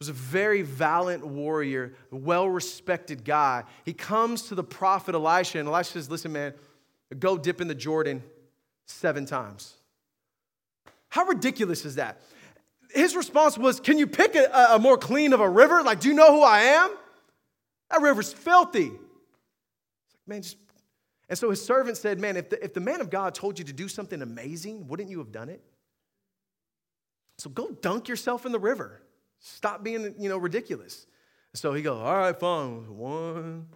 was 0.00 0.10
a 0.10 0.12
very 0.12 0.60
valiant 0.60 1.26
warrior, 1.26 1.94
well 2.10 2.46
respected 2.46 3.24
guy. 3.24 3.64
He 3.86 3.94
comes 3.94 4.42
to 4.48 4.54
the 4.54 4.64
prophet 4.64 5.14
Elisha, 5.14 5.58
and 5.58 5.66
Elisha 5.66 5.92
says, 5.92 6.10
Listen, 6.10 6.32
man, 6.32 6.52
go 7.18 7.38
dip 7.38 7.62
in 7.62 7.68
the 7.68 7.74
Jordan 7.74 8.22
seven 8.84 9.24
times. 9.24 9.76
How 11.08 11.24
ridiculous 11.24 11.86
is 11.86 11.94
that? 11.94 12.20
His 12.90 13.16
response 13.16 13.56
was, 13.56 13.80
Can 13.80 13.96
you 13.96 14.06
pick 14.06 14.34
a, 14.34 14.44
a 14.72 14.78
more 14.78 14.98
clean 14.98 15.32
of 15.32 15.40
a 15.40 15.48
river? 15.48 15.82
Like, 15.82 16.00
do 16.00 16.08
you 16.08 16.14
know 16.14 16.34
who 16.34 16.42
I 16.42 16.60
am? 16.60 16.90
That 17.90 18.00
river's 18.02 18.32
filthy. 18.32 18.86
It's 18.86 20.14
like, 20.14 20.28
man, 20.28 20.42
just. 20.42 20.56
And 21.28 21.38
so 21.38 21.48
his 21.50 21.64
servant 21.64 21.96
said, 21.96 22.18
Man, 22.18 22.36
if 22.36 22.50
the, 22.50 22.62
if 22.62 22.74
the 22.74 22.80
man 22.80 23.00
of 23.00 23.08
God 23.08 23.34
told 23.34 23.58
you 23.58 23.64
to 23.66 23.72
do 23.72 23.88
something 23.88 24.20
amazing, 24.20 24.88
wouldn't 24.88 25.10
you 25.10 25.18
have 25.18 25.30
done 25.30 25.48
it? 25.48 25.62
So 27.38 27.48
go 27.48 27.70
dunk 27.70 28.08
yourself 28.08 28.44
in 28.44 28.52
the 28.52 28.58
river. 28.58 29.00
Stop 29.38 29.82
being, 29.82 30.14
you 30.18 30.28
know, 30.28 30.36
ridiculous. 30.36 31.06
So 31.54 31.72
he 31.72 31.82
goes, 31.82 31.98
all 31.98 32.16
right, 32.16 32.38
fine. 32.38 32.96
One. 32.96 33.66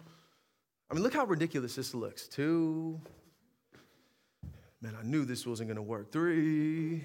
I 0.89 0.93
mean, 0.93 1.01
look 1.01 1.13
how 1.13 1.25
ridiculous 1.25 1.75
this 1.75 1.95
looks. 1.95 2.27
Two. 2.27 3.01
Man, 4.81 4.95
I 4.99 5.03
knew 5.03 5.25
this 5.25 5.47
wasn't 5.47 5.69
going 5.69 5.77
to 5.77 5.81
work. 5.81 6.11
Three. 6.11 7.03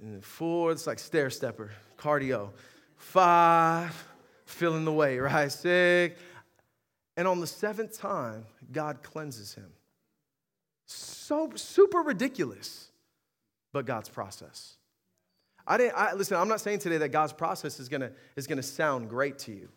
And 0.00 0.24
four. 0.24 0.72
It's 0.72 0.86
like 0.86 0.98
stair 0.98 1.30
stepper, 1.30 1.70
cardio. 1.96 2.50
Five. 2.96 4.11
Filling 4.52 4.84
the 4.84 4.92
way, 4.92 5.18
right? 5.18 5.50
Six. 5.52 6.18
And 7.16 7.28
on 7.28 7.40
the 7.40 7.46
seventh 7.46 7.98
time, 7.98 8.46
God 8.70 9.02
cleanses 9.02 9.54
him. 9.54 9.70
So 10.86 11.50
super 11.54 11.98
ridiculous, 11.98 12.88
but 13.72 13.86
God's 13.86 14.08
process. 14.08 14.76
I 15.66 15.76
didn't, 15.78 15.94
I, 15.96 16.14
listen, 16.14 16.36
I'm 16.36 16.48
not 16.48 16.60
saying 16.60 16.80
today 16.80 16.98
that 16.98 17.10
God's 17.10 17.32
process 17.32 17.80
is 17.80 17.88
gonna, 17.88 18.12
is 18.36 18.46
gonna 18.46 18.62
sound 18.62 19.08
great 19.08 19.38
to 19.40 19.52
you. 19.52 19.68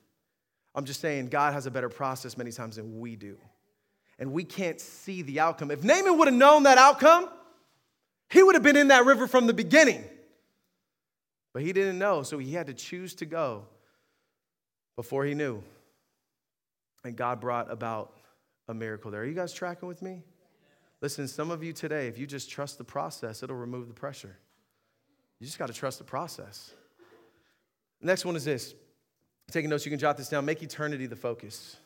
I'm 0.74 0.86
just 0.86 1.00
saying 1.00 1.28
God 1.28 1.54
has 1.54 1.66
a 1.66 1.72
better 1.72 1.90
process 1.90 2.38
many 2.38 2.52
times 2.52 2.76
than 2.76 3.00
we 3.00 3.16
do. 3.16 3.38
And 4.18 4.32
we 4.32 4.44
can't 4.44 4.80
see 4.80 5.22
the 5.22 5.40
outcome. 5.40 5.72
If 5.72 5.84
Naaman 5.84 6.18
would 6.18 6.28
have 6.28 6.36
known 6.36 6.64
that 6.64 6.78
outcome, 6.78 7.30
he 8.30 8.44
would 8.44 8.56
have 8.56 8.64
been 8.64 8.78
in 8.78 8.90
that 8.90 9.06
river 9.06 9.28
from 9.28 9.48
the 9.48 9.54
beginning. 9.54 10.04
But 11.54 11.64
he 11.64 11.72
didn't 11.72 12.00
know, 12.00 12.24
so 12.24 12.38
he 12.38 12.54
had 12.54 12.68
to 12.68 12.74
choose 12.74 13.16
to 13.16 13.26
go 13.26 13.66
before 14.95 15.25
he 15.25 15.34
knew. 15.34 15.62
And 17.03 17.15
God 17.15 17.39
brought 17.39 17.71
about 17.71 18.13
a 18.67 18.73
miracle 18.73 19.12
there. 19.12 19.21
Are 19.21 19.25
you 19.25 19.34
guys 19.34 19.53
tracking 19.53 19.88
with 19.88 20.01
me? 20.01 20.23
Listen, 21.01 21.27
some 21.27 21.51
of 21.51 21.63
you 21.63 21.73
today, 21.73 22.08
if 22.08 22.17
you 22.17 22.25
just 22.25 22.49
trust 22.49 22.77
the 22.77 22.84
process, 22.84 23.43
it'll 23.43 23.55
remove 23.55 23.88
the 23.88 23.93
pressure. 23.93 24.38
You 25.39 25.45
just 25.45 25.60
got 25.60 25.67
to 25.67 25.73
trust 25.73 25.99
the 25.99 26.03
process. 26.03 26.73
Next 28.01 28.25
one 28.25 28.36
is 28.36 28.45
this. 28.45 28.73
Taking 29.51 29.69
notes, 29.69 29.86
you 29.86 29.91
can 29.91 29.99
jot 29.99 30.17
this 30.17 30.29
down. 30.29 30.45
Make 30.45 30.63
eternity 30.63 31.05
the 31.05 31.15
focus. 31.15 31.77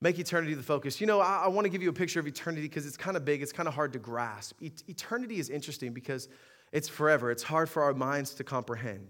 Make 0.00 0.18
eternity 0.18 0.54
the 0.54 0.62
focus. 0.62 1.00
You 1.00 1.06
know, 1.06 1.20
I, 1.20 1.42
I 1.44 1.48
want 1.48 1.64
to 1.64 1.68
give 1.68 1.82
you 1.82 1.90
a 1.90 1.92
picture 1.92 2.20
of 2.20 2.26
eternity 2.26 2.62
because 2.62 2.86
it's 2.86 2.96
kind 2.96 3.16
of 3.16 3.24
big, 3.24 3.42
it's 3.42 3.52
kind 3.52 3.68
of 3.68 3.74
hard 3.74 3.92
to 3.92 3.98
grasp. 3.98 4.56
Et- 4.62 4.82
eternity 4.88 5.38
is 5.38 5.50
interesting 5.50 5.92
because 5.92 6.28
it's 6.72 6.88
forever, 6.88 7.30
it's 7.30 7.42
hard 7.42 7.68
for 7.68 7.82
our 7.82 7.94
minds 7.94 8.34
to 8.34 8.44
comprehend. 8.44 9.08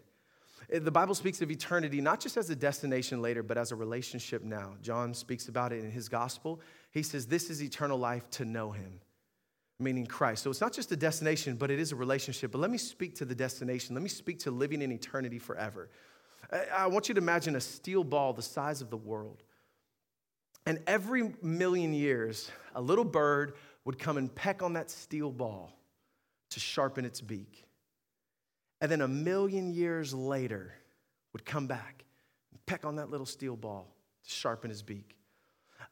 The 0.72 0.90
Bible 0.90 1.14
speaks 1.14 1.42
of 1.42 1.50
eternity 1.50 2.00
not 2.00 2.18
just 2.18 2.36
as 2.36 2.48
a 2.48 2.56
destination 2.56 3.20
later, 3.20 3.42
but 3.42 3.58
as 3.58 3.72
a 3.72 3.76
relationship 3.76 4.42
now. 4.42 4.74
John 4.80 5.12
speaks 5.12 5.48
about 5.48 5.72
it 5.72 5.84
in 5.84 5.90
his 5.90 6.08
gospel. 6.08 6.60
He 6.90 7.02
says, 7.02 7.26
This 7.26 7.50
is 7.50 7.62
eternal 7.62 7.98
life 7.98 8.28
to 8.30 8.44
know 8.44 8.70
him 8.70 9.00
meaning 9.82 10.06
Christ. 10.06 10.42
So 10.42 10.50
it's 10.50 10.60
not 10.60 10.72
just 10.72 10.92
a 10.92 10.96
destination, 10.96 11.56
but 11.56 11.70
it 11.70 11.78
is 11.78 11.92
a 11.92 11.96
relationship. 11.96 12.52
But 12.52 12.60
let 12.60 12.70
me 12.70 12.78
speak 12.78 13.16
to 13.16 13.24
the 13.24 13.34
destination. 13.34 13.94
Let 13.94 14.02
me 14.02 14.08
speak 14.08 14.38
to 14.40 14.50
living 14.50 14.82
in 14.82 14.92
eternity 14.92 15.38
forever. 15.38 15.90
I 16.74 16.86
want 16.86 17.08
you 17.08 17.14
to 17.14 17.20
imagine 17.20 17.56
a 17.56 17.60
steel 17.60 18.04
ball 18.04 18.32
the 18.32 18.42
size 18.42 18.80
of 18.80 18.90
the 18.90 18.96
world. 18.96 19.42
And 20.66 20.80
every 20.86 21.34
million 21.42 21.92
years, 21.92 22.50
a 22.74 22.80
little 22.80 23.04
bird 23.04 23.54
would 23.84 23.98
come 23.98 24.16
and 24.16 24.32
peck 24.32 24.62
on 24.62 24.74
that 24.74 24.90
steel 24.90 25.30
ball 25.30 25.72
to 26.50 26.60
sharpen 26.60 27.04
its 27.04 27.20
beak. 27.20 27.64
And 28.82 28.90
then 28.90 29.00
a 29.00 29.08
million 29.08 29.72
years 29.72 30.12
later, 30.12 30.74
would 31.32 31.44
come 31.46 31.68
back 31.68 32.04
and 32.50 32.66
peck 32.66 32.84
on 32.84 32.96
that 32.96 33.10
little 33.10 33.24
steel 33.24 33.56
ball 33.56 33.94
to 34.24 34.30
sharpen 34.30 34.70
his 34.70 34.82
beak. 34.82 35.16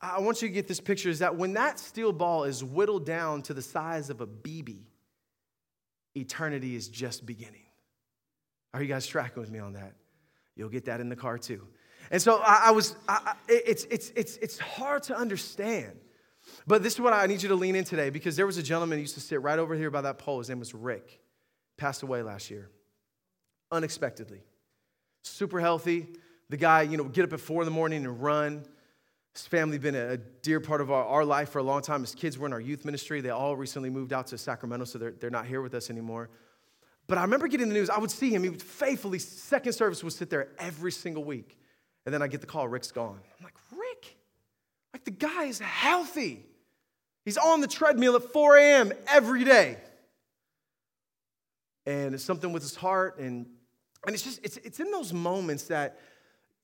I 0.03 0.21
want 0.21 0.43
you 0.43 0.49
to 0.49 0.55
get 0.55 0.67
this 0.67 0.81
picture 0.81 1.09
is 1.09 1.21
that 1.21 1.37
when 1.37 1.55
that 1.55 1.79
steel 1.79 2.13
ball 2.13 2.45
is 2.45 2.65
whittled 2.65 3.07
down 3.07 3.43
to 3.43 3.55
the 3.55 3.63
size 3.63 4.11
of 4.11 4.21
a 4.21 4.27
BB, 4.27 4.81
eternity 6.17 6.75
is 6.75 6.89
just 6.89 7.25
beginning. 7.25 7.65
Are 8.75 8.83
you 8.83 8.89
guys 8.89 9.07
tracking 9.07 9.41
with 9.41 9.53
me 9.53 9.61
on 9.61 9.75
that? 9.75 9.95
You'll 10.57 10.69
get 10.69 10.87
that 10.87 11.01
in 11.01 11.09
the 11.09 11.17
car 11.17 11.39
too. 11.39 11.67
And 12.11 12.21
so 12.21 12.41
I, 12.43 12.65
I 12.67 12.71
was, 12.73 12.97
I, 13.09 13.21
I, 13.25 13.35
it's, 13.49 13.85
it's, 13.85 14.11
it's, 14.17 14.37
it's 14.39 14.59
hard 14.59 15.05
to 15.05 15.17
understand. 15.17 15.97
But 16.67 16.83
this 16.83 16.95
is 16.95 17.01
what 17.01 17.13
I 17.13 17.27
need 17.27 17.41
you 17.41 17.51
to 17.51 17.55
lean 17.55 17.77
in 17.77 17.85
today 17.85 18.11
because 18.11 18.35
there 18.35 18.47
was 18.47 18.59
a 18.59 18.63
gentleman 18.65 18.99
who 18.99 19.03
used 19.03 19.15
to 19.15 19.21
sit 19.21 19.41
right 19.43 19.61
over 19.61 19.77
here 19.77 19.91
by 19.91 20.01
that 20.01 20.19
pole. 20.19 20.39
His 20.39 20.49
name 20.49 20.59
was 20.59 20.75
Rick. 20.75 21.21
Passed 21.77 22.03
away 22.03 22.23
last 22.23 22.51
year, 22.51 22.69
unexpectedly. 23.71 24.43
Super 25.23 25.61
healthy. 25.61 26.09
The 26.49 26.57
guy, 26.57 26.83
you 26.83 26.97
know, 26.97 27.05
get 27.05 27.25
up 27.25 27.33
at 27.33 27.41
four 27.41 27.63
in 27.63 27.67
the 27.67 27.73
morning 27.73 28.05
and 28.05 28.23
run. 28.23 28.65
His 29.35 29.47
family 29.47 29.79
been 29.79 29.95
a, 29.95 30.17
dear 30.17 30.59
part 30.61 30.81
of 30.81 30.91
our, 30.91 31.05
our 31.05 31.25
life 31.25 31.51
for 31.51 31.61
a 31.61 31.63
long 31.63 31.83
time. 31.83 32.01
His 32.01 32.15
kids 32.15 32.37
were 32.37 32.47
in 32.47 32.53
our 32.53 32.61
youth 32.61 32.85
ministry. 32.85 33.21
They 33.21 33.31
all 33.31 33.57
recently 33.57 33.91
moved 33.91 34.13
out 34.13 34.27
to 34.29 34.39
Sacramento, 34.39 34.87
so 34.87 34.99
they're, 34.99 35.13
they're 35.13 35.31
not 35.31 35.47
here 35.47 35.63
with 35.63 35.75
us 35.75 35.91
anymore. 35.91 36.31
But 37.07 37.19
I 37.19 37.23
remember 37.23 37.47
getting 37.49 37.69
the 37.69 37.75
news. 37.75 37.91
I 37.91 37.99
would 37.99 38.11
see 38.11 38.31
him. 38.31 38.43
He 38.43 38.49
would 38.49 38.63
faithfully, 38.63 39.19
second 39.19 39.73
service 39.73 40.03
would 40.03 40.13
sit 40.13 40.31
there 40.31 40.49
every 40.59 40.93
single 40.93 41.25
week. 41.25 41.59
And 42.07 42.15
then 42.15 42.23
I 42.23 42.29
get 42.29 42.41
the 42.41 42.47
call, 42.47 42.67
Rick's 42.67 42.91
gone. 42.91 43.21
I'm 43.39 43.45
like, 43.45 43.55
Rick? 43.73 44.17
Like 44.93 45.05
the 45.05 45.11
guy 45.11 45.45
is 45.45 45.59
healthy. 45.61 46.45
He's 47.25 47.37
on 47.37 47.61
the 47.61 47.69
treadmill 47.69 48.17
at 48.17 48.23
4 48.23 48.57
a.m. 48.57 48.93
every 49.09 49.45
day. 49.45 49.77
And 51.87 52.15
it's 52.15 52.25
something 52.25 52.53
with 52.53 52.63
his 52.63 52.75
heart. 52.75 53.19
And, 53.19 53.47
and 54.07 54.15
it's 54.15 54.25
just, 54.25 54.41
it's, 54.43 54.57
it's 54.59 54.81
in 54.81 54.91
those 54.91 55.13
moments 55.13 55.65
that 55.65 55.99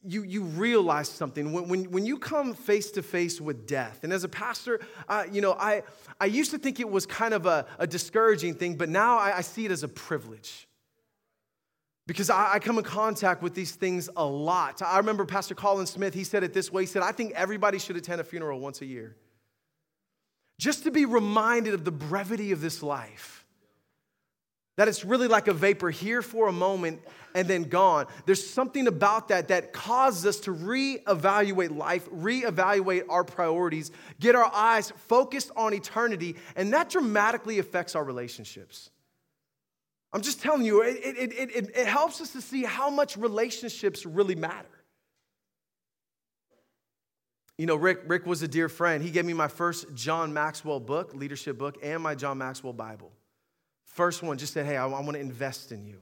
you, 0.03 0.23
you 0.23 0.43
realize 0.43 1.09
something. 1.09 1.53
When, 1.53 1.69
when, 1.69 1.91
when 1.91 2.07
you 2.07 2.19
come 2.19 2.55
face 2.55 2.91
to 2.93 3.03
face 3.03 3.41
with 3.41 3.67
death, 3.67 4.01
and 4.05 4.13
as 4.13 4.25
a 4.25 4.29
pastor, 4.29 4.81
uh, 5.09 5.25
you 5.31 5.41
know, 5.41 5.53
I, 5.53 5.83
I 6.21 6.27
used 6.27 6.53
to 6.53 6.59
think 6.59 6.81
it 6.81 6.89
was 6.89 7.07
kind 7.07 7.35
of 7.35 7.47
a, 7.47 7.67
a 7.79 7.87
discouraging 7.87 8.55
thing, 8.55 8.77
but 8.77 8.89
now 8.89 9.19
I, 9.19 9.39
I 9.39 9.41
see 9.41 9.65
it 9.65 9.71
as 9.71 9.83
a 9.83 9.89
privilege. 9.89 10.69
Because 12.07 12.31
I, 12.31 12.55
I, 12.55 12.59
come 12.61 12.79
in 12.79 12.85
contact 12.85 13.43
with 13.43 13.55
these 13.55 13.73
things 13.73 14.09
a 14.17 14.25
lot. 14.25 14.81
I 14.81 14.99
remember 14.99 15.25
Pastor 15.25 15.57
Colin 15.57 15.87
Smith, 15.87 16.15
he 16.15 16.23
said 16.23 16.45
it 16.45 16.55
this 16.55 16.71
way. 16.71 16.83
He 16.83 16.87
said, 16.87 17.03
I 17.03 17.11
think 17.11 17.33
everybody 17.35 17.81
should 17.81 17.97
attend 17.97 18.21
a 18.21 18.25
funeral 18.25 18.61
once 18.61 18.81
a 18.81 18.87
year. 18.87 19.17
Just 20.59 20.85
to 20.85 20.93
be 20.93 21.05
reminded 21.05 21.75
of 21.75 21.85
the 21.85 21.91
brevity 21.91 22.53
of 22.53 22.61
this 22.61 22.81
life. 22.81 23.36
That 24.77 24.89
it's 24.89 25.05
really 25.05 25.27
like 25.27 25.49
a 25.49 25.55
vapor 25.55 25.91
here 25.91 26.21
for 26.21 26.49
a 26.49 26.53
moment 26.53 27.01
and 27.35 27.49
then 27.49 27.65
gone. 27.65 28.07
There's 28.27 28.47
something 28.47 28.87
about 28.87 29.29
that 29.29 29.49
that 29.49 29.73
causes 29.73 30.27
us 30.27 30.41
to 30.41 30.55
reevaluate 30.55 31.77
life, 31.77 32.09
reevaluate 32.11 33.05
our 33.09 33.25
priorities, 33.25 33.91
get 34.21 34.35
our 34.35 34.51
eyes 34.53 34.93
focused 35.09 35.51
on 35.57 35.73
eternity, 35.73 36.37
and 36.57 36.73
that 36.73 36.91
dramatically 36.91 37.59
affects 37.59 37.95
our 37.95 38.05
relationships. 38.05 38.91
I'm 40.13 40.23
just 40.23 40.41
telling 40.41 40.65
you, 40.65 40.83
it, 40.83 40.97
it, 41.03 41.33
it, 41.33 41.71
it, 41.77 41.87
helps 41.87 42.21
us 42.23 42.33
to 42.33 42.41
see 42.41 42.63
how 42.63 42.89
much 42.89 43.19
relationships 43.19 44.07
really 44.07 44.35
matter. 44.35 44.69
You 47.59 47.67
know, 47.67 47.77
Rick, 47.77 48.03
Rick 48.07 48.25
was 48.25 48.43
a 48.43 48.49
dear 48.49 48.69
friend. 48.69 49.03
He 49.03 49.11
gave 49.11 49.25
me 49.25 49.33
my 49.33 49.49
first 49.49 49.95
John 49.95 50.33
Maxwell 50.33 50.81
book, 50.81 51.15
leadership 51.15 51.59
book, 51.59 51.77
and 51.83 52.03
my 52.03 52.15
John 52.15 52.39
Maxwell 52.39 52.73
Bible. 52.73 53.13
First 53.97 54.23
one 54.23 54.37
just 54.37 54.53
said, 54.53 54.67
Hey, 54.67 54.77
I, 54.77 54.85
I 54.85 55.01
want 55.01 55.15
to 55.15 55.19
invest 55.21 55.73
in 55.73 55.87
you. 55.87 55.97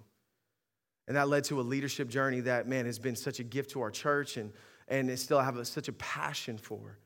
And 1.07 1.17
that 1.17 1.29
led 1.29 1.45
to 1.45 1.61
a 1.61 1.63
leadership 1.63 2.09
journey 2.09 2.41
that, 2.41 2.67
man, 2.67 2.87
has 2.87 2.99
been 2.99 3.15
such 3.15 3.39
a 3.39 3.45
gift 3.45 3.71
to 3.71 3.83
our 3.83 3.93
church 3.93 4.37
and, 4.37 4.53
and 4.89 5.17
still 5.17 5.39
have 5.39 5.57
a, 5.57 5.65
such 5.65 5.87
a 5.87 5.93
passion 5.93 6.59
for. 6.59 6.99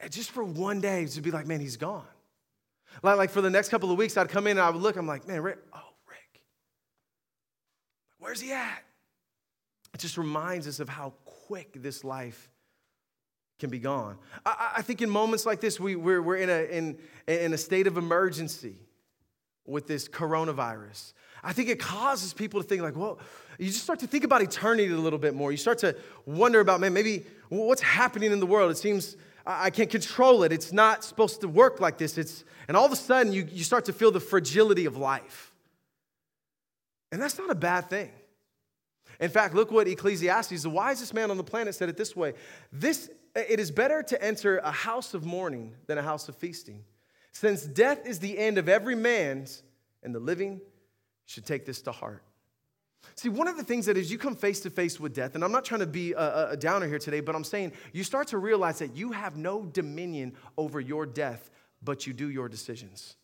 And 0.00 0.10
just 0.10 0.30
for 0.30 0.42
one 0.42 0.80
day 0.80 1.04
to 1.04 1.20
be 1.20 1.30
like, 1.30 1.46
man, 1.46 1.60
he's 1.60 1.76
gone. 1.76 2.06
Like, 3.02 3.18
like 3.18 3.30
for 3.30 3.42
the 3.42 3.50
next 3.50 3.68
couple 3.68 3.90
of 3.90 3.98
weeks, 3.98 4.16
I'd 4.16 4.30
come 4.30 4.46
in 4.46 4.52
and 4.52 4.60
I 4.60 4.70
would 4.70 4.80
look, 4.80 4.96
I'm 4.96 5.06
like, 5.06 5.28
man, 5.28 5.42
Rick, 5.42 5.58
oh, 5.74 5.92
Rick, 6.08 6.42
Where's 8.18 8.40
he 8.40 8.52
at? 8.52 8.82
It 9.92 10.00
just 10.00 10.16
reminds 10.16 10.66
us 10.66 10.80
of 10.80 10.88
how 10.88 11.12
quick 11.26 11.82
this 11.82 12.04
life 12.04 12.48
can 13.58 13.68
be 13.68 13.80
gone. 13.80 14.16
I, 14.46 14.76
I 14.78 14.82
think 14.82 15.02
in 15.02 15.10
moments 15.10 15.44
like 15.44 15.60
this, 15.60 15.78
we, 15.78 15.94
we're, 15.94 16.22
we're 16.22 16.36
in, 16.36 16.48
a, 16.48 16.62
in, 16.74 16.98
in 17.26 17.52
a 17.52 17.58
state 17.58 17.86
of 17.86 17.98
emergency 17.98 18.76
with 19.66 19.86
this 19.86 20.08
coronavirus. 20.08 21.12
I 21.42 21.52
think 21.52 21.68
it 21.68 21.78
causes 21.78 22.32
people 22.32 22.62
to 22.62 22.66
think 22.66 22.82
like, 22.82 22.96
well, 22.96 23.18
you 23.58 23.66
just 23.66 23.84
start 23.84 24.00
to 24.00 24.06
think 24.06 24.24
about 24.24 24.42
eternity 24.42 24.90
a 24.90 24.96
little 24.96 25.18
bit 25.18 25.34
more. 25.34 25.50
You 25.50 25.58
start 25.58 25.78
to 25.78 25.96
wonder 26.26 26.60
about, 26.60 26.80
man, 26.80 26.92
maybe 26.92 27.24
what's 27.48 27.82
happening 27.82 28.32
in 28.32 28.40
the 28.40 28.46
world? 28.46 28.70
It 28.70 28.78
seems 28.78 29.16
I 29.46 29.70
can't 29.70 29.90
control 29.90 30.42
it. 30.42 30.52
It's 30.52 30.72
not 30.72 31.04
supposed 31.04 31.42
to 31.42 31.48
work 31.48 31.80
like 31.80 31.98
this. 31.98 32.16
It's, 32.16 32.44
and 32.66 32.76
all 32.76 32.86
of 32.86 32.92
a 32.92 32.96
sudden, 32.96 33.32
you, 33.32 33.46
you 33.50 33.62
start 33.62 33.84
to 33.86 33.92
feel 33.92 34.10
the 34.10 34.20
fragility 34.20 34.86
of 34.86 34.96
life. 34.96 35.52
And 37.12 37.20
that's 37.20 37.38
not 37.38 37.50
a 37.50 37.54
bad 37.54 37.90
thing. 37.90 38.10
In 39.20 39.30
fact, 39.30 39.54
look 39.54 39.70
what 39.70 39.86
Ecclesiastes, 39.86 40.62
the 40.62 40.70
wisest 40.70 41.14
man 41.14 41.30
on 41.30 41.36
the 41.36 41.44
planet, 41.44 41.74
said 41.74 41.88
it 41.88 41.96
this 41.96 42.16
way 42.16 42.32
this, 42.72 43.10
It 43.36 43.60
is 43.60 43.70
better 43.70 44.02
to 44.02 44.22
enter 44.22 44.58
a 44.58 44.72
house 44.72 45.14
of 45.14 45.24
mourning 45.24 45.74
than 45.86 45.98
a 45.98 46.02
house 46.02 46.28
of 46.28 46.36
feasting. 46.36 46.84
Since 47.34 47.64
death 47.64 48.06
is 48.06 48.20
the 48.20 48.38
end 48.38 48.58
of 48.58 48.68
every 48.68 48.94
man's, 48.94 49.62
and 50.02 50.14
the 50.14 50.20
living 50.20 50.60
should 51.26 51.44
take 51.44 51.66
this 51.66 51.82
to 51.82 51.92
heart. 51.92 52.22
See, 53.16 53.28
one 53.28 53.48
of 53.48 53.56
the 53.56 53.64
things 53.64 53.86
that 53.86 53.96
as 53.96 54.10
you 54.10 54.18
come 54.18 54.36
face 54.36 54.60
to 54.60 54.70
face 54.70 54.98
with 54.98 55.14
death, 55.14 55.34
and 55.34 55.44
I'm 55.44 55.52
not 55.52 55.64
trying 55.64 55.80
to 55.80 55.86
be 55.86 56.12
a, 56.12 56.50
a, 56.50 56.56
downer 56.56 56.86
here 56.86 56.98
today, 56.98 57.20
but 57.20 57.34
I'm 57.34 57.44
saying 57.44 57.72
you 57.92 58.02
start 58.02 58.28
to 58.28 58.38
realize 58.38 58.78
that 58.78 58.96
you 58.96 59.12
have 59.12 59.36
no 59.36 59.64
dominion 59.64 60.34
over 60.56 60.80
your 60.80 61.06
death, 61.06 61.50
but 61.82 62.06
you 62.06 62.12
do 62.12 62.30
your 62.30 62.48
decisions. 62.48 63.16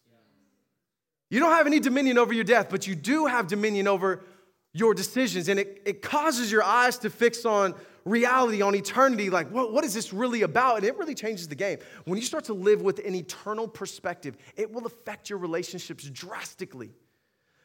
You 1.30 1.40
don't 1.40 1.52
have 1.52 1.66
any 1.66 1.80
dominion 1.80 2.18
over 2.18 2.32
your 2.32 2.44
death, 2.44 2.68
but 2.68 2.86
you 2.86 2.94
do 2.94 3.26
have 3.26 3.46
dominion 3.46 3.86
over 3.86 4.24
your 4.72 4.92
decisions. 4.92 5.48
And 5.48 5.60
it, 5.60 5.82
it 5.86 6.02
causes 6.02 6.50
your 6.50 6.64
eyes 6.64 6.98
to 6.98 7.10
fix 7.10 7.44
on 7.44 7.74
reality, 8.04 8.62
on 8.62 8.74
eternity. 8.74 9.30
Like, 9.30 9.50
what, 9.50 9.72
what 9.72 9.84
is 9.84 9.94
this 9.94 10.12
really 10.12 10.42
about? 10.42 10.76
And 10.76 10.84
it 10.84 10.96
really 10.98 11.14
changes 11.14 11.48
the 11.48 11.54
game. 11.54 11.78
When 12.04 12.18
you 12.18 12.24
start 12.24 12.44
to 12.44 12.54
live 12.54 12.82
with 12.82 12.98
an 13.06 13.14
eternal 13.14 13.68
perspective, 13.68 14.36
it 14.56 14.72
will 14.72 14.86
affect 14.86 15.30
your 15.30 15.38
relationships 15.38 16.04
drastically. 16.04 16.92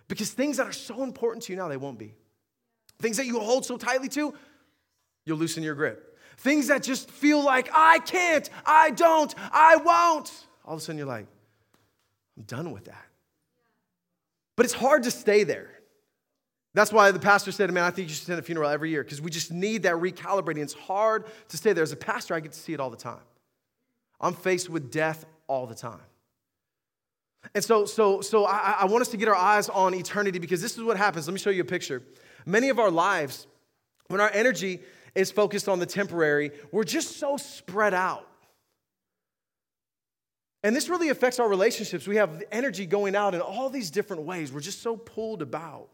Because 0.08 0.30
things 0.32 0.58
that 0.58 0.68
are 0.68 0.74
so 0.74 1.04
important 1.04 1.44
to 1.46 1.54
you 1.54 1.58
now, 1.58 1.68
they 1.68 1.78
won't 1.78 1.98
be. 1.98 2.14
Things 3.00 3.18
that 3.18 3.26
you 3.26 3.40
hold 3.40 3.66
so 3.66 3.78
tightly 3.78 4.08
to, 4.10 4.34
you'll 5.26 5.38
loosen 5.38 5.64
your 5.64 5.76
grip. 5.76 6.18
Things 6.38 6.68
that 6.68 6.84
just 6.84 7.10
feel 7.10 7.44
like, 7.44 7.70
I 7.74 8.00
can't, 8.00 8.50
I 8.66 8.92
don't, 8.92 9.34
I 9.52 9.78
won't. 9.78 10.32
All 10.66 10.74
of 10.76 10.80
a 10.80 10.84
sudden, 10.84 10.98
you're 10.98 11.08
like, 11.08 11.28
I'm 12.38 12.44
done 12.44 12.72
with 12.72 12.86
that. 12.86 13.06
But 14.56 14.66
it's 14.66 14.74
hard 14.74 15.04
to 15.04 15.12
stay 15.12 15.44
there. 15.44 15.70
That's 16.76 16.92
why 16.92 17.10
the 17.12 17.20
pastor 17.20 17.54
said, 17.54 17.72
Man, 17.72 17.86
I 17.86 17.90
think 17.90 18.10
you 18.10 18.14
should 18.14 18.26
attend 18.26 18.40
a 18.40 18.44
funeral 18.44 18.70
every 18.70 18.90
year 18.90 19.02
because 19.02 19.22
we 19.22 19.32
just 19.32 19.50
need 19.50 19.84
that 19.84 19.94
recalibrating. 19.94 20.58
It's 20.58 20.74
hard 20.74 21.24
to 21.48 21.58
stay 21.58 21.72
there. 21.72 21.84
As 21.84 21.94
a 21.94 21.96
pastor, 21.96 22.36
I 22.36 22.42
get 22.42 22.52
to 22.52 22.60
see 22.60 22.74
it 22.74 22.82
all 22.82 22.90
the 22.90 22.98
time. 22.98 23.24
I'm 24.20 24.34
faced 24.34 24.70
with 24.70 24.92
death 24.92 25.26
all 25.48 25.68
the 25.68 25.76
time. 25.76 26.02
And 27.54 27.64
so, 27.64 27.86
so, 27.86 28.20
so 28.20 28.46
I, 28.46 28.76
I 28.82 28.86
want 28.86 29.02
us 29.02 29.08
to 29.10 29.18
get 29.18 29.30
our 29.30 29.36
eyes 29.36 29.70
on 29.70 29.94
eternity 29.94 30.38
because 30.38 30.62
this 30.62 30.78
is 30.78 30.84
what 30.84 30.98
happens. 30.98 31.28
Let 31.28 31.34
me 31.34 31.40
show 31.40 31.50
you 31.50 31.62
a 31.62 31.66
picture. 31.66 32.04
Many 32.46 32.68
of 32.68 32.78
our 32.78 32.92
lives, 32.92 33.48
when 34.08 34.20
our 34.20 34.32
energy 34.34 34.82
is 35.14 35.32
focused 35.32 35.70
on 35.70 35.80
the 35.80 35.86
temporary, 35.86 36.52
we're 36.74 36.84
just 36.84 37.20
so 37.20 37.38
spread 37.38 37.94
out. 37.94 38.28
And 40.62 40.76
this 40.76 40.90
really 40.90 41.08
affects 41.08 41.40
our 41.40 41.48
relationships. 41.48 42.06
We 42.06 42.18
have 42.18 42.44
energy 42.52 42.86
going 42.86 43.16
out 43.16 43.34
in 43.34 43.40
all 43.40 43.70
these 43.70 43.92
different 43.92 44.24
ways. 44.24 44.52
We're 44.52 44.60
just 44.60 44.82
so 44.82 44.98
pulled 44.98 45.42
about. 45.42 45.90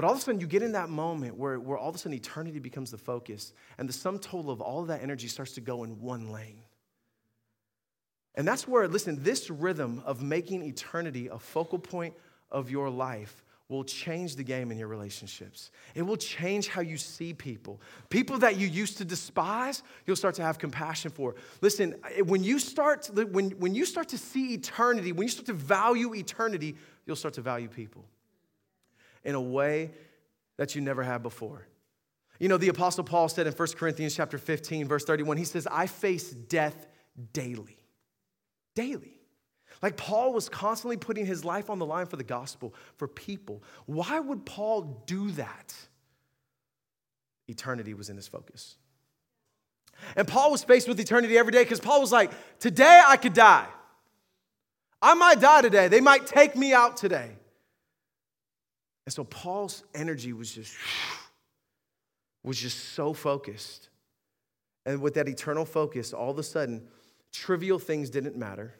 But 0.00 0.06
all 0.06 0.12
of 0.14 0.18
a 0.18 0.22
sudden, 0.22 0.40
you 0.40 0.46
get 0.46 0.62
in 0.62 0.72
that 0.72 0.88
moment 0.88 1.36
where, 1.36 1.60
where 1.60 1.76
all 1.76 1.90
of 1.90 1.94
a 1.94 1.98
sudden 1.98 2.14
eternity 2.14 2.58
becomes 2.58 2.90
the 2.90 2.96
focus, 2.96 3.52
and 3.76 3.86
the 3.86 3.92
sum 3.92 4.18
total 4.18 4.50
of 4.50 4.62
all 4.62 4.80
of 4.80 4.88
that 4.88 5.02
energy 5.02 5.28
starts 5.28 5.52
to 5.56 5.60
go 5.60 5.84
in 5.84 6.00
one 6.00 6.32
lane. 6.32 6.62
And 8.34 8.48
that's 8.48 8.66
where, 8.66 8.88
listen, 8.88 9.22
this 9.22 9.50
rhythm 9.50 10.02
of 10.06 10.22
making 10.22 10.62
eternity 10.62 11.28
a 11.28 11.38
focal 11.38 11.78
point 11.78 12.14
of 12.50 12.70
your 12.70 12.88
life 12.88 13.44
will 13.68 13.84
change 13.84 14.36
the 14.36 14.42
game 14.42 14.72
in 14.72 14.78
your 14.78 14.88
relationships. 14.88 15.70
It 15.94 16.00
will 16.00 16.16
change 16.16 16.68
how 16.68 16.80
you 16.80 16.96
see 16.96 17.34
people. 17.34 17.78
People 18.08 18.38
that 18.38 18.56
you 18.56 18.68
used 18.68 18.96
to 18.96 19.04
despise, 19.04 19.82
you'll 20.06 20.16
start 20.16 20.34
to 20.36 20.42
have 20.42 20.58
compassion 20.58 21.10
for. 21.10 21.34
Listen, 21.60 21.94
when 22.24 22.42
you 22.42 22.58
start 22.58 23.10
when, 23.32 23.50
when 23.50 23.74
you 23.74 23.84
start 23.84 24.08
to 24.08 24.16
see 24.16 24.54
eternity, 24.54 25.12
when 25.12 25.24
you 25.26 25.30
start 25.30 25.44
to 25.48 25.52
value 25.52 26.14
eternity, 26.14 26.74
you'll 27.04 27.16
start 27.16 27.34
to 27.34 27.42
value 27.42 27.68
people 27.68 28.06
in 29.24 29.34
a 29.34 29.40
way 29.40 29.90
that 30.56 30.74
you 30.74 30.80
never 30.80 31.02
had 31.02 31.22
before. 31.22 31.66
You 32.38 32.48
know, 32.48 32.56
the 32.56 32.68
apostle 32.68 33.04
Paul 33.04 33.28
said 33.28 33.46
in 33.46 33.52
1 33.52 33.68
Corinthians 33.76 34.14
chapter 34.14 34.38
15 34.38 34.88
verse 34.88 35.04
31, 35.04 35.36
he 35.36 35.44
says, 35.44 35.66
"I 35.70 35.86
face 35.86 36.30
death 36.30 36.86
daily." 37.32 37.76
Daily. 38.74 39.20
Like 39.82 39.96
Paul 39.96 40.32
was 40.32 40.48
constantly 40.48 40.96
putting 40.96 41.26
his 41.26 41.44
life 41.44 41.70
on 41.70 41.78
the 41.78 41.86
line 41.86 42.06
for 42.06 42.16
the 42.16 42.24
gospel, 42.24 42.74
for 42.96 43.08
people. 43.08 43.62
Why 43.86 44.20
would 44.20 44.44
Paul 44.44 45.02
do 45.06 45.30
that? 45.32 45.74
Eternity 47.48 47.94
was 47.94 48.10
in 48.10 48.16
his 48.16 48.28
focus. 48.28 48.76
And 50.16 50.26
Paul 50.26 50.50
was 50.50 50.64
faced 50.64 50.88
with 50.88 50.98
eternity 51.00 51.36
every 51.36 51.52
day 51.52 51.62
because 51.62 51.80
Paul 51.80 52.00
was 52.00 52.12
like, 52.12 52.30
Today 52.58 53.02
I 53.06 53.16
could 53.16 53.34
die. 53.34 53.66
I 55.02 55.14
might 55.14 55.40
die 55.40 55.62
today. 55.62 55.88
They 55.88 56.00
might 56.00 56.26
take 56.26 56.56
me 56.56 56.72
out 56.72 56.96
today. 56.96 57.32
And 59.10 59.14
so 59.16 59.24
Paul's 59.24 59.82
energy 59.92 60.32
was 60.32 60.52
just 60.52 60.72
was 62.44 62.56
just 62.56 62.94
so 62.94 63.12
focused. 63.12 63.88
And 64.86 65.02
with 65.02 65.14
that 65.14 65.26
eternal 65.26 65.64
focus, 65.64 66.12
all 66.12 66.30
of 66.30 66.38
a 66.38 66.44
sudden, 66.44 66.86
trivial 67.32 67.80
things 67.80 68.08
didn't 68.08 68.36
matter. 68.36 68.72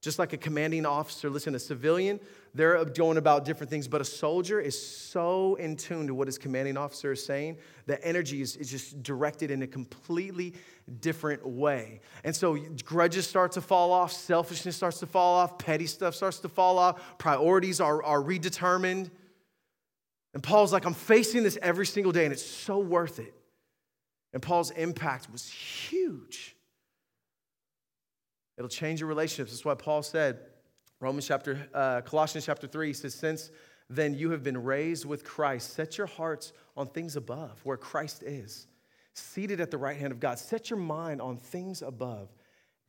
Just 0.00 0.18
like 0.18 0.32
a 0.32 0.38
commanding 0.38 0.86
officer, 0.86 1.28
listen, 1.28 1.54
a 1.54 1.58
civilian, 1.58 2.18
they're 2.54 2.82
going 2.86 3.18
about 3.18 3.44
different 3.44 3.68
things, 3.68 3.86
but 3.86 4.00
a 4.00 4.06
soldier 4.06 4.58
is 4.58 4.80
so 4.80 5.56
in 5.56 5.76
tune 5.76 6.06
to 6.06 6.14
what 6.14 6.28
his 6.28 6.38
commanding 6.38 6.78
officer 6.78 7.12
is 7.12 7.22
saying 7.22 7.58
that 7.84 8.00
energy 8.02 8.40
is, 8.40 8.56
is 8.56 8.70
just 8.70 9.02
directed 9.02 9.50
in 9.50 9.60
a 9.60 9.66
completely 9.66 10.54
different 11.00 11.46
way. 11.46 12.00
And 12.24 12.34
so 12.34 12.56
grudges 12.86 13.26
start 13.26 13.52
to 13.52 13.60
fall 13.60 13.92
off, 13.92 14.12
selfishness 14.12 14.76
starts 14.76 14.98
to 15.00 15.06
fall 15.06 15.36
off, 15.36 15.58
petty 15.58 15.86
stuff 15.86 16.14
starts 16.14 16.38
to 16.38 16.48
fall 16.48 16.78
off, 16.78 17.18
priorities 17.18 17.78
are, 17.78 18.02
are 18.02 18.22
redetermined. 18.22 19.10
And 20.34 20.42
Paul's 20.42 20.72
like, 20.72 20.84
I'm 20.84 20.94
facing 20.94 21.42
this 21.42 21.58
every 21.62 21.86
single 21.86 22.12
day, 22.12 22.24
and 22.24 22.32
it's 22.32 22.44
so 22.44 22.78
worth 22.78 23.18
it. 23.18 23.34
And 24.32 24.42
Paul's 24.42 24.70
impact 24.72 25.30
was 25.30 25.48
huge. 25.48 26.54
It'll 28.56 28.68
change 28.68 29.00
your 29.00 29.08
relationships. 29.08 29.52
That's 29.52 29.64
why 29.64 29.74
Paul 29.74 30.02
said, 30.02 30.40
Romans 31.00 31.26
chapter, 31.26 31.68
uh, 31.72 32.00
Colossians 32.02 32.44
chapter 32.44 32.66
3 32.66 32.88
he 32.88 32.92
says, 32.92 33.14
Since 33.14 33.50
then 33.88 34.14
you 34.14 34.30
have 34.30 34.42
been 34.42 34.62
raised 34.62 35.04
with 35.04 35.24
Christ, 35.24 35.74
set 35.74 35.96
your 35.96 36.08
hearts 36.08 36.52
on 36.76 36.88
things 36.88 37.16
above, 37.16 37.60
where 37.64 37.76
Christ 37.76 38.22
is, 38.22 38.66
seated 39.14 39.60
at 39.60 39.70
the 39.70 39.78
right 39.78 39.96
hand 39.96 40.12
of 40.12 40.20
God. 40.20 40.38
Set 40.38 40.70
your 40.70 40.78
mind 40.78 41.22
on 41.22 41.36
things 41.36 41.82
above 41.82 42.28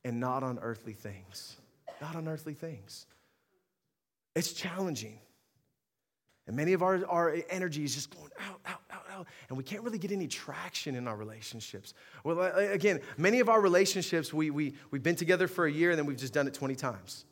and 0.04 0.20
not 0.20 0.42
on 0.42 0.58
earthly 0.60 0.92
things. 0.92 1.56
Not 2.00 2.16
on 2.16 2.28
earthly 2.28 2.54
things. 2.54 3.06
It's 4.34 4.52
challenging. 4.52 5.18
And 6.50 6.56
many 6.56 6.72
of 6.72 6.82
our, 6.82 7.06
our 7.06 7.36
energy 7.48 7.84
is 7.84 7.94
just 7.94 8.10
going 8.10 8.28
out, 8.40 8.60
out, 8.66 8.80
out, 8.90 9.04
out. 9.12 9.26
And 9.48 9.56
we 9.56 9.62
can't 9.62 9.84
really 9.84 9.98
get 9.98 10.10
any 10.10 10.26
traction 10.26 10.96
in 10.96 11.06
our 11.06 11.14
relationships. 11.14 11.94
Well, 12.24 12.40
again, 12.56 12.98
many 13.16 13.38
of 13.38 13.48
our 13.48 13.60
relationships, 13.60 14.34
we, 14.34 14.50
we, 14.50 14.74
we've 14.90 15.04
been 15.04 15.14
together 15.14 15.46
for 15.46 15.66
a 15.66 15.70
year 15.70 15.90
and 15.90 15.98
then 16.00 16.06
we've 16.06 16.16
just 16.16 16.32
done 16.32 16.48
it 16.48 16.54
20 16.54 16.74
times. 16.74 17.24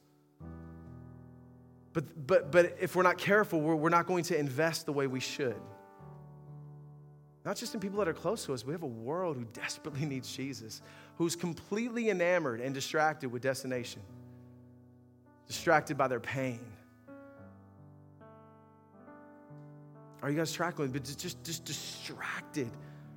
But, 1.92 2.28
but, 2.28 2.52
but 2.52 2.76
if 2.80 2.94
we're 2.94 3.02
not 3.02 3.18
careful, 3.18 3.60
we're, 3.60 3.74
we're 3.74 3.88
not 3.88 4.06
going 4.06 4.22
to 4.22 4.38
invest 4.38 4.86
the 4.86 4.92
way 4.92 5.08
we 5.08 5.18
should. 5.18 5.60
Not 7.44 7.56
just 7.56 7.74
in 7.74 7.80
people 7.80 7.98
that 7.98 8.06
are 8.06 8.14
close 8.14 8.44
to 8.44 8.54
us, 8.54 8.64
we 8.64 8.70
have 8.70 8.84
a 8.84 8.86
world 8.86 9.36
who 9.36 9.46
desperately 9.52 10.04
needs 10.06 10.32
Jesus, 10.32 10.80
who's 11.16 11.34
completely 11.34 12.08
enamored 12.08 12.60
and 12.60 12.72
distracted 12.72 13.32
with 13.32 13.42
destination, 13.42 14.00
distracted 15.48 15.98
by 15.98 16.06
their 16.06 16.20
pain 16.20 16.60
Are 20.22 20.30
you 20.30 20.36
guys 20.36 20.52
tracking 20.52 20.88
But 20.88 21.04
just, 21.04 21.42
just 21.44 21.64
distracted 21.64 22.70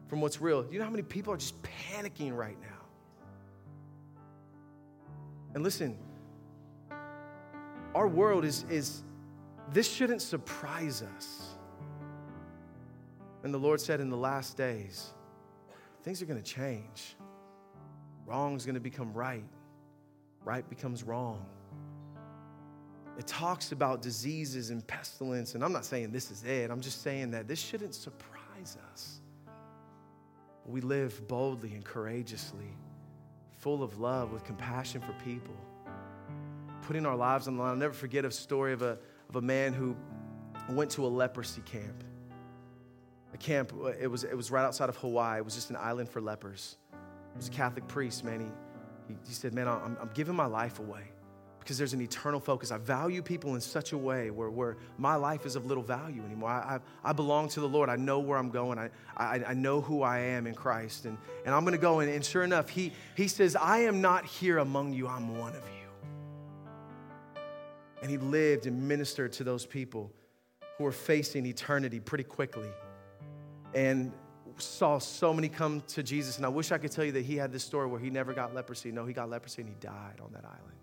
from 0.08 0.22
what's 0.22 0.41
real. 0.41 0.66
You 0.70 0.80
know 0.80 0.86
how 0.86 0.91
many 0.91 1.04
people 1.04 1.34
are 1.34 1.38
just 1.38 1.56
panicking 1.64 2.36
right 2.36 2.58
now? 2.62 2.68
And 5.54 5.64
listen, 5.64 5.97
our 7.95 8.08
world 8.08 8.45
is, 8.45 8.66
is 8.70 9.04
this 9.74 9.91
shouldn't 9.91 10.22
surprise 10.22 11.02
us. 11.16 11.56
And 13.43 13.54
the 13.54 13.58
Lord 13.58 13.82
said 13.82 13.99
in 13.99 14.10
the 14.10 14.18
last 14.18 14.56
days, 14.56 15.14
things 16.04 16.22
are 16.22 16.26
going 16.26 16.41
to 16.41 16.45
change. 16.45 17.16
Wrong 18.26 18.56
is 18.56 18.66
going 18.66 18.76
to 18.76 18.82
become 18.82 19.14
right, 19.14 19.43
right 20.45 20.68
becomes 20.70 21.04
wrong. 21.04 21.45
It 23.22 23.28
talks 23.28 23.72
about 23.72 24.01
diseases 24.01 24.72
and 24.72 24.86
pestilence, 24.88 25.53
and 25.53 25.63
I'm 25.63 25.72
not 25.72 25.86
saying 25.86 26.11
this 26.11 26.32
is 26.32 26.43
it. 26.43 26.72
I'm 26.72 26.82
just 26.82 27.03
saying 27.03 27.30
that 27.32 27.47
this 27.47 27.59
shouldn't 27.59 27.93
surprise 27.93 28.80
us. 28.91 29.19
We 30.65 30.82
live 30.82 31.28
boldly 31.28 31.76
and 31.76 31.86
courageously, 31.86 32.74
full 33.59 33.84
of 33.84 33.99
love, 33.99 34.32
with 34.34 34.43
compassion 34.43 35.01
for 35.01 35.13
people, 35.24 35.53
putting 36.82 37.05
our 37.05 37.15
lives 37.15 37.47
on 37.47 37.57
the 37.57 37.61
line. 37.61 37.69
I'll 37.69 37.78
never 37.78 37.93
forget 37.93 38.26
a 38.26 38.32
story 38.32 38.74
of 38.74 38.82
a, 38.82 38.97
of 39.30 39.36
a 39.36 39.41
man 39.41 39.74
who 39.74 39.95
went 40.67 40.89
to 40.93 41.05
a 41.05 41.07
leprosy 41.07 41.61
camp. 41.61 42.03
A 43.36 43.38
camp, 43.38 43.72
it 43.99 44.07
was, 44.07 44.24
it 44.24 44.36
was 44.36 44.49
right 44.49 44.65
outside 44.65 44.89
of 44.89 44.97
Hawaii. 44.97 45.38
It 45.38 45.45
was 45.45 45.53
just 45.53 45.69
an 45.69 45.76
island 45.76 46.09
for 46.09 46.22
lepers. 46.22 46.76
It 46.91 47.38
was 47.38 47.49
a 47.49 47.51
Catholic 47.51 47.88
priest, 47.88 48.24
man. 48.24 48.39
He, 48.39 49.13
he, 49.13 49.19
he 49.28 49.34
said, 49.36 49.53
Man, 49.53 49.67
I'm, 49.67 49.95
I'm 50.01 50.09
giving 50.15 50.36
my 50.36 50.47
life 50.47 50.80
away 50.80 51.11
because 51.62 51.78
there's 51.78 51.93
an 51.93 52.01
eternal 52.01 52.39
focus. 52.39 52.72
I 52.72 52.80
value 52.80 53.22
people 53.22 53.53
in 53.53 53.62
such 53.62 53.93
a 53.93 53.97
way 53.97 54.32
where, 54.32 54.49
where 54.49 54.78
my 54.97 55.16
life 55.16 55.45
is 55.45 55.55
of 55.55 55.68
little 55.68 55.84
value 55.84 56.24
anymore. 56.24 56.49
I, 56.49 56.80
I, 57.03 57.12
I 57.12 57.14
belong 57.14 57.49
to 57.49 57.59
the 57.59 57.70
Lord. 57.70 57.88
I 57.88 57.97
know 57.97 58.20
where 58.20 58.39
I'm 58.39 58.49
going. 58.49 58.80
I, 58.80 58.89
I, 59.16 59.43
I 59.49 59.53
know 59.53 59.80
who 59.80 60.01
I 60.01 60.18
am 60.20 60.47
in 60.47 60.55
Christ. 60.55 61.05
And, 61.05 61.20
and 61.45 61.53
I'm 61.53 61.62
going 61.62 61.74
to 61.74 61.78
go. 61.78 61.99
And, 61.99 62.12
and 62.12 62.26
sure 62.26 62.43
enough, 62.43 62.68
he, 62.68 62.93
he 63.16 63.28
says, 63.28 63.55
I 63.55 63.82
am 63.82 64.01
not 64.01 64.26
here 64.26 64.57
among 64.57 64.93
you, 64.93 65.07
I'm 65.07 65.38
one 65.38 65.55
of 65.55 65.62
you. 65.62 67.41
And 68.01 68.09
he 68.09 68.18
lived 68.18 68.66
and 68.66 68.88
ministered 68.88 69.32
to 69.34 69.43
those 69.43 69.64
people 69.64 70.12
who 70.80 70.84
were 70.84 70.91
facing 70.91 71.45
eternity 71.45 71.99
pretty 71.99 72.24
quickly. 72.24 72.70
And 73.76 74.12
saw 74.57 74.97
so 74.97 75.32
many 75.32 75.47
come 75.47 75.82
to 75.89 76.01
Jesus. 76.01 76.38
And 76.38 76.45
I 76.45 76.49
wish 76.49 76.72
I 76.72 76.80
could 76.80 76.91
tell 76.91 77.05
you 77.05 77.12
that 77.12 77.24
he 77.24 77.36
had 77.36 77.51
this 77.51 77.64
story 77.64 77.88
where 77.88 77.99
he 77.99 78.09
never 78.09 78.34
got 78.34 78.55
leprosy. 78.55 78.91
No, 78.91 79.05
he 79.05 79.14
got 79.14 79.30
leprosy 79.30 79.62
and 79.62 79.70
he 79.70 79.76
died 79.80 80.20
on 80.24 80.32
that 80.34 80.43
island. 80.43 80.80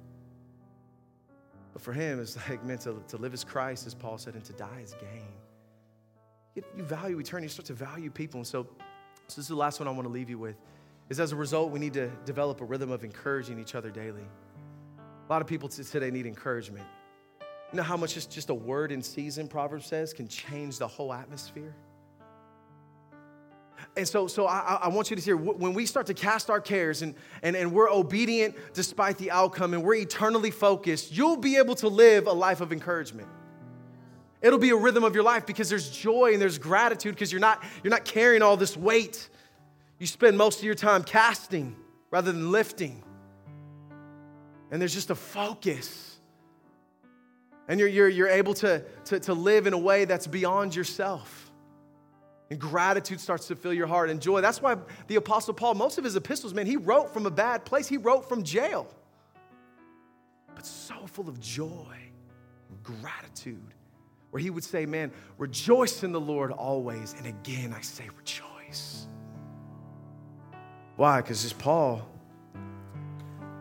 But 1.72 1.82
for 1.82 1.92
him, 1.92 2.20
it's 2.20 2.36
like, 2.48 2.64
man, 2.64 2.78
to, 2.78 3.02
to 3.08 3.16
live 3.16 3.34
as 3.34 3.44
Christ, 3.44 3.86
as 3.86 3.94
Paul 3.94 4.18
said, 4.18 4.34
and 4.34 4.44
to 4.44 4.52
die 4.52 4.80
as 4.82 4.94
gain. 4.94 5.28
You, 6.54 6.62
you 6.76 6.82
value 6.82 7.18
eternity, 7.18 7.46
you 7.46 7.50
start 7.50 7.66
to 7.66 7.74
value 7.74 8.10
people. 8.10 8.38
And 8.38 8.46
so, 8.46 8.64
so 9.28 9.36
this 9.36 9.38
is 9.38 9.48
the 9.48 9.54
last 9.56 9.78
one 9.78 9.88
I 9.88 9.90
want 9.90 10.04
to 10.04 10.12
leave 10.12 10.30
you 10.30 10.38
with, 10.38 10.56
is 11.08 11.20
as 11.20 11.32
a 11.32 11.36
result, 11.36 11.70
we 11.70 11.78
need 11.78 11.94
to 11.94 12.08
develop 12.24 12.60
a 12.60 12.64
rhythm 12.64 12.90
of 12.90 13.04
encouraging 13.04 13.58
each 13.58 13.74
other 13.74 13.90
daily. 13.90 14.26
A 15.28 15.32
lot 15.32 15.42
of 15.42 15.48
people 15.48 15.68
today 15.68 16.10
need 16.10 16.26
encouragement. 16.26 16.86
You 17.40 17.76
know 17.76 17.82
how 17.82 17.98
much 17.98 18.14
just, 18.14 18.30
just 18.30 18.48
a 18.48 18.54
word 18.54 18.92
in 18.92 19.02
season, 19.02 19.46
Proverbs 19.46 19.86
says, 19.86 20.14
can 20.14 20.26
change 20.26 20.78
the 20.78 20.88
whole 20.88 21.12
atmosphere? 21.12 21.74
And 23.96 24.06
so, 24.06 24.26
so 24.26 24.46
I, 24.46 24.78
I, 24.82 24.88
want 24.88 25.10
you 25.10 25.16
to 25.16 25.22
hear 25.22 25.36
when 25.36 25.74
we 25.74 25.86
start 25.86 26.06
to 26.06 26.14
cast 26.14 26.50
our 26.50 26.60
cares 26.60 27.02
and, 27.02 27.14
and, 27.42 27.56
and 27.56 27.72
we're 27.72 27.90
obedient 27.90 28.54
despite 28.74 29.18
the 29.18 29.30
outcome 29.30 29.74
and 29.74 29.82
we're 29.82 29.96
eternally 29.96 30.50
focused, 30.50 31.16
you'll 31.16 31.36
be 31.36 31.56
able 31.56 31.74
to 31.76 31.88
live 31.88 32.26
a 32.26 32.32
life 32.32 32.60
of 32.60 32.72
encouragement. 32.72 33.28
It'll 34.40 34.58
be 34.58 34.70
a 34.70 34.76
rhythm 34.76 35.02
of 35.02 35.14
your 35.14 35.24
life 35.24 35.46
because 35.46 35.68
there's 35.68 35.90
joy 35.90 36.32
and 36.32 36.40
there's 36.40 36.58
gratitude 36.58 37.14
because 37.14 37.32
you're 37.32 37.40
not, 37.40 37.62
you're 37.82 37.90
not 37.90 38.04
carrying 38.04 38.42
all 38.42 38.56
this 38.56 38.76
weight. 38.76 39.28
You 39.98 40.06
spend 40.06 40.38
most 40.38 40.60
of 40.60 40.64
your 40.64 40.76
time 40.76 41.02
casting 41.02 41.74
rather 42.10 42.30
than 42.30 42.52
lifting. 42.52 43.02
And 44.70 44.80
there's 44.80 44.94
just 44.94 45.10
a 45.10 45.14
focus. 45.14 46.18
And 47.66 47.80
you're, 47.80 47.88
you're, 47.88 48.08
you're 48.08 48.28
able 48.28 48.54
to, 48.54 48.84
to, 49.06 49.20
to 49.20 49.34
live 49.34 49.66
in 49.66 49.72
a 49.72 49.78
way 49.78 50.04
that's 50.04 50.26
beyond 50.26 50.74
yourself. 50.74 51.47
And 52.50 52.58
gratitude 52.58 53.20
starts 53.20 53.46
to 53.48 53.56
fill 53.56 53.74
your 53.74 53.86
heart 53.86 54.08
and 54.08 54.20
joy. 54.20 54.40
That's 54.40 54.62
why 54.62 54.76
the 55.06 55.16
Apostle 55.16 55.52
Paul, 55.52 55.74
most 55.74 55.98
of 55.98 56.04
his 56.04 56.16
epistles, 56.16 56.54
man, 56.54 56.66
he 56.66 56.76
wrote 56.76 57.12
from 57.12 57.26
a 57.26 57.30
bad 57.30 57.64
place. 57.64 57.88
He 57.88 57.98
wrote 57.98 58.28
from 58.28 58.42
jail. 58.42 58.86
But 60.54 60.64
so 60.64 60.94
full 61.06 61.28
of 61.28 61.38
joy 61.40 62.08
gratitude, 62.82 63.74
where 64.30 64.40
he 64.40 64.50
would 64.50 64.64
say, 64.64 64.86
Man, 64.86 65.12
rejoice 65.36 66.02
in 66.02 66.12
the 66.12 66.20
Lord 66.20 66.52
always. 66.52 67.14
And 67.18 67.26
again, 67.26 67.74
I 67.76 67.80
say, 67.80 68.04
rejoice. 68.16 69.06
Why? 70.96 71.20
Because 71.20 71.42
just 71.42 71.58
Paul, 71.58 72.08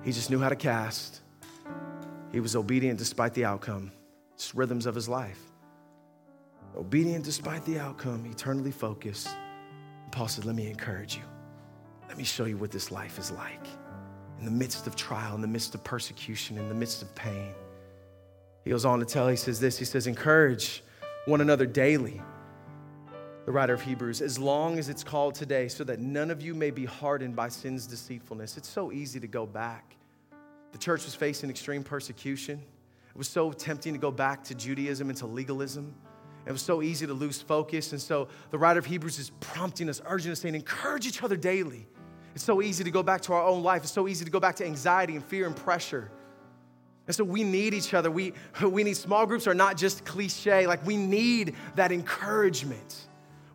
he 0.04 0.12
just 0.12 0.30
knew 0.30 0.40
how 0.40 0.50
to 0.50 0.56
cast. 0.56 1.22
He 2.32 2.40
was 2.40 2.56
obedient 2.56 3.00
despite 3.00 3.34
the 3.34 3.46
outcome, 3.46 3.92
just 4.38 4.54
rhythms 4.54 4.86
of 4.86 4.96
his 4.96 5.08
life 5.08 5.47
obedient 6.78 7.26
despite 7.26 7.66
the 7.66 7.80
outcome, 7.80 8.26
eternally 8.26 8.72
focused. 8.72 9.30
And 10.04 10.12
Paul 10.12 10.28
said, 10.28 10.46
Let 10.46 10.56
me 10.56 10.70
encourage 10.70 11.16
you. 11.16 11.24
Let 12.08 12.18
me 12.18 12.24
show 12.24 12.46
you 12.46 12.58
what 12.58 12.72
this 12.72 12.92
life 12.92 13.20
is 13.20 13.32
like. 13.32 13.66
In 14.40 14.46
the 14.46 14.52
midst 14.52 14.88
of 14.88 14.96
trial, 14.96 15.36
in 15.36 15.42
the 15.42 15.48
midst 15.48 15.76
of 15.76 15.84
persecution, 15.84 16.58
in 16.58 16.70
the 16.70 16.76
midst 16.76 17.02
of 17.02 17.14
pain. 17.16 17.54
He 18.64 18.70
goes 18.70 18.86
on 18.86 19.00
to 19.00 19.06
tell, 19.06 19.28
he 19.28 19.36
says 19.36 19.60
this, 19.60 19.78
he 19.78 19.86
says, 19.86 20.08
encourage 20.08 20.84
one 21.26 21.42
another 21.42 21.66
daily. 21.66 22.22
The 23.46 23.52
writer 23.52 23.74
of 23.74 23.82
Hebrews, 23.82 24.22
as 24.22 24.38
long 24.38 24.78
as 24.78 24.90
it's 24.90 25.06
called 25.06 25.34
today, 25.34 25.70
so 25.70 25.86
that 25.86 26.00
none 26.00 26.30
of 26.30 26.42
you 26.42 26.54
may 26.54 26.70
be 26.70 26.84
hardened 26.84 27.36
by 27.36 27.48
sin's 27.48 27.88
deceitfulness. 27.88 28.58
It's 28.58 28.68
so 28.68 28.92
easy 28.92 29.22
to 29.22 29.28
go 29.28 29.46
back. 29.46 29.96
The 30.74 30.78
church 30.78 31.06
was 31.06 31.16
facing 31.16 31.50
extreme 31.50 31.82
persecution. 31.82 32.62
It 33.10 33.18
was 33.18 33.30
so 33.30 33.52
tempting 33.54 33.94
to 33.94 34.00
go 34.00 34.12
back 34.12 34.44
to 34.46 34.56
Judaism 34.56 35.10
and 35.10 35.18
to 35.20 35.28
legalism. 35.28 35.96
It 36.48 36.52
was 36.52 36.62
so 36.62 36.82
easy 36.82 37.06
to 37.06 37.14
lose 37.14 37.42
focus. 37.42 37.92
And 37.92 38.02
so 38.02 38.30
the 38.52 38.58
writer 38.58 38.80
of 38.80 38.86
Hebrews 38.86 39.20
is 39.20 39.32
prompting 39.42 39.90
us, 39.90 40.02
urging 40.06 40.32
us, 40.32 40.40
saying, 40.40 40.56
encourage 40.56 41.06
each 41.06 41.22
other 41.22 41.36
daily. 41.36 41.86
It's 42.34 42.44
so 42.44 42.62
easy 42.62 42.86
to 42.86 42.92
go 42.92 43.04
back 43.04 43.22
to 43.24 43.34
our 43.34 43.44
own 43.44 43.64
life. 43.64 43.84
It's 43.84 43.92
so 43.92 44.08
easy 44.08 44.24
to 44.24 44.32
go 44.32 44.40
back 44.40 44.56
to 44.58 44.66
anxiety 44.66 45.16
and 45.16 45.26
fear 45.26 45.46
and 45.46 45.56
pressure. 45.56 46.10
And 47.06 47.16
so 47.16 47.26
we 47.26 47.44
need 47.44 47.74
each 47.74 47.94
other. 47.94 48.10
We, 48.10 48.34
we 48.62 48.84
need 48.84 48.96
small 48.96 49.26
groups 49.26 49.46
are 49.46 49.54
not 49.54 49.76
just 49.76 50.06
cliche. 50.06 50.68
Like 50.68 50.86
we 50.86 50.96
need 50.96 51.56
that 51.76 51.92
encouragement. 51.92 53.08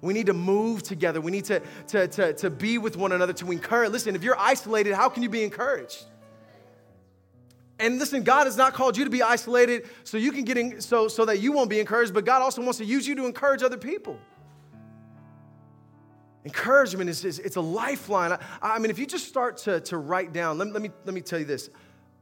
We 0.02 0.12
need 0.12 0.26
to 0.26 0.34
move 0.34 0.82
together. 0.82 1.20
We 1.20 1.30
need 1.30 1.44
to, 1.46 1.62
to, 1.88 2.08
to, 2.08 2.32
to 2.34 2.50
be 2.50 2.76
with 2.76 2.96
one 2.96 3.12
another 3.12 3.32
to 3.34 3.52
encourage. 3.52 3.90
Listen, 3.90 4.14
if 4.14 4.22
you're 4.22 4.38
isolated, 4.38 4.94
how 4.94 5.08
can 5.08 5.22
you 5.22 5.28
be 5.30 5.44
encouraged? 5.44 6.04
And 7.82 7.98
listen, 7.98 8.22
God 8.22 8.44
has 8.46 8.56
not 8.56 8.74
called 8.74 8.96
you 8.96 9.02
to 9.02 9.10
be 9.10 9.22
isolated 9.22 9.88
so 10.04 10.16
you 10.16 10.30
can 10.30 10.44
get 10.44 10.56
in, 10.56 10.80
so, 10.80 11.08
so 11.08 11.24
that 11.24 11.40
you 11.40 11.50
won't 11.50 11.68
be 11.68 11.80
encouraged, 11.80 12.14
but 12.14 12.24
God 12.24 12.40
also 12.40 12.62
wants 12.62 12.78
to 12.78 12.84
use 12.84 13.08
you 13.08 13.16
to 13.16 13.26
encourage 13.26 13.60
other 13.64 13.76
people. 13.76 14.16
Encouragement 16.44 17.10
is, 17.10 17.24
is 17.24 17.40
it's 17.40 17.56
a 17.56 17.60
lifeline. 17.60 18.30
I, 18.30 18.38
I, 18.62 18.78
mean, 18.78 18.92
if 18.92 19.00
you 19.00 19.06
just 19.06 19.26
start 19.26 19.56
to, 19.58 19.80
to 19.80 19.96
write 19.96 20.32
down, 20.32 20.58
let, 20.58 20.72
let, 20.72 20.80
me, 20.80 20.90
let 21.04 21.12
me 21.12 21.20
tell 21.20 21.40
you 21.40 21.44
this. 21.44 21.70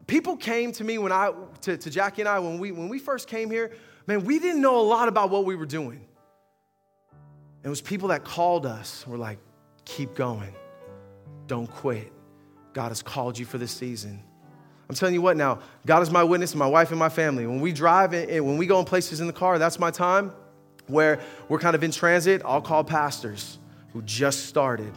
People 0.07 0.35
came 0.35 0.73
to 0.73 0.83
me 0.83 0.97
when 0.97 1.13
I, 1.13 1.31
to, 1.61 1.77
to 1.77 1.91
Jackie 1.91 2.23
and 2.23 2.29
I, 2.31 2.39
when 2.39 2.59
we, 2.59 2.73
when 2.73 2.89
we 2.89 2.99
first 2.99 3.29
came 3.29 3.51
here, 3.51 3.73
man, 4.07 4.25
we 4.25 4.39
didn't 4.39 4.63
know 4.63 4.81
a 4.81 4.83
lot 4.83 5.09
about 5.09 5.29
what 5.29 5.45
we 5.45 5.57
were 5.57 5.67
doing. 5.67 6.01
It 7.63 7.69
was 7.69 7.83
people 7.83 8.09
that 8.09 8.25
called 8.25 8.65
us, 8.65 9.07
were 9.07 9.19
like, 9.19 9.39
keep 9.85 10.15
going, 10.15 10.55
don't 11.47 11.71
quit. 11.71 12.11
God 12.73 12.89
has 12.89 13.03
called 13.03 13.39
you 13.39 13.45
for 13.45 13.59
this 13.59 13.73
season. 13.73 14.23
I'm 14.91 14.97
telling 14.97 15.15
you 15.15 15.23
what 15.23 15.37
now, 15.37 15.61
God 15.87 16.03
is 16.03 16.11
my 16.11 16.25
witness, 16.25 16.53
my 16.57 16.67
wife 16.67 16.91
and 16.91 16.99
my 16.99 17.11
family. 17.11 17.47
When 17.47 17.61
we 17.61 17.71
drive 17.71 18.13
and 18.13 18.45
when 18.45 18.57
we 18.57 18.67
go 18.67 18.81
in 18.81 18.85
places 18.85 19.21
in 19.21 19.29
the 19.29 19.33
car, 19.33 19.57
that's 19.57 19.79
my 19.79 19.93
time 19.93 20.33
where 20.89 21.21
we're 21.49 21.61
kind 21.61 21.77
of 21.77 21.85
in 21.85 21.93
transit. 21.93 22.43
I'll 22.45 22.61
call 22.61 22.83
pastors 22.83 23.61
who 23.93 24.03
just 24.03 24.47
started, 24.47 24.93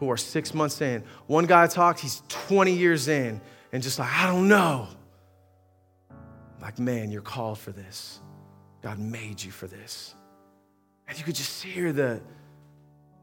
who 0.00 0.10
are 0.10 0.18
six 0.18 0.52
months 0.52 0.82
in. 0.82 1.02
One 1.28 1.46
guy 1.46 1.66
talked, 1.66 2.00
he's 2.00 2.22
20 2.28 2.74
years 2.74 3.08
in, 3.08 3.40
and 3.72 3.82
just 3.82 3.98
like, 3.98 4.12
I 4.12 4.26
don't 4.26 4.48
know. 4.48 4.86
Like, 6.60 6.78
man, 6.78 7.10
you're 7.10 7.22
called 7.22 7.58
for 7.58 7.72
this. 7.72 8.20
God 8.82 8.98
made 8.98 9.42
you 9.42 9.50
for 9.50 9.66
this. 9.66 10.14
And 11.08 11.16
you 11.16 11.24
could 11.24 11.36
just 11.36 11.62
hear 11.62 11.90
the, 11.94 12.20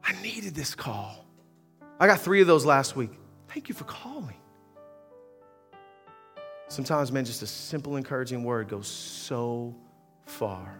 I 0.04 0.20
needed 0.24 0.56
this 0.56 0.74
call. 0.74 1.24
I 2.00 2.08
got 2.08 2.20
three 2.20 2.42
of 2.42 2.48
those 2.48 2.66
last 2.66 2.96
week. 2.96 3.12
Thank 3.48 3.70
you 3.70 3.76
for 3.76 3.84
calling. 3.84 4.38
Sometimes, 6.68 7.12
man, 7.12 7.26
just 7.26 7.42
a 7.42 7.48
simple, 7.48 7.96
encouraging 7.96 8.44
word 8.44 8.68
goes 8.68 8.88
so 8.88 9.76
far. 10.26 10.78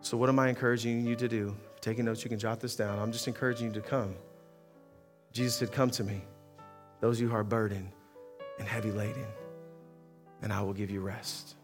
So, 0.00 0.16
what 0.16 0.28
am 0.28 0.38
I 0.38 0.48
encouraging 0.48 1.06
you 1.06 1.14
to 1.16 1.28
do? 1.28 1.56
taking 1.80 2.04
notes, 2.04 2.22
you 2.24 2.30
can 2.30 2.38
jot 2.38 2.60
this 2.60 2.76
down. 2.76 2.98
I'm 2.98 3.12
just 3.12 3.26
encouraging 3.26 3.68
you 3.68 3.72
to 3.74 3.80
come. 3.80 4.14
Jesus 5.32 5.56
said, 5.56 5.72
Come 5.72 5.90
to 5.90 6.04
me, 6.04 6.22
those 7.00 7.20
you 7.20 7.28
who 7.28 7.34
are 7.34 7.44
burdened 7.44 7.90
and 8.58 8.68
heavy 8.68 8.90
laden, 8.90 9.26
and 10.42 10.52
I 10.52 10.62
will 10.62 10.72
give 10.72 10.90
you 10.90 11.00
rest. 11.00 11.56